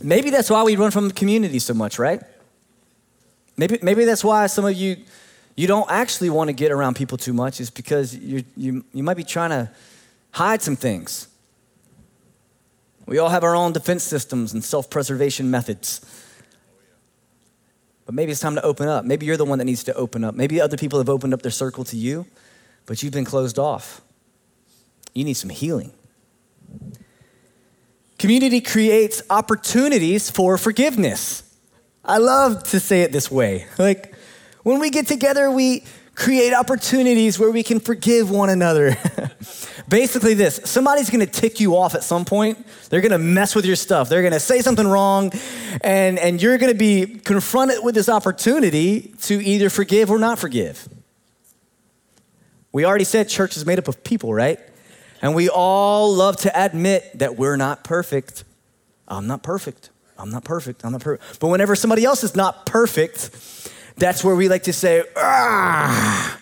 Maybe 0.00 0.30
that's 0.30 0.50
why 0.50 0.64
we 0.64 0.74
run 0.74 0.90
from 0.90 1.08
the 1.08 1.14
community 1.14 1.60
so 1.60 1.74
much, 1.74 1.98
right? 1.98 2.20
Maybe, 3.56 3.78
maybe 3.82 4.04
that's 4.04 4.24
why 4.24 4.46
some 4.48 4.64
of 4.64 4.74
you, 4.74 4.96
you 5.56 5.68
don't 5.68 5.88
actually 5.90 6.30
want 6.30 6.48
to 6.48 6.52
get 6.52 6.72
around 6.72 6.96
people 6.96 7.18
too 7.18 7.32
much, 7.32 7.60
is 7.60 7.70
because 7.70 8.16
you 8.16 8.42
you, 8.56 8.84
you 8.92 9.02
might 9.04 9.16
be 9.16 9.24
trying 9.24 9.50
to 9.50 9.70
hide 10.32 10.62
some 10.62 10.74
things. 10.74 11.28
We 13.06 13.18
all 13.18 13.28
have 13.28 13.44
our 13.44 13.54
own 13.54 13.72
defense 13.72 14.02
systems 14.02 14.52
and 14.52 14.64
self 14.64 14.90
preservation 14.90 15.50
methods. 15.50 16.00
But 18.12 18.16
maybe 18.16 18.32
it's 18.32 18.42
time 18.42 18.56
to 18.56 18.62
open 18.62 18.88
up. 18.88 19.06
Maybe 19.06 19.24
you're 19.24 19.38
the 19.38 19.46
one 19.46 19.58
that 19.58 19.64
needs 19.64 19.84
to 19.84 19.94
open 19.94 20.22
up. 20.22 20.34
Maybe 20.34 20.60
other 20.60 20.76
people 20.76 20.98
have 20.98 21.08
opened 21.08 21.32
up 21.32 21.40
their 21.40 21.50
circle 21.50 21.82
to 21.84 21.96
you, 21.96 22.26
but 22.84 23.02
you've 23.02 23.14
been 23.14 23.24
closed 23.24 23.58
off. 23.58 24.02
You 25.14 25.24
need 25.24 25.32
some 25.32 25.48
healing. 25.48 25.92
Community 28.18 28.60
creates 28.60 29.22
opportunities 29.30 30.30
for 30.30 30.58
forgiveness. 30.58 31.42
I 32.04 32.18
love 32.18 32.64
to 32.64 32.80
say 32.80 33.00
it 33.00 33.12
this 33.12 33.30
way. 33.30 33.66
Like, 33.78 34.14
when 34.62 34.78
we 34.78 34.90
get 34.90 35.06
together, 35.06 35.50
we 35.50 35.84
create 36.14 36.52
opportunities 36.52 37.38
where 37.38 37.50
we 37.50 37.62
can 37.62 37.80
forgive 37.80 38.30
one 38.30 38.50
another. 38.50 38.96
Basically, 39.88 40.34
this 40.34 40.60
somebody's 40.64 41.10
gonna 41.10 41.26
tick 41.26 41.60
you 41.60 41.76
off 41.76 41.94
at 41.94 42.02
some 42.02 42.24
point. 42.24 42.66
They're 42.88 43.00
gonna 43.00 43.18
mess 43.18 43.54
with 43.54 43.66
your 43.66 43.76
stuff. 43.76 44.08
They're 44.08 44.22
gonna 44.22 44.40
say 44.40 44.60
something 44.60 44.86
wrong, 44.86 45.32
and, 45.82 46.18
and 46.18 46.40
you're 46.40 46.58
gonna 46.58 46.74
be 46.74 47.06
confronted 47.06 47.78
with 47.82 47.94
this 47.94 48.08
opportunity 48.08 49.14
to 49.22 49.42
either 49.44 49.70
forgive 49.70 50.10
or 50.10 50.18
not 50.18 50.38
forgive. 50.38 50.88
We 52.72 52.86
already 52.86 53.04
said 53.04 53.28
church 53.28 53.56
is 53.56 53.66
made 53.66 53.78
up 53.78 53.88
of 53.88 54.02
people, 54.02 54.32
right? 54.32 54.58
And 55.20 55.34
we 55.34 55.48
all 55.48 56.12
love 56.12 56.36
to 56.38 56.64
admit 56.64 57.18
that 57.18 57.36
we're 57.36 57.56
not 57.56 57.84
perfect. 57.84 58.44
I'm 59.06 59.26
not 59.26 59.42
perfect. 59.42 59.90
I'm 60.18 60.30
not 60.30 60.44
perfect. 60.44 60.84
I'm 60.84 60.92
not 60.92 61.02
perfect. 61.02 61.38
But 61.38 61.48
whenever 61.48 61.76
somebody 61.76 62.04
else 62.04 62.24
is 62.24 62.34
not 62.34 62.66
perfect, 62.66 63.30
that's 63.96 64.24
where 64.24 64.34
we 64.34 64.48
like 64.48 64.64
to 64.64 64.72
say, 64.72 65.04
ah, 65.16 66.38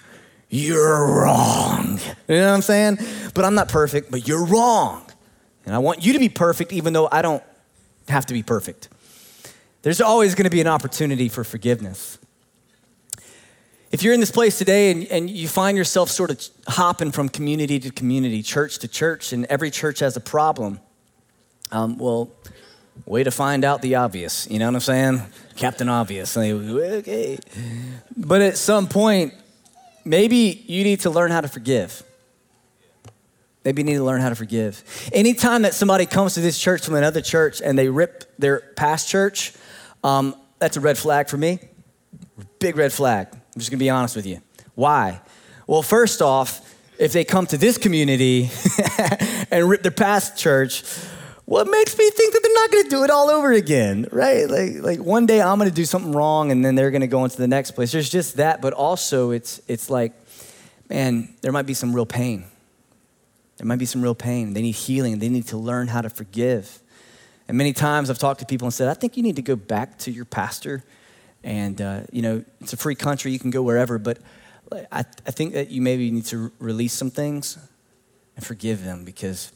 you're 0.48 1.06
wrong. 1.06 1.98
You 2.28 2.36
know 2.36 2.46
what 2.46 2.54
I'm 2.54 2.62
saying? 2.62 2.98
But 3.34 3.44
I'm 3.44 3.54
not 3.54 3.68
perfect, 3.68 4.10
but 4.10 4.26
you're 4.26 4.44
wrong. 4.44 5.04
And 5.64 5.74
I 5.74 5.78
want 5.78 6.04
you 6.04 6.12
to 6.12 6.18
be 6.18 6.28
perfect, 6.28 6.72
even 6.72 6.92
though 6.92 7.08
I 7.10 7.22
don't 7.22 7.42
have 8.08 8.26
to 8.26 8.34
be 8.34 8.42
perfect. 8.42 8.88
There's 9.82 10.00
always 10.00 10.34
going 10.34 10.44
to 10.44 10.50
be 10.50 10.60
an 10.60 10.66
opportunity 10.66 11.28
for 11.28 11.44
forgiveness. 11.44 12.18
If 13.92 14.02
you're 14.02 14.14
in 14.14 14.20
this 14.20 14.30
place 14.30 14.58
today 14.58 14.90
and, 14.90 15.06
and 15.06 15.30
you 15.30 15.48
find 15.48 15.76
yourself 15.76 16.10
sort 16.10 16.30
of 16.30 16.40
hopping 16.68 17.10
from 17.10 17.28
community 17.28 17.80
to 17.80 17.90
community, 17.90 18.42
church 18.42 18.78
to 18.78 18.88
church, 18.88 19.32
and 19.32 19.46
every 19.46 19.70
church 19.70 19.98
has 19.98 20.16
a 20.16 20.20
problem, 20.20 20.80
um, 21.72 21.98
well, 21.98 22.30
way 23.06 23.24
to 23.24 23.30
find 23.30 23.64
out 23.64 23.82
the 23.82 23.96
obvious. 23.96 24.48
You 24.50 24.58
know 24.58 24.66
what 24.66 24.74
I'm 24.74 24.80
saying? 24.80 25.22
Captain 25.56 25.88
Obvious. 25.88 26.36
Okay. 26.36 27.38
But 28.16 28.40
at 28.40 28.56
some 28.56 28.88
point, 28.88 29.34
maybe 30.04 30.64
you 30.66 30.84
need 30.84 31.00
to 31.00 31.10
learn 31.10 31.30
how 31.30 31.40
to 31.40 31.48
forgive. 31.48 32.02
Maybe 33.64 33.82
you 33.82 33.86
need 33.86 33.96
to 33.96 34.04
learn 34.04 34.20
how 34.22 34.30
to 34.30 34.34
forgive. 34.34 34.82
Anytime 35.12 35.62
that 35.62 35.74
somebody 35.74 36.06
comes 36.06 36.34
to 36.34 36.40
this 36.40 36.58
church 36.58 36.84
from 36.84 36.94
another 36.94 37.20
church 37.20 37.60
and 37.60 37.78
they 37.78 37.88
rip 37.88 38.24
their 38.38 38.60
past 38.76 39.08
church, 39.08 39.52
um, 40.02 40.34
that's 40.58 40.76
a 40.76 40.80
red 40.80 40.96
flag 40.96 41.28
for 41.28 41.36
me. 41.36 41.58
Big 42.58 42.76
red 42.76 42.92
flag. 42.92 43.28
I'm 43.32 43.58
just 43.58 43.70
gonna 43.70 43.78
be 43.78 43.90
honest 43.90 44.16
with 44.16 44.26
you. 44.26 44.40
Why? 44.74 45.20
Well, 45.66 45.82
first 45.82 46.22
off, 46.22 46.74
if 46.98 47.12
they 47.12 47.24
come 47.24 47.46
to 47.46 47.58
this 47.58 47.76
community 47.76 48.50
and 49.50 49.68
rip 49.68 49.82
their 49.82 49.90
past 49.90 50.38
church, 50.38 50.82
what 51.50 51.68
makes 51.68 51.98
me 51.98 52.08
think 52.10 52.32
that 52.32 52.44
they're 52.44 52.54
not 52.54 52.70
going 52.70 52.84
to 52.84 52.90
do 52.90 53.02
it 53.02 53.10
all 53.10 53.28
over 53.28 53.50
again, 53.50 54.06
right? 54.12 54.48
Like, 54.48 54.74
like 54.84 55.00
one 55.00 55.26
day 55.26 55.42
I'm 55.42 55.58
going 55.58 55.68
to 55.68 55.74
do 55.74 55.84
something 55.84 56.12
wrong 56.12 56.52
and 56.52 56.64
then 56.64 56.76
they're 56.76 56.92
going 56.92 57.00
to 57.00 57.08
go 57.08 57.24
into 57.24 57.38
the 57.38 57.48
next 57.48 57.72
place. 57.72 57.90
There's 57.90 58.08
just 58.08 58.36
that, 58.36 58.62
but 58.62 58.72
also 58.72 59.32
it's, 59.32 59.60
it's 59.66 59.90
like, 59.90 60.12
man, 60.88 61.34
there 61.42 61.50
might 61.50 61.66
be 61.66 61.74
some 61.74 61.92
real 61.92 62.06
pain. 62.06 62.44
There 63.56 63.66
might 63.66 63.80
be 63.80 63.84
some 63.84 64.00
real 64.00 64.14
pain. 64.14 64.52
They 64.52 64.62
need 64.62 64.76
healing. 64.76 65.18
They 65.18 65.28
need 65.28 65.48
to 65.48 65.56
learn 65.56 65.88
how 65.88 66.02
to 66.02 66.08
forgive. 66.08 66.78
And 67.48 67.58
many 67.58 67.72
times 67.72 68.10
I've 68.10 68.18
talked 68.18 68.38
to 68.38 68.46
people 68.46 68.66
and 68.66 68.72
said, 68.72 68.86
I 68.86 68.94
think 68.94 69.16
you 69.16 69.24
need 69.24 69.34
to 69.34 69.42
go 69.42 69.56
back 69.56 69.98
to 69.98 70.12
your 70.12 70.26
pastor. 70.26 70.84
And, 71.42 71.80
uh, 71.80 72.02
you 72.12 72.22
know, 72.22 72.44
it's 72.60 72.74
a 72.74 72.76
free 72.76 72.94
country. 72.94 73.32
You 73.32 73.40
can 73.40 73.50
go 73.50 73.62
wherever. 73.64 73.98
But 73.98 74.18
I, 74.92 75.00
I 75.00 75.32
think 75.32 75.54
that 75.54 75.68
you 75.68 75.82
maybe 75.82 76.12
need 76.12 76.26
to 76.26 76.52
release 76.60 76.92
some 76.92 77.10
things 77.10 77.58
and 78.36 78.46
forgive 78.46 78.84
them 78.84 79.04
because 79.04 79.50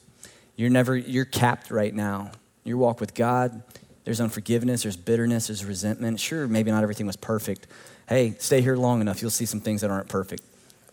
you're 0.56 0.70
never, 0.70 0.96
you're 0.96 1.24
capped 1.24 1.70
right 1.70 1.94
now. 1.94 2.30
Your 2.64 2.76
walk 2.78 3.00
with 3.00 3.14
God, 3.14 3.62
there's 4.04 4.20
unforgiveness, 4.20 4.82
there's 4.82 4.96
bitterness, 4.96 5.48
there's 5.48 5.64
resentment. 5.64 6.20
Sure, 6.20 6.46
maybe 6.46 6.70
not 6.70 6.82
everything 6.82 7.06
was 7.06 7.16
perfect. 7.16 7.66
Hey, 8.08 8.34
stay 8.38 8.60
here 8.60 8.76
long 8.76 9.00
enough, 9.00 9.20
you'll 9.20 9.30
see 9.30 9.46
some 9.46 9.60
things 9.60 9.80
that 9.80 9.90
aren't 9.90 10.08
perfect. 10.08 10.42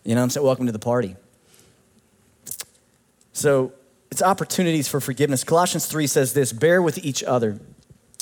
You 0.04 0.14
know 0.14 0.20
what 0.20 0.24
I'm 0.24 0.30
saying? 0.30 0.46
Welcome 0.46 0.66
to 0.66 0.72
the 0.72 0.78
party. 0.78 1.16
So 3.32 3.72
it's 4.10 4.22
opportunities 4.22 4.88
for 4.88 5.00
forgiveness. 5.00 5.44
Colossians 5.44 5.86
3 5.86 6.06
says 6.06 6.34
this 6.34 6.52
bear 6.52 6.82
with 6.82 6.98
each 6.98 7.22
other 7.22 7.58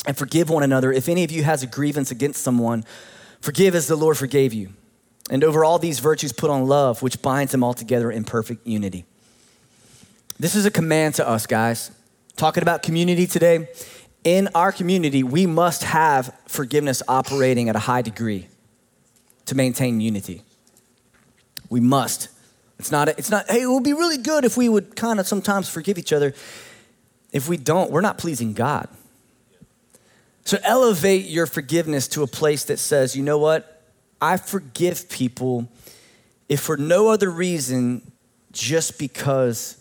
and 0.05 0.17
forgive 0.17 0.49
one 0.49 0.63
another. 0.63 0.91
If 0.91 1.09
any 1.09 1.23
of 1.23 1.31
you 1.31 1.43
has 1.43 1.63
a 1.63 1.67
grievance 1.67 2.11
against 2.11 2.41
someone, 2.41 2.85
forgive 3.41 3.75
as 3.75 3.87
the 3.87 3.95
Lord 3.95 4.17
forgave 4.17 4.53
you. 4.53 4.69
And 5.29 5.43
over 5.43 5.63
all 5.63 5.79
these 5.79 5.99
virtues, 5.99 6.33
put 6.33 6.49
on 6.49 6.67
love, 6.67 7.01
which 7.01 7.21
binds 7.21 7.51
them 7.51 7.63
all 7.63 7.73
together 7.73 8.11
in 8.11 8.23
perfect 8.23 8.65
unity. 8.67 9.05
This 10.41 10.55
is 10.55 10.65
a 10.65 10.71
command 10.71 11.13
to 11.15 11.29
us, 11.29 11.45
guys. 11.45 11.91
Talking 12.35 12.63
about 12.63 12.81
community 12.81 13.27
today. 13.27 13.69
In 14.23 14.49
our 14.55 14.71
community, 14.71 15.21
we 15.21 15.45
must 15.45 15.83
have 15.83 16.35
forgiveness 16.47 17.03
operating 17.07 17.69
at 17.69 17.75
a 17.75 17.79
high 17.79 18.01
degree 18.01 18.47
to 19.45 19.53
maintain 19.53 20.01
unity. 20.01 20.41
We 21.69 21.79
must. 21.79 22.29
It's 22.79 22.91
not, 22.91 23.07
it's 23.07 23.29
not, 23.29 23.51
hey, 23.51 23.61
it 23.61 23.67
would 23.67 23.83
be 23.83 23.93
really 23.93 24.17
good 24.17 24.43
if 24.43 24.57
we 24.57 24.67
would 24.67 24.95
kind 24.95 25.19
of 25.19 25.27
sometimes 25.27 25.69
forgive 25.69 25.99
each 25.99 26.11
other. 26.11 26.33
If 27.31 27.47
we 27.47 27.57
don't, 27.57 27.91
we're 27.91 28.01
not 28.01 28.17
pleasing 28.17 28.53
God. 28.53 28.89
So 30.43 30.57
elevate 30.63 31.25
your 31.25 31.45
forgiveness 31.45 32.07
to 32.07 32.23
a 32.23 32.27
place 32.27 32.63
that 32.63 32.79
says, 32.79 33.15
you 33.15 33.21
know 33.21 33.37
what? 33.37 33.83
I 34.19 34.37
forgive 34.37 35.07
people 35.07 35.69
if 36.49 36.61
for 36.61 36.77
no 36.77 37.09
other 37.09 37.29
reason, 37.29 38.11
just 38.51 38.97
because 38.97 39.77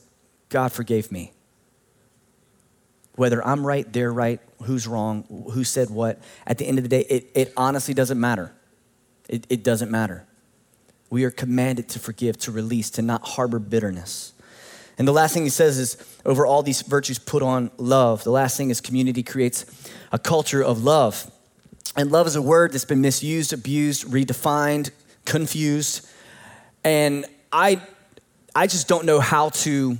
God 0.51 0.73
forgave 0.73 1.11
me. 1.11 1.33
Whether 3.15 3.45
I'm 3.45 3.67
right, 3.67 3.91
they're 3.91 4.13
right, 4.13 4.41
who's 4.63 4.87
wrong, 4.87 5.25
who 5.53 5.65
said 5.65 5.91
what, 5.91 6.21
at 6.47 6.59
the 6.59 6.67
end 6.67 6.79
of 6.79 6.85
the 6.85 6.89
day, 6.89 7.01
it, 7.09 7.31
it 7.35 7.53
honestly 7.57 7.95
doesn't 7.95 8.21
matter. 8.21 8.53
It, 9.29 9.47
it 9.49 9.65
doesn't 9.65 9.91
matter. 9.91 10.27
We 11.09 11.25
are 11.25 11.31
commanded 11.31 11.89
to 11.91 11.99
forgive, 11.99 12.39
to 12.39 12.53
release, 12.53 12.91
to 12.91 13.03
not 13.03 13.27
harbor 13.27 13.59
bitterness. 13.59 14.33
And 14.97 15.09
the 15.09 15.13
last 15.13 15.35
thing 15.35 15.45
he 15.45 15.51
says 15.51 15.79
is 15.79 15.97
over 16.25 16.45
all 16.47 16.63
these 16.63 16.83
virtues, 16.83 17.19
put 17.19 17.43
on 17.43 17.71
love. 17.79 18.23
The 18.23 18.31
last 18.31 18.57
thing 18.57 18.71
is 18.71 18.81
community 18.81 19.23
creates 19.23 19.65
a 20.13 20.19
culture 20.19 20.63
of 20.63 20.85
love. 20.85 21.31
And 21.97 22.13
love 22.13 22.27
is 22.27 22.37
a 22.37 22.43
word 22.43 22.73
that's 22.73 22.85
been 22.85 23.01
misused, 23.01 23.53
abused, 23.53 24.07
redefined, 24.07 24.91
confused. 25.25 26.09
And 26.85 27.27
I, 27.53 27.83
I 28.55 28.67
just 28.67 28.89
don't 28.89 29.05
know 29.07 29.21
how 29.21 29.49
to 29.49 29.99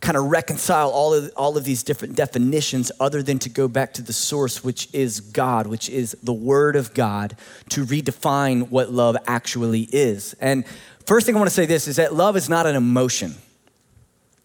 kind 0.00 0.16
of 0.16 0.24
reconcile 0.24 0.90
all 0.90 1.14
of, 1.14 1.32
all 1.36 1.56
of 1.56 1.64
these 1.64 1.82
different 1.82 2.14
definitions 2.14 2.92
other 3.00 3.22
than 3.22 3.38
to 3.40 3.48
go 3.48 3.66
back 3.66 3.94
to 3.94 4.02
the 4.02 4.12
source, 4.12 4.62
which 4.62 4.88
is 4.92 5.20
God, 5.20 5.66
which 5.66 5.88
is 5.88 6.16
the 6.22 6.32
Word 6.32 6.76
of 6.76 6.92
God, 6.94 7.36
to 7.70 7.84
redefine 7.84 8.68
what 8.68 8.92
love 8.92 9.16
actually 9.26 9.88
is. 9.92 10.34
And 10.34 10.64
first 11.06 11.26
thing 11.26 11.34
I 11.34 11.38
want 11.38 11.48
to 11.48 11.54
say 11.54 11.66
this 11.66 11.88
is 11.88 11.96
that 11.96 12.14
love 12.14 12.36
is 12.36 12.48
not 12.48 12.66
an 12.66 12.76
emotion. 12.76 13.34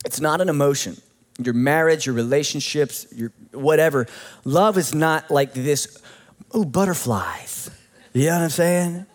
It's 0.06 0.22
not 0.22 0.42
an 0.42 0.50
emotion. 0.50 0.98
Your 1.38 1.54
marriage, 1.54 2.06
your 2.06 2.16
relationships, 2.16 3.06
your 3.14 3.32
whatever. 3.52 4.08
Love 4.46 4.78
is 4.78 4.94
not 4.94 5.30
like 5.30 5.54
this, 5.54 6.02
oh, 6.54 6.64
butterflies. 6.64 7.70
You 8.14 8.28
know 8.28 8.38
what 8.38 8.44
I'm 8.44 8.50
saying? 8.50 9.06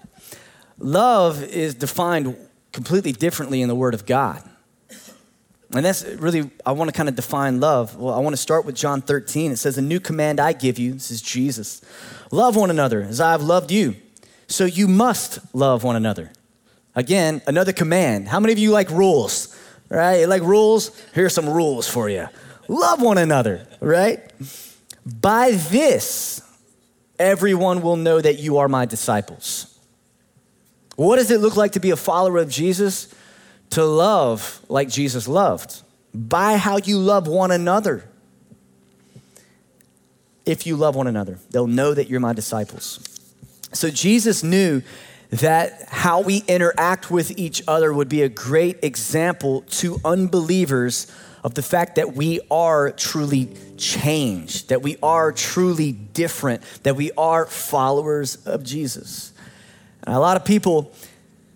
Love 0.78 1.42
is 1.42 1.74
defined 1.74 2.36
completely 2.72 3.12
differently 3.12 3.62
in 3.62 3.68
the 3.68 3.74
Word 3.74 3.94
of 3.94 4.06
God. 4.06 4.42
And 5.74 5.84
that's 5.84 6.04
really, 6.04 6.50
I 6.64 6.72
want 6.72 6.88
to 6.88 6.96
kind 6.96 7.08
of 7.08 7.16
define 7.16 7.60
love. 7.60 7.96
Well, 7.96 8.14
I 8.14 8.20
want 8.20 8.34
to 8.34 8.40
start 8.40 8.64
with 8.64 8.76
John 8.76 9.02
13. 9.02 9.52
It 9.52 9.56
says, 9.56 9.76
A 9.78 9.82
new 9.82 9.98
command 9.98 10.38
I 10.38 10.52
give 10.52 10.78
you, 10.78 10.92
this 10.92 11.10
is 11.10 11.20
Jesus 11.20 11.82
love 12.30 12.56
one 12.56 12.70
another 12.70 13.02
as 13.02 13.20
I 13.20 13.32
have 13.32 13.42
loved 13.42 13.70
you. 13.70 13.96
So 14.48 14.64
you 14.64 14.88
must 14.88 15.54
love 15.54 15.84
one 15.84 15.96
another. 15.96 16.32
Again, 16.94 17.42
another 17.46 17.72
command. 17.72 18.28
How 18.28 18.40
many 18.40 18.52
of 18.52 18.58
you 18.58 18.70
like 18.70 18.90
rules? 18.90 19.56
Right? 19.88 20.20
You 20.20 20.26
like 20.26 20.42
rules? 20.42 20.90
Here's 21.12 21.34
some 21.34 21.48
rules 21.48 21.88
for 21.88 22.08
you. 22.08 22.28
Love 22.68 23.00
one 23.00 23.18
another, 23.18 23.66
right? 23.80 24.20
By 25.04 25.52
this, 25.52 26.42
everyone 27.18 27.82
will 27.82 27.96
know 27.96 28.20
that 28.20 28.38
you 28.38 28.58
are 28.58 28.68
my 28.68 28.86
disciples. 28.86 29.78
What 30.96 31.16
does 31.16 31.30
it 31.30 31.40
look 31.40 31.56
like 31.56 31.72
to 31.72 31.80
be 31.80 31.90
a 31.90 31.96
follower 31.96 32.38
of 32.38 32.48
Jesus? 32.48 33.14
To 33.70 33.84
love 33.84 34.60
like 34.68 34.88
Jesus 34.88 35.28
loved, 35.28 35.82
by 36.14 36.56
how 36.56 36.78
you 36.78 36.98
love 36.98 37.26
one 37.26 37.50
another. 37.50 38.08
If 40.44 40.66
you 40.66 40.76
love 40.76 40.94
one 40.94 41.06
another, 41.06 41.38
they'll 41.50 41.66
know 41.66 41.92
that 41.92 42.08
you're 42.08 42.20
my 42.20 42.32
disciples. 42.32 43.00
So 43.72 43.90
Jesus 43.90 44.42
knew 44.42 44.82
that 45.30 45.88
how 45.88 46.20
we 46.20 46.44
interact 46.46 47.10
with 47.10 47.36
each 47.36 47.62
other 47.66 47.92
would 47.92 48.08
be 48.08 48.22
a 48.22 48.28
great 48.28 48.78
example 48.84 49.62
to 49.62 50.00
unbelievers 50.04 51.10
of 51.42 51.54
the 51.54 51.62
fact 51.62 51.96
that 51.96 52.14
we 52.14 52.40
are 52.50 52.92
truly 52.92 53.50
changed, 53.76 54.68
that 54.68 54.82
we 54.82 54.96
are 55.02 55.32
truly 55.32 55.92
different, 55.92 56.62
that 56.84 56.96
we 56.96 57.10
are 57.12 57.44
followers 57.46 58.36
of 58.46 58.62
Jesus. 58.62 59.32
And 60.04 60.14
a 60.14 60.18
lot 60.20 60.36
of 60.36 60.44
people, 60.44 60.92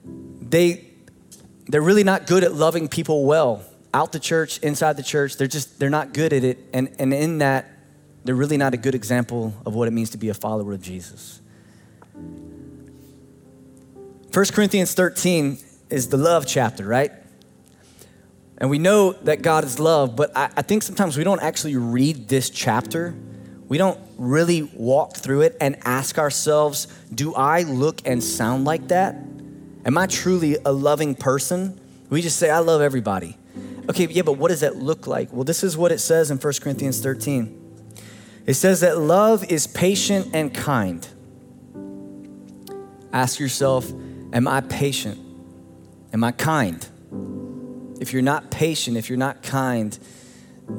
they 0.05 0.90
they're 1.73 1.83
really 1.83 2.05
not 2.05 2.27
good 2.27 2.45
at 2.45 2.55
loving 2.55 2.89
people 2.89 3.25
well 3.25 3.63
out 3.93 4.13
the 4.13 4.21
church, 4.21 4.59
inside 4.59 4.97
the 4.97 5.03
church. 5.03 5.37
They're 5.37 5.47
just, 5.47 5.79
they're 5.79 5.91
not 5.91 6.13
good 6.13 6.33
at 6.33 6.45
it. 6.45 6.59
And, 6.73 6.95
and 6.99 7.13
in 7.13 7.39
that, 7.39 7.67
they're 8.25 8.35
really 8.35 8.57
not 8.57 8.75
a 8.75 8.77
good 8.77 8.95
example 8.95 9.55
of 9.65 9.75
what 9.75 9.89
it 9.89 9.93
means 9.93 10.11
to 10.11 10.19
be 10.19 10.29
a 10.29 10.35
follower 10.35 10.73
of 10.73 10.83
Jesus. 10.83 11.41
1 14.33 14.45
Corinthians 14.53 14.95
13 14.95 15.59
is 15.89 16.09
the 16.09 16.17
love 16.17 16.47
chapter, 16.47 16.87
right? 16.87 17.13
And 18.59 18.71
we 18.71 18.79
know 18.79 19.13
that 19.13 19.43
God 19.43 19.65
is 19.65 19.81
love, 19.81 20.15
but 20.15 20.37
I, 20.37 20.51
I, 20.57 20.63
think 20.63 20.83
sometimes 20.83 21.17
we 21.17 21.25
don't 21.25 21.43
actually 21.43 21.77
read 21.77 22.29
this 22.29 22.51
chapter. 22.51 23.15
We 23.67 23.79
don't 23.79 23.99
really 24.19 24.63
walk 24.63 25.17
through 25.17 25.41
it 25.43 25.57
and 25.61 25.79
ask 25.85 26.19
ourselves, 26.19 26.87
do 27.13 27.35
I 27.35 27.63
look 27.63 28.03
and 28.05 28.23
sound 28.23 28.67
like 28.67 28.89
that? 28.89 29.17
Am 29.85 29.97
I 29.97 30.07
truly 30.07 30.57
a 30.65 30.73
loving 30.73 31.15
person? 31.15 31.81
We 32.11 32.23
just 32.23 32.39
say, 32.39 32.51
I 32.51 32.59
love 32.59 32.83
everybody. 32.83 33.37
Okay, 33.89 34.07
yeah, 34.07 34.23
but 34.23 34.35
what 34.35 34.49
does 34.49 34.61
that 34.61 34.77
look 34.77 35.07
like? 35.07 35.33
Well, 35.33 35.45
this 35.45 35.65
is 35.65 35.77
what 35.77 35.91
it 35.91 35.99
says 35.99 36.31
in 36.31 36.39
1 36.39 36.53
Corinthians 36.61 37.01
13. 37.01 37.57
It 38.47 38.55
says 38.55 38.81
that 38.81 38.99
love 38.99 39.45
is 39.51 39.67
patient 39.67 40.29
and 40.35 40.53
kind. 40.53 41.07
Ask 43.13 43.41
yourself, 43.41 43.91
am 44.33 44.47
I 44.47 44.61
patient? 44.61 45.19
Am 46.13 46.23
I 46.25 46.33
kind? 46.33 46.87
If 48.01 48.13
you're 48.13 48.23
not 48.23 48.51
patient, 48.51 48.97
if 48.97 49.09
you're 49.09 49.19
not 49.19 49.43
kind, 49.43 49.99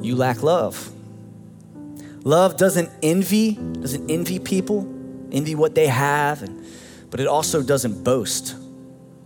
you 0.00 0.16
lack 0.16 0.42
love. 0.42 0.92
Love 2.24 2.56
doesn't 2.56 2.90
envy, 3.02 3.54
doesn't 3.54 4.10
envy 4.10 4.38
people, 4.38 4.82
envy 5.32 5.54
what 5.54 5.74
they 5.74 5.88
have, 5.88 6.48
but 7.10 7.20
it 7.20 7.26
also 7.26 7.62
doesn't 7.62 8.04
boast 8.04 8.56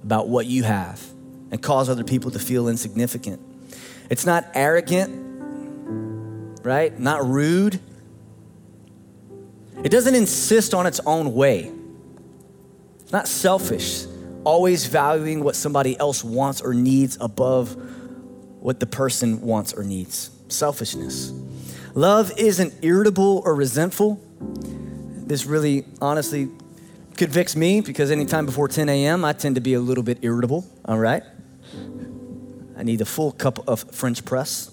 about 0.06 0.28
what 0.28 0.46
you 0.46 0.62
have 0.62 1.04
and 1.50 1.60
cause 1.60 1.88
other 1.88 2.04
people 2.04 2.30
to 2.30 2.38
feel 2.38 2.68
insignificant. 2.68 3.40
It's 4.08 4.24
not 4.24 4.46
arrogant, 4.54 5.10
right? 6.64 6.96
Not 6.96 7.26
rude. 7.26 7.80
It 9.82 9.88
doesn't 9.88 10.14
insist 10.14 10.74
on 10.74 10.86
its 10.86 11.00
own 11.06 11.34
way. 11.34 11.72
It's 13.00 13.10
not 13.10 13.26
selfish, 13.26 14.06
always 14.44 14.86
valuing 14.86 15.42
what 15.42 15.56
somebody 15.56 15.98
else 15.98 16.22
wants 16.22 16.60
or 16.60 16.72
needs 16.72 17.18
above 17.20 17.74
what 18.60 18.78
the 18.78 18.86
person 18.86 19.40
wants 19.40 19.72
or 19.74 19.82
needs. 19.82 20.30
Selfishness. 20.46 21.32
Love 21.94 22.30
isn't 22.38 22.74
irritable 22.82 23.42
or 23.44 23.56
resentful. 23.56 24.20
This 24.38 25.46
really, 25.46 25.84
honestly, 26.00 26.48
convicts 27.16 27.56
me 27.56 27.80
because 27.80 28.10
anytime 28.10 28.46
before 28.46 28.68
10 28.68 28.88
a.m., 28.88 29.24
I 29.24 29.32
tend 29.32 29.54
to 29.54 29.60
be 29.60 29.74
a 29.74 29.80
little 29.80 30.04
bit 30.04 30.18
irritable, 30.22 30.66
all 30.84 30.98
right? 30.98 31.22
I 32.76 32.82
need 32.82 33.00
a 33.00 33.04
full 33.04 33.32
cup 33.32 33.66
of 33.68 33.80
French 33.92 34.24
press. 34.24 34.70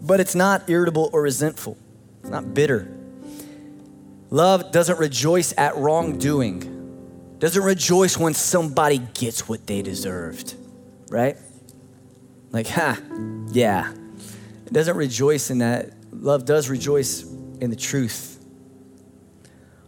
But 0.00 0.20
it's 0.20 0.34
not 0.34 0.68
irritable 0.68 1.10
or 1.12 1.22
resentful, 1.22 1.76
it's 2.20 2.30
not 2.30 2.54
bitter. 2.54 2.92
Love 4.30 4.72
doesn't 4.72 4.98
rejoice 4.98 5.52
at 5.58 5.76
wrongdoing, 5.76 7.36
doesn't 7.38 7.62
rejoice 7.62 8.16
when 8.16 8.34
somebody 8.34 8.98
gets 8.98 9.48
what 9.48 9.66
they 9.66 9.82
deserved, 9.82 10.54
right? 11.10 11.36
Like, 12.50 12.66
ha, 12.66 12.98
yeah. 13.50 13.92
It 14.66 14.72
doesn't 14.72 14.96
rejoice 14.96 15.50
in 15.50 15.58
that. 15.58 15.90
Love 16.12 16.44
does 16.44 16.68
rejoice 16.68 17.22
in 17.60 17.70
the 17.70 17.76
truth 17.76 18.31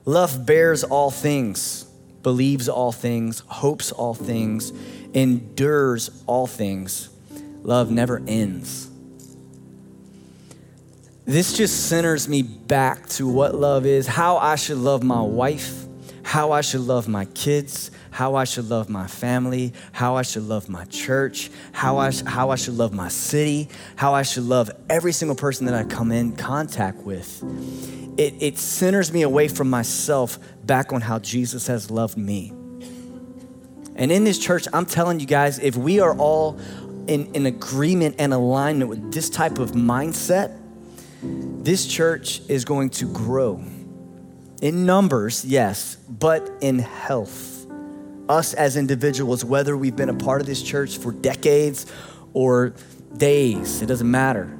Love 0.04 0.44
bears 0.44 0.84
all 0.84 1.10
things, 1.10 1.84
believes 2.22 2.68
all 2.68 2.92
things, 2.92 3.40
hopes 3.46 3.90
all 3.90 4.14
things, 4.14 4.72
endures 5.14 6.10
all 6.26 6.46
things. 6.46 7.08
Love 7.62 7.90
never 7.90 8.22
ends. 8.26 8.90
This 11.24 11.56
just 11.56 11.88
centers 11.88 12.28
me 12.28 12.42
back 12.42 13.08
to 13.10 13.26
what 13.26 13.54
love 13.54 13.86
is, 13.86 14.06
how 14.06 14.36
I 14.36 14.56
should 14.56 14.76
love 14.76 15.02
my 15.02 15.22
wife, 15.22 15.86
how 16.34 16.50
I 16.50 16.62
should 16.62 16.80
love 16.80 17.06
my 17.06 17.26
kids, 17.26 17.92
how 18.10 18.34
I 18.34 18.42
should 18.42 18.68
love 18.68 18.88
my 18.88 19.06
family, 19.06 19.72
how 19.92 20.16
I 20.16 20.22
should 20.22 20.42
love 20.42 20.68
my 20.68 20.84
church, 20.86 21.48
how 21.70 21.98
I, 21.98 22.10
how 22.26 22.50
I 22.50 22.56
should 22.56 22.76
love 22.76 22.92
my 22.92 23.06
city, 23.06 23.68
how 23.94 24.14
I 24.14 24.22
should 24.22 24.42
love 24.42 24.68
every 24.90 25.12
single 25.12 25.36
person 25.36 25.66
that 25.66 25.76
I 25.76 25.84
come 25.84 26.10
in 26.10 26.34
contact 26.34 27.04
with 27.04 27.40
it, 28.18 28.34
it 28.40 28.58
centers 28.58 29.12
me 29.12 29.22
away 29.22 29.46
from 29.46 29.70
myself 29.70 30.40
back 30.64 30.92
on 30.92 31.02
how 31.02 31.20
Jesus 31.20 31.68
has 31.68 31.88
loved 31.88 32.18
me. 32.18 32.52
And 33.94 34.10
in 34.10 34.24
this 34.24 34.40
church, 34.40 34.66
I'm 34.72 34.86
telling 34.86 35.20
you 35.20 35.26
guys, 35.26 35.60
if 35.60 35.76
we 35.76 36.00
are 36.00 36.16
all 36.16 36.58
in, 37.06 37.32
in 37.32 37.46
agreement 37.46 38.16
and 38.18 38.34
alignment 38.34 38.90
with 38.90 39.12
this 39.12 39.30
type 39.30 39.60
of 39.60 39.70
mindset, 39.70 40.58
this 41.22 41.86
church 41.86 42.40
is 42.48 42.64
going 42.64 42.90
to 42.90 43.04
grow. 43.12 43.64
In 44.64 44.86
numbers, 44.86 45.44
yes, 45.44 45.96
but 46.08 46.50
in 46.62 46.78
health. 46.78 47.66
Us 48.30 48.54
as 48.54 48.78
individuals, 48.78 49.44
whether 49.44 49.76
we've 49.76 49.94
been 49.94 50.08
a 50.08 50.14
part 50.14 50.40
of 50.40 50.46
this 50.46 50.62
church 50.62 50.96
for 50.96 51.12
decades 51.12 51.84
or 52.32 52.72
days, 53.14 53.82
it 53.82 53.86
doesn't 53.86 54.10
matter. 54.10 54.56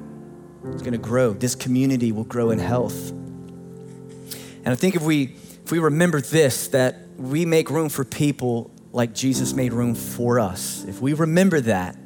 It's 0.65 0.83
gonna 0.83 0.99
grow. 0.99 1.33
This 1.33 1.55
community 1.55 2.11
will 2.11 2.23
grow 2.23 2.51
in 2.51 2.59
health. 2.59 3.09
And 3.09 4.67
I 4.67 4.75
think 4.75 4.95
if 4.95 5.01
we 5.01 5.37
if 5.63 5.71
we 5.71 5.79
remember 5.79 6.21
this 6.21 6.67
that 6.67 6.97
we 7.17 7.47
make 7.47 7.71
room 7.71 7.89
for 7.89 8.05
people 8.05 8.69
like 8.91 9.11
Jesus 9.11 9.53
made 9.53 9.73
room 9.73 9.95
for 9.95 10.39
us. 10.39 10.85
If 10.87 11.01
we 11.01 11.13
remember 11.13 11.61
that, 11.61 11.97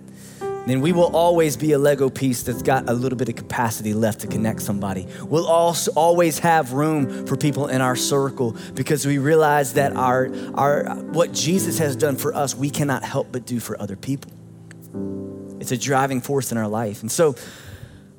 then 0.69 0.81
we 0.81 0.91
will 0.91 1.15
always 1.15 1.57
be 1.57 1.71
a 1.71 1.79
Lego 1.79 2.09
piece 2.09 2.43
that's 2.43 2.61
got 2.61 2.89
a 2.89 2.93
little 2.93 3.17
bit 3.17 3.29
of 3.29 3.35
capacity 3.35 3.93
left 3.93 4.21
to 4.21 4.27
connect 4.27 4.61
somebody. 4.61 5.07
We'll 5.23 5.47
also 5.47 5.91
always 5.93 6.39
have 6.39 6.73
room 6.73 7.25
for 7.25 7.37
people 7.37 7.67
in 7.67 7.81
our 7.81 7.95
circle 7.95 8.55
because 8.73 9.05
we 9.05 9.17
realize 9.17 9.73
that 9.73 9.95
our, 9.95 10.29
our 10.55 10.95
what 10.95 11.31
Jesus 11.31 11.77
has 11.79 11.95
done 11.95 12.17
for 12.17 12.33
us, 12.33 12.55
we 12.55 12.69
cannot 12.69 13.03
help 13.03 13.31
but 13.31 13.45
do 13.45 13.59
for 13.59 13.81
other 13.81 13.95
people. 13.95 14.31
It's 15.59 15.71
a 15.71 15.77
driving 15.77 16.21
force 16.21 16.51
in 16.51 16.57
our 16.57 16.67
life. 16.67 17.01
And 17.01 17.11
so 17.11 17.35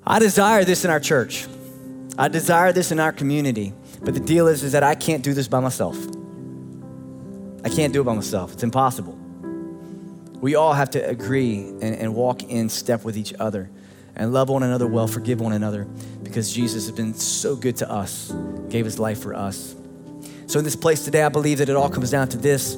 I 0.06 0.18
desire 0.18 0.64
this 0.64 0.84
in 0.84 0.90
our 0.90 1.00
church. 1.00 1.46
I 2.16 2.28
desire 2.28 2.72
this 2.72 2.90
in 2.90 3.00
our 3.00 3.12
community. 3.12 3.74
But 4.02 4.14
the 4.14 4.20
deal 4.20 4.48
is, 4.48 4.62
is 4.62 4.72
that 4.72 4.82
I 4.82 4.94
can't 4.94 5.22
do 5.22 5.34
this 5.34 5.46
by 5.46 5.60
myself. 5.60 5.96
I 7.62 7.68
can't 7.68 7.92
do 7.92 8.00
it 8.00 8.04
by 8.04 8.14
myself. 8.14 8.54
It's 8.54 8.62
impossible. 8.62 9.19
We 10.40 10.54
all 10.54 10.72
have 10.72 10.90
to 10.90 11.06
agree 11.06 11.58
and, 11.58 11.82
and 11.82 12.14
walk 12.14 12.42
in 12.42 12.68
step 12.68 13.04
with 13.04 13.16
each 13.16 13.34
other 13.38 13.70
and 14.16 14.32
love 14.32 14.48
one 14.48 14.62
another 14.62 14.86
well, 14.86 15.06
forgive 15.06 15.40
one 15.40 15.52
another, 15.52 15.84
because 16.22 16.52
Jesus 16.52 16.86
has 16.86 16.96
been 16.96 17.14
so 17.14 17.56
good 17.56 17.76
to 17.76 17.90
us, 17.90 18.32
gave 18.68 18.84
his 18.84 18.98
life 18.98 19.22
for 19.22 19.34
us. 19.34 19.74
So, 20.46 20.58
in 20.58 20.64
this 20.64 20.76
place 20.76 21.04
today, 21.04 21.22
I 21.22 21.28
believe 21.28 21.58
that 21.58 21.68
it 21.68 21.76
all 21.76 21.88
comes 21.88 22.10
down 22.10 22.28
to 22.30 22.36
this. 22.36 22.76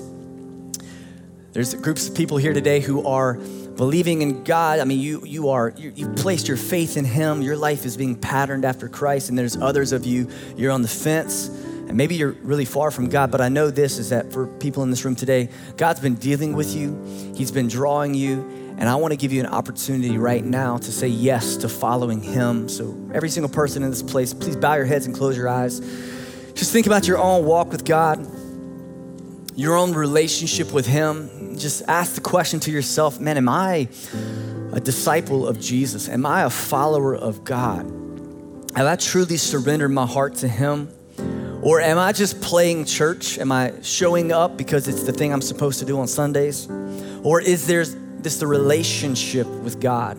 There's 1.52 1.74
groups 1.74 2.08
of 2.08 2.14
people 2.14 2.36
here 2.36 2.52
today 2.52 2.80
who 2.80 3.06
are 3.06 3.34
believing 3.34 4.22
in 4.22 4.44
God. 4.44 4.78
I 4.78 4.84
mean, 4.84 5.00
you, 5.00 5.24
you 5.24 5.50
are, 5.50 5.72
you, 5.76 5.92
you've 5.94 6.16
placed 6.16 6.48
your 6.48 6.56
faith 6.56 6.96
in 6.96 7.04
Him. 7.04 7.42
Your 7.42 7.56
life 7.56 7.84
is 7.84 7.96
being 7.96 8.14
patterned 8.14 8.64
after 8.64 8.88
Christ. 8.88 9.28
And 9.28 9.38
there's 9.38 9.56
others 9.56 9.92
of 9.92 10.06
you, 10.06 10.28
you're 10.56 10.70
on 10.70 10.82
the 10.82 10.88
fence. 10.88 11.48
And 11.92 11.98
maybe 11.98 12.14
you're 12.14 12.32
really 12.40 12.64
far 12.64 12.90
from 12.90 13.10
God, 13.10 13.30
but 13.30 13.42
I 13.42 13.50
know 13.50 13.70
this 13.70 13.98
is 13.98 14.08
that 14.08 14.32
for 14.32 14.46
people 14.46 14.82
in 14.82 14.88
this 14.88 15.04
room 15.04 15.14
today, 15.14 15.50
God's 15.76 16.00
been 16.00 16.14
dealing 16.14 16.54
with 16.54 16.74
you, 16.74 16.98
He's 17.36 17.50
been 17.50 17.68
drawing 17.68 18.14
you. 18.14 18.48
And 18.78 18.88
I 18.88 18.94
want 18.94 19.12
to 19.12 19.16
give 19.18 19.30
you 19.30 19.40
an 19.40 19.46
opportunity 19.46 20.16
right 20.16 20.42
now 20.42 20.78
to 20.78 20.90
say 20.90 21.08
yes 21.08 21.58
to 21.58 21.68
following 21.68 22.22
Him. 22.22 22.70
So, 22.70 22.96
every 23.12 23.28
single 23.28 23.50
person 23.50 23.82
in 23.82 23.90
this 23.90 24.02
place, 24.02 24.32
please 24.32 24.56
bow 24.56 24.72
your 24.76 24.86
heads 24.86 25.04
and 25.04 25.14
close 25.14 25.36
your 25.36 25.50
eyes. 25.50 25.80
Just 26.54 26.72
think 26.72 26.86
about 26.86 27.06
your 27.06 27.18
own 27.18 27.44
walk 27.44 27.70
with 27.70 27.84
God, 27.84 28.26
your 29.54 29.76
own 29.76 29.92
relationship 29.92 30.72
with 30.72 30.86
Him. 30.86 31.58
Just 31.58 31.82
ask 31.88 32.14
the 32.14 32.22
question 32.22 32.58
to 32.60 32.70
yourself 32.70 33.20
man, 33.20 33.36
am 33.36 33.50
I 33.50 33.90
a 34.72 34.80
disciple 34.80 35.46
of 35.46 35.60
Jesus? 35.60 36.08
Am 36.08 36.24
I 36.24 36.44
a 36.44 36.50
follower 36.50 37.14
of 37.14 37.44
God? 37.44 37.84
Have 38.76 38.86
I 38.86 38.96
truly 38.96 39.36
surrendered 39.36 39.90
my 39.90 40.06
heart 40.06 40.36
to 40.36 40.48
Him? 40.48 40.88
Or 41.62 41.80
am 41.80 41.96
I 41.96 42.10
just 42.10 42.40
playing 42.40 42.86
church? 42.86 43.38
Am 43.38 43.52
I 43.52 43.72
showing 43.82 44.32
up 44.32 44.56
because 44.56 44.88
it's 44.88 45.04
the 45.04 45.12
thing 45.12 45.32
I'm 45.32 45.40
supposed 45.40 45.78
to 45.78 45.84
do 45.84 46.00
on 46.00 46.08
Sundays? 46.08 46.68
Or 47.22 47.40
is 47.40 47.68
there 47.68 47.84
this 47.84 48.38
the 48.38 48.48
relationship 48.48 49.46
with 49.46 49.80
God 49.80 50.14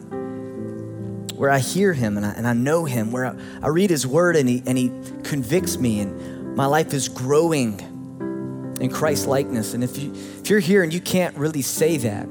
where 1.36 1.50
I 1.50 1.60
hear 1.60 1.92
Him 1.92 2.16
and 2.16 2.26
I, 2.26 2.32
and 2.32 2.48
I 2.48 2.54
know 2.54 2.86
Him, 2.86 3.12
where 3.12 3.26
I, 3.26 3.36
I 3.62 3.68
read 3.68 3.90
His 3.90 4.08
Word 4.08 4.38
and 4.38 4.48
he, 4.48 4.64
and 4.66 4.78
he 4.78 4.88
convicts 5.24 5.78
me 5.78 6.00
and 6.00 6.56
my 6.56 6.66
life 6.66 6.94
is 6.94 7.10
growing 7.10 7.78
in 8.80 8.90
Christ 8.90 9.28
likeness? 9.28 9.74
And 9.74 9.84
if, 9.84 9.98
you, 9.98 10.14
if 10.14 10.50
you're 10.50 10.60
here 10.60 10.82
and 10.82 10.94
you 10.94 11.02
can't 11.02 11.36
really 11.36 11.62
say 11.62 11.98
that, 11.98 12.26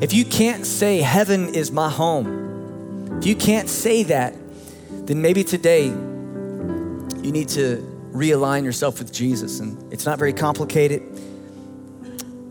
if 0.00 0.12
you 0.12 0.24
can't 0.24 0.66
say 0.66 0.98
heaven 0.98 1.54
is 1.54 1.70
my 1.70 1.88
home, 1.88 3.18
if 3.18 3.26
you 3.26 3.36
can't 3.36 3.68
say 3.68 4.02
that, 4.04 4.34
then 4.90 5.22
maybe 5.22 5.44
today 5.44 5.84
you 5.84 7.30
need 7.32 7.48
to 7.50 7.89
realign 8.12 8.64
yourself 8.64 8.98
with 8.98 9.12
Jesus. 9.12 9.60
And 9.60 9.92
it's 9.92 10.06
not 10.06 10.18
very 10.18 10.32
complicated. 10.32 11.02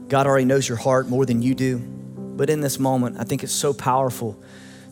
God 0.08 0.26
already 0.26 0.46
knows 0.46 0.68
your 0.68 0.78
heart 0.78 1.08
more 1.08 1.26
than 1.26 1.42
you 1.42 1.54
do. 1.54 1.78
But 1.78 2.50
in 2.50 2.62
this 2.62 2.80
moment, 2.80 3.18
I 3.20 3.24
think 3.24 3.44
it's 3.44 3.54
so 3.54 3.74
powerful 3.74 4.42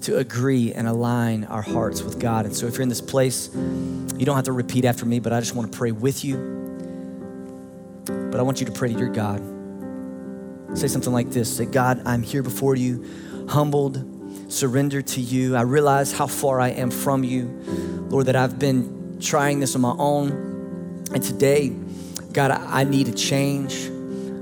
to 0.01 0.17
agree 0.17 0.73
and 0.73 0.87
align 0.87 1.45
our 1.45 1.61
hearts 1.61 2.01
with 2.03 2.19
God. 2.19 2.45
And 2.45 2.55
so 2.55 2.67
if 2.67 2.73
you're 2.73 2.83
in 2.83 2.89
this 2.89 3.01
place, 3.01 3.49
you 3.55 4.25
don't 4.25 4.35
have 4.35 4.45
to 4.45 4.51
repeat 4.51 4.85
after 4.85 5.05
me, 5.05 5.19
but 5.19 5.33
I 5.33 5.39
just 5.39 5.55
want 5.55 5.71
to 5.71 5.77
pray 5.77 5.91
with 5.91 6.23
you. 6.23 6.55
But 8.05 8.39
I 8.39 8.43
want 8.43 8.59
you 8.59 8.65
to 8.65 8.71
pray 8.71 8.93
to 8.93 8.99
your 8.99 9.09
God. 9.09 9.41
Say 10.77 10.87
something 10.87 11.13
like 11.13 11.31
this 11.31 11.55
Say, 11.55 11.65
God, 11.65 12.01
I'm 12.05 12.21
here 12.21 12.43
before 12.43 12.75
you, 12.75 13.47
humbled, 13.49 14.03
surrendered 14.51 15.07
to 15.07 15.21
you. 15.21 15.55
I 15.55 15.61
realize 15.61 16.11
how 16.11 16.27
far 16.27 16.59
I 16.59 16.69
am 16.69 16.91
from 16.91 17.23
you. 17.23 17.45
Lord, 18.09 18.27
that 18.27 18.35
I've 18.35 18.59
been 18.59 19.17
trying 19.19 19.59
this 19.59 19.75
on 19.75 19.81
my 19.81 19.95
own. 19.97 20.46
And 21.13 21.23
today, 21.23 21.69
God, 22.33 22.51
I 22.51 22.83
need 22.83 23.07
a 23.07 23.13
change. 23.13 23.89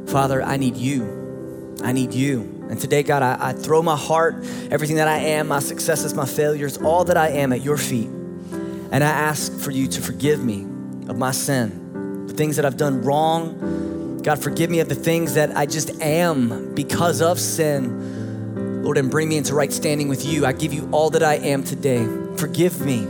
Father, 0.09 0.41
I 0.41 0.57
need 0.57 0.75
you. 0.77 1.77
I 1.83 1.91
need 1.91 2.13
you. 2.13 2.41
And 2.69 2.79
today, 2.79 3.03
God, 3.03 3.21
I, 3.21 3.49
I, 3.49 3.53
throw 3.53 3.81
my 3.81 3.95
heart, 3.95 4.35
everything 4.71 4.95
that 4.95 5.07
I 5.07 5.17
am, 5.17 5.47
my 5.47 5.59
successes, 5.59 6.13
my 6.13 6.25
failures, 6.25 6.77
all 6.77 7.03
that 7.05 7.17
I 7.17 7.29
am 7.29 7.53
at 7.53 7.61
your 7.61 7.77
feet. 7.77 8.07
And 8.07 9.03
I 9.03 9.07
ask 9.07 9.55
for 9.59 9.71
you 9.71 9.87
to 9.87 10.01
forgive 10.01 10.43
me 10.43 10.61
of 11.07 11.17
my 11.17 11.31
sin, 11.31 12.25
the 12.27 12.33
things 12.33 12.55
that 12.55 12.65
I've 12.65 12.77
done 12.77 13.03
wrong. 13.03 14.21
God, 14.23 14.41
forgive 14.41 14.71
me 14.71 14.79
of 14.79 14.89
the 14.89 14.95
things 14.95 15.35
that 15.35 15.55
I 15.55 15.67
just 15.67 16.01
am 16.01 16.73
because 16.73 17.21
of 17.21 17.39
sin. 17.39 18.83
Lord, 18.83 18.97
and 18.97 19.11
bring 19.11 19.29
me 19.29 19.37
into 19.37 19.53
right 19.53 19.71
standing 19.71 20.07
with 20.07 20.25
you. 20.25 20.45
I 20.45 20.53
give 20.53 20.73
you 20.73 20.89
all 20.91 21.09
that 21.11 21.23
I 21.23 21.35
am 21.35 21.63
today. 21.63 22.05
Forgive 22.37 22.81
me. 22.81 23.07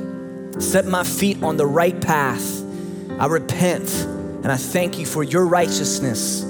Set 0.59 0.85
my 0.85 1.03
feet 1.03 1.41
on 1.43 1.57
the 1.57 1.65
right 1.65 1.99
path. 2.01 2.64
I 3.19 3.27
repent 3.27 3.89
and 4.45 4.51
I 4.51 4.57
thank 4.57 4.99
you 4.99 5.05
for 5.05 5.23
your 5.23 5.45
righteousness. 5.45 6.43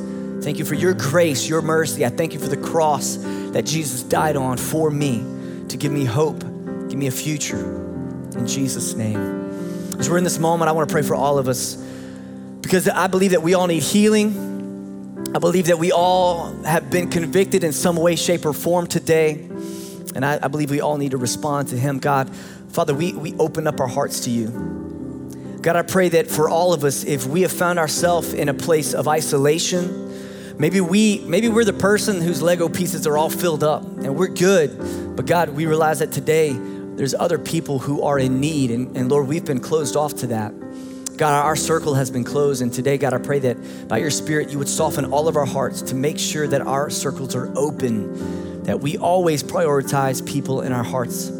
Thank 0.43 0.57
you 0.57 0.65
for 0.65 0.73
your 0.73 0.93
grace, 0.93 1.47
your 1.47 1.61
mercy. 1.61 2.05
I 2.05 2.09
thank 2.09 2.33
you 2.33 2.39
for 2.39 2.47
the 2.47 2.57
cross 2.57 3.17
that 3.17 3.65
Jesus 3.65 4.03
died 4.03 4.35
on 4.35 4.57
for 4.57 4.89
me 4.89 5.23
to 5.69 5.77
give 5.77 5.91
me 5.91 6.05
hope, 6.05 6.39
give 6.39 6.95
me 6.95 7.07
a 7.07 7.11
future. 7.11 7.57
In 8.37 8.47
Jesus' 8.47 8.95
name. 8.95 9.95
As 9.99 10.09
we're 10.09 10.17
in 10.17 10.23
this 10.23 10.39
moment, 10.39 10.67
I 10.67 10.71
want 10.71 10.89
to 10.89 10.93
pray 10.93 11.03
for 11.03 11.15
all 11.15 11.37
of 11.37 11.47
us 11.47 11.75
because 12.61 12.89
I 12.89 13.07
believe 13.07 13.31
that 13.31 13.43
we 13.43 13.53
all 13.53 13.67
need 13.67 13.83
healing. 13.83 15.31
I 15.35 15.39
believe 15.39 15.67
that 15.67 15.79
we 15.79 15.91
all 15.91 16.51
have 16.63 16.89
been 16.89 17.09
convicted 17.09 17.63
in 17.63 17.73
some 17.73 17.95
way, 17.95 18.15
shape, 18.15 18.45
or 18.45 18.53
form 18.53 18.87
today. 18.87 19.33
And 20.15 20.25
I, 20.25 20.39
I 20.41 20.47
believe 20.47 20.69
we 20.71 20.81
all 20.81 20.97
need 20.97 21.11
to 21.11 21.17
respond 21.17 21.69
to 21.69 21.77
Him. 21.77 21.99
God, 21.99 22.33
Father, 22.69 22.93
we, 22.93 23.13
we 23.13 23.33
open 23.35 23.67
up 23.67 23.79
our 23.79 23.87
hearts 23.87 24.21
to 24.21 24.31
you. 24.31 24.84
God, 25.65 25.75
I 25.75 25.81
pray 25.81 26.09
that 26.09 26.29
for 26.29 26.47
all 26.47 26.73
of 26.73 26.83
us, 26.83 27.03
if 27.03 27.25
we 27.25 27.41
have 27.41 27.51
found 27.51 27.79
ourselves 27.79 28.35
in 28.35 28.49
a 28.49 28.53
place 28.53 28.93
of 28.93 29.07
isolation, 29.07 30.59
maybe 30.59 30.79
we 30.79 31.21
maybe 31.25 31.49
we're 31.49 31.65
the 31.65 31.73
person 31.73 32.21
whose 32.21 32.39
Lego 32.39 32.69
pieces 32.69 33.07
are 33.07 33.17
all 33.17 33.31
filled 33.31 33.63
up 33.63 33.81
and 33.81 34.15
we're 34.15 34.27
good. 34.27 35.15
But 35.15 35.25
God, 35.25 35.49
we 35.49 35.65
realize 35.65 35.97
that 35.99 36.11
today 36.11 36.51
there's 36.53 37.15
other 37.15 37.39
people 37.39 37.79
who 37.79 38.03
are 38.03 38.19
in 38.19 38.39
need. 38.39 38.69
And, 38.69 38.95
and 38.95 39.09
Lord, 39.09 39.27
we've 39.27 39.43
been 39.43 39.59
closed 39.59 39.95
off 39.95 40.13
to 40.17 40.27
that. 40.27 40.53
God, 41.17 41.43
our 41.43 41.55
circle 41.55 41.95
has 41.95 42.11
been 42.11 42.25
closed. 42.25 42.61
And 42.61 42.71
today, 42.71 42.99
God, 42.99 43.15
I 43.15 43.17
pray 43.17 43.39
that 43.39 43.87
by 43.87 43.97
your 43.97 44.11
Spirit, 44.11 44.51
you 44.51 44.59
would 44.59 44.69
soften 44.69 45.05
all 45.05 45.27
of 45.27 45.35
our 45.35 45.47
hearts 45.47 45.81
to 45.81 45.95
make 45.95 46.19
sure 46.19 46.45
that 46.45 46.61
our 46.61 46.91
circles 46.91 47.33
are 47.33 47.51
open, 47.57 48.61
that 48.65 48.81
we 48.81 48.99
always 48.99 49.41
prioritize 49.41 50.23
people 50.23 50.61
in 50.61 50.71
our 50.71 50.83
hearts. 50.83 51.31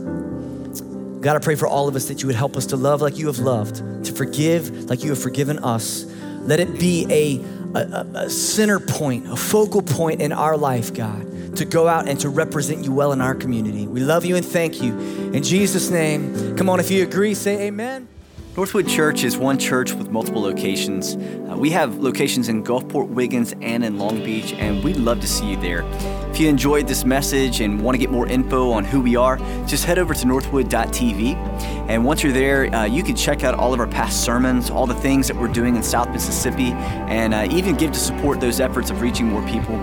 God, 1.26 1.36
I 1.36 1.40
pray 1.40 1.56
for 1.56 1.66
all 1.66 1.88
of 1.88 1.96
us 1.96 2.06
that 2.10 2.22
you 2.22 2.28
would 2.28 2.36
help 2.36 2.56
us 2.56 2.68
to 2.68 2.78
love 2.78 3.02
like 3.02 3.18
you 3.18 3.26
have 3.26 3.40
loved, 3.40 3.78
to 4.06 4.14
forgive 4.14 4.92
like 4.92 5.04
you 5.04 5.10
have 5.10 5.20
forgiven 5.20 5.58
us. 5.58 6.06
Let 6.42 6.60
it 6.60 6.80
be 6.80 7.08
a, 7.10 7.76
a, 7.76 8.08
a 8.26 8.30
center 8.30 8.80
point, 8.80 9.28
a 9.32 9.36
focal 9.36 9.82
point 9.82 10.22
in 10.22 10.32
our 10.32 10.56
life, 10.56 10.94
God, 10.94 11.56
to 11.56 11.66
go 11.66 11.88
out 11.88 12.08
and 12.08 12.20
to 12.20 12.30
represent 12.30 12.86
you 12.86 12.92
well 12.92 13.12
in 13.12 13.22
our 13.22 13.34
community. 13.34 13.88
We 13.88 14.02
love 14.02 14.24
you 14.24 14.36
and 14.36 14.46
thank 14.46 14.84
you. 14.84 14.96
In 15.32 15.42
Jesus' 15.42 15.90
name, 15.90 16.56
come 16.58 16.70
on, 16.70 16.80
if 16.80 16.92
you 16.92 17.02
agree, 17.02 17.34
say 17.34 17.70
amen. 17.70 18.08
Northwood 18.56 18.88
Church 18.88 19.24
is 19.24 19.36
one 19.36 19.58
church 19.58 19.94
with 19.94 20.12
multiple 20.12 20.44
locations. 20.44 21.16
Uh, 21.16 21.56
we 21.58 21.72
have 21.72 21.98
locations 21.98 22.50
in 22.50 22.64
Gulfport, 22.64 23.08
Wiggins, 23.08 23.56
and 23.62 23.84
in 23.84 23.98
Long 23.98 24.24
Beach, 24.24 24.54
and 24.54 24.84
we'd 24.84 24.98
love 24.98 25.22
to 25.22 25.28
see 25.28 25.50
you 25.50 25.58
there. 25.58 25.82
If 26.36 26.42
you 26.42 26.50
enjoyed 26.50 26.86
this 26.86 27.06
message 27.06 27.62
and 27.62 27.82
want 27.82 27.96
to 27.96 27.98
get 27.98 28.12
more 28.12 28.28
info 28.28 28.70
on 28.72 28.84
who 28.84 29.00
we 29.00 29.16
are, 29.16 29.38
just 29.68 29.86
head 29.86 29.98
over 29.98 30.14
to 30.14 30.28
northwood.tv. 30.28 31.34
And 31.88 32.04
once 32.04 32.24
you're 32.24 32.34
there, 32.34 32.66
uh, 32.76 32.84
you 32.84 33.04
can 33.04 33.16
check 33.16 33.46
out 33.46 33.56
all 33.56 33.74
of 33.74 33.80
our 33.80 33.88
past 33.88 34.22
sermons, 34.22 34.70
all 34.70 34.86
the 34.86 34.96
things 34.96 35.30
that 35.30 35.38
we're 35.38 35.48
doing 35.48 35.78
in 35.78 35.82
South 35.82 36.10
Mississippi, 36.10 36.74
and 37.08 37.34
uh, 37.34 37.48
even 37.52 37.74
give 37.76 37.94
to 37.94 38.00
support 38.00 38.42
those 38.42 38.60
efforts 38.60 38.90
of 38.90 39.02
reaching 39.02 39.28
more 39.28 39.48
people. 39.48 39.78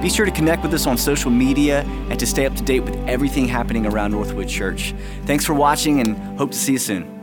Be 0.00 0.08
sure 0.08 0.24
to 0.24 0.30
connect 0.30 0.62
with 0.62 0.72
us 0.74 0.86
on 0.86 0.96
social 0.96 1.32
media 1.32 1.80
and 2.08 2.20
to 2.20 2.24
stay 2.24 2.46
up 2.46 2.54
to 2.54 2.62
date 2.62 2.84
with 2.84 2.94
everything 3.08 3.48
happening 3.48 3.84
around 3.84 4.12
Northwood 4.12 4.46
Church. 4.46 4.94
Thanks 5.24 5.44
for 5.44 5.54
watching 5.54 5.98
and 5.98 6.16
hope 6.38 6.52
to 6.52 6.56
see 6.56 6.74
you 6.74 6.78
soon. 6.78 7.15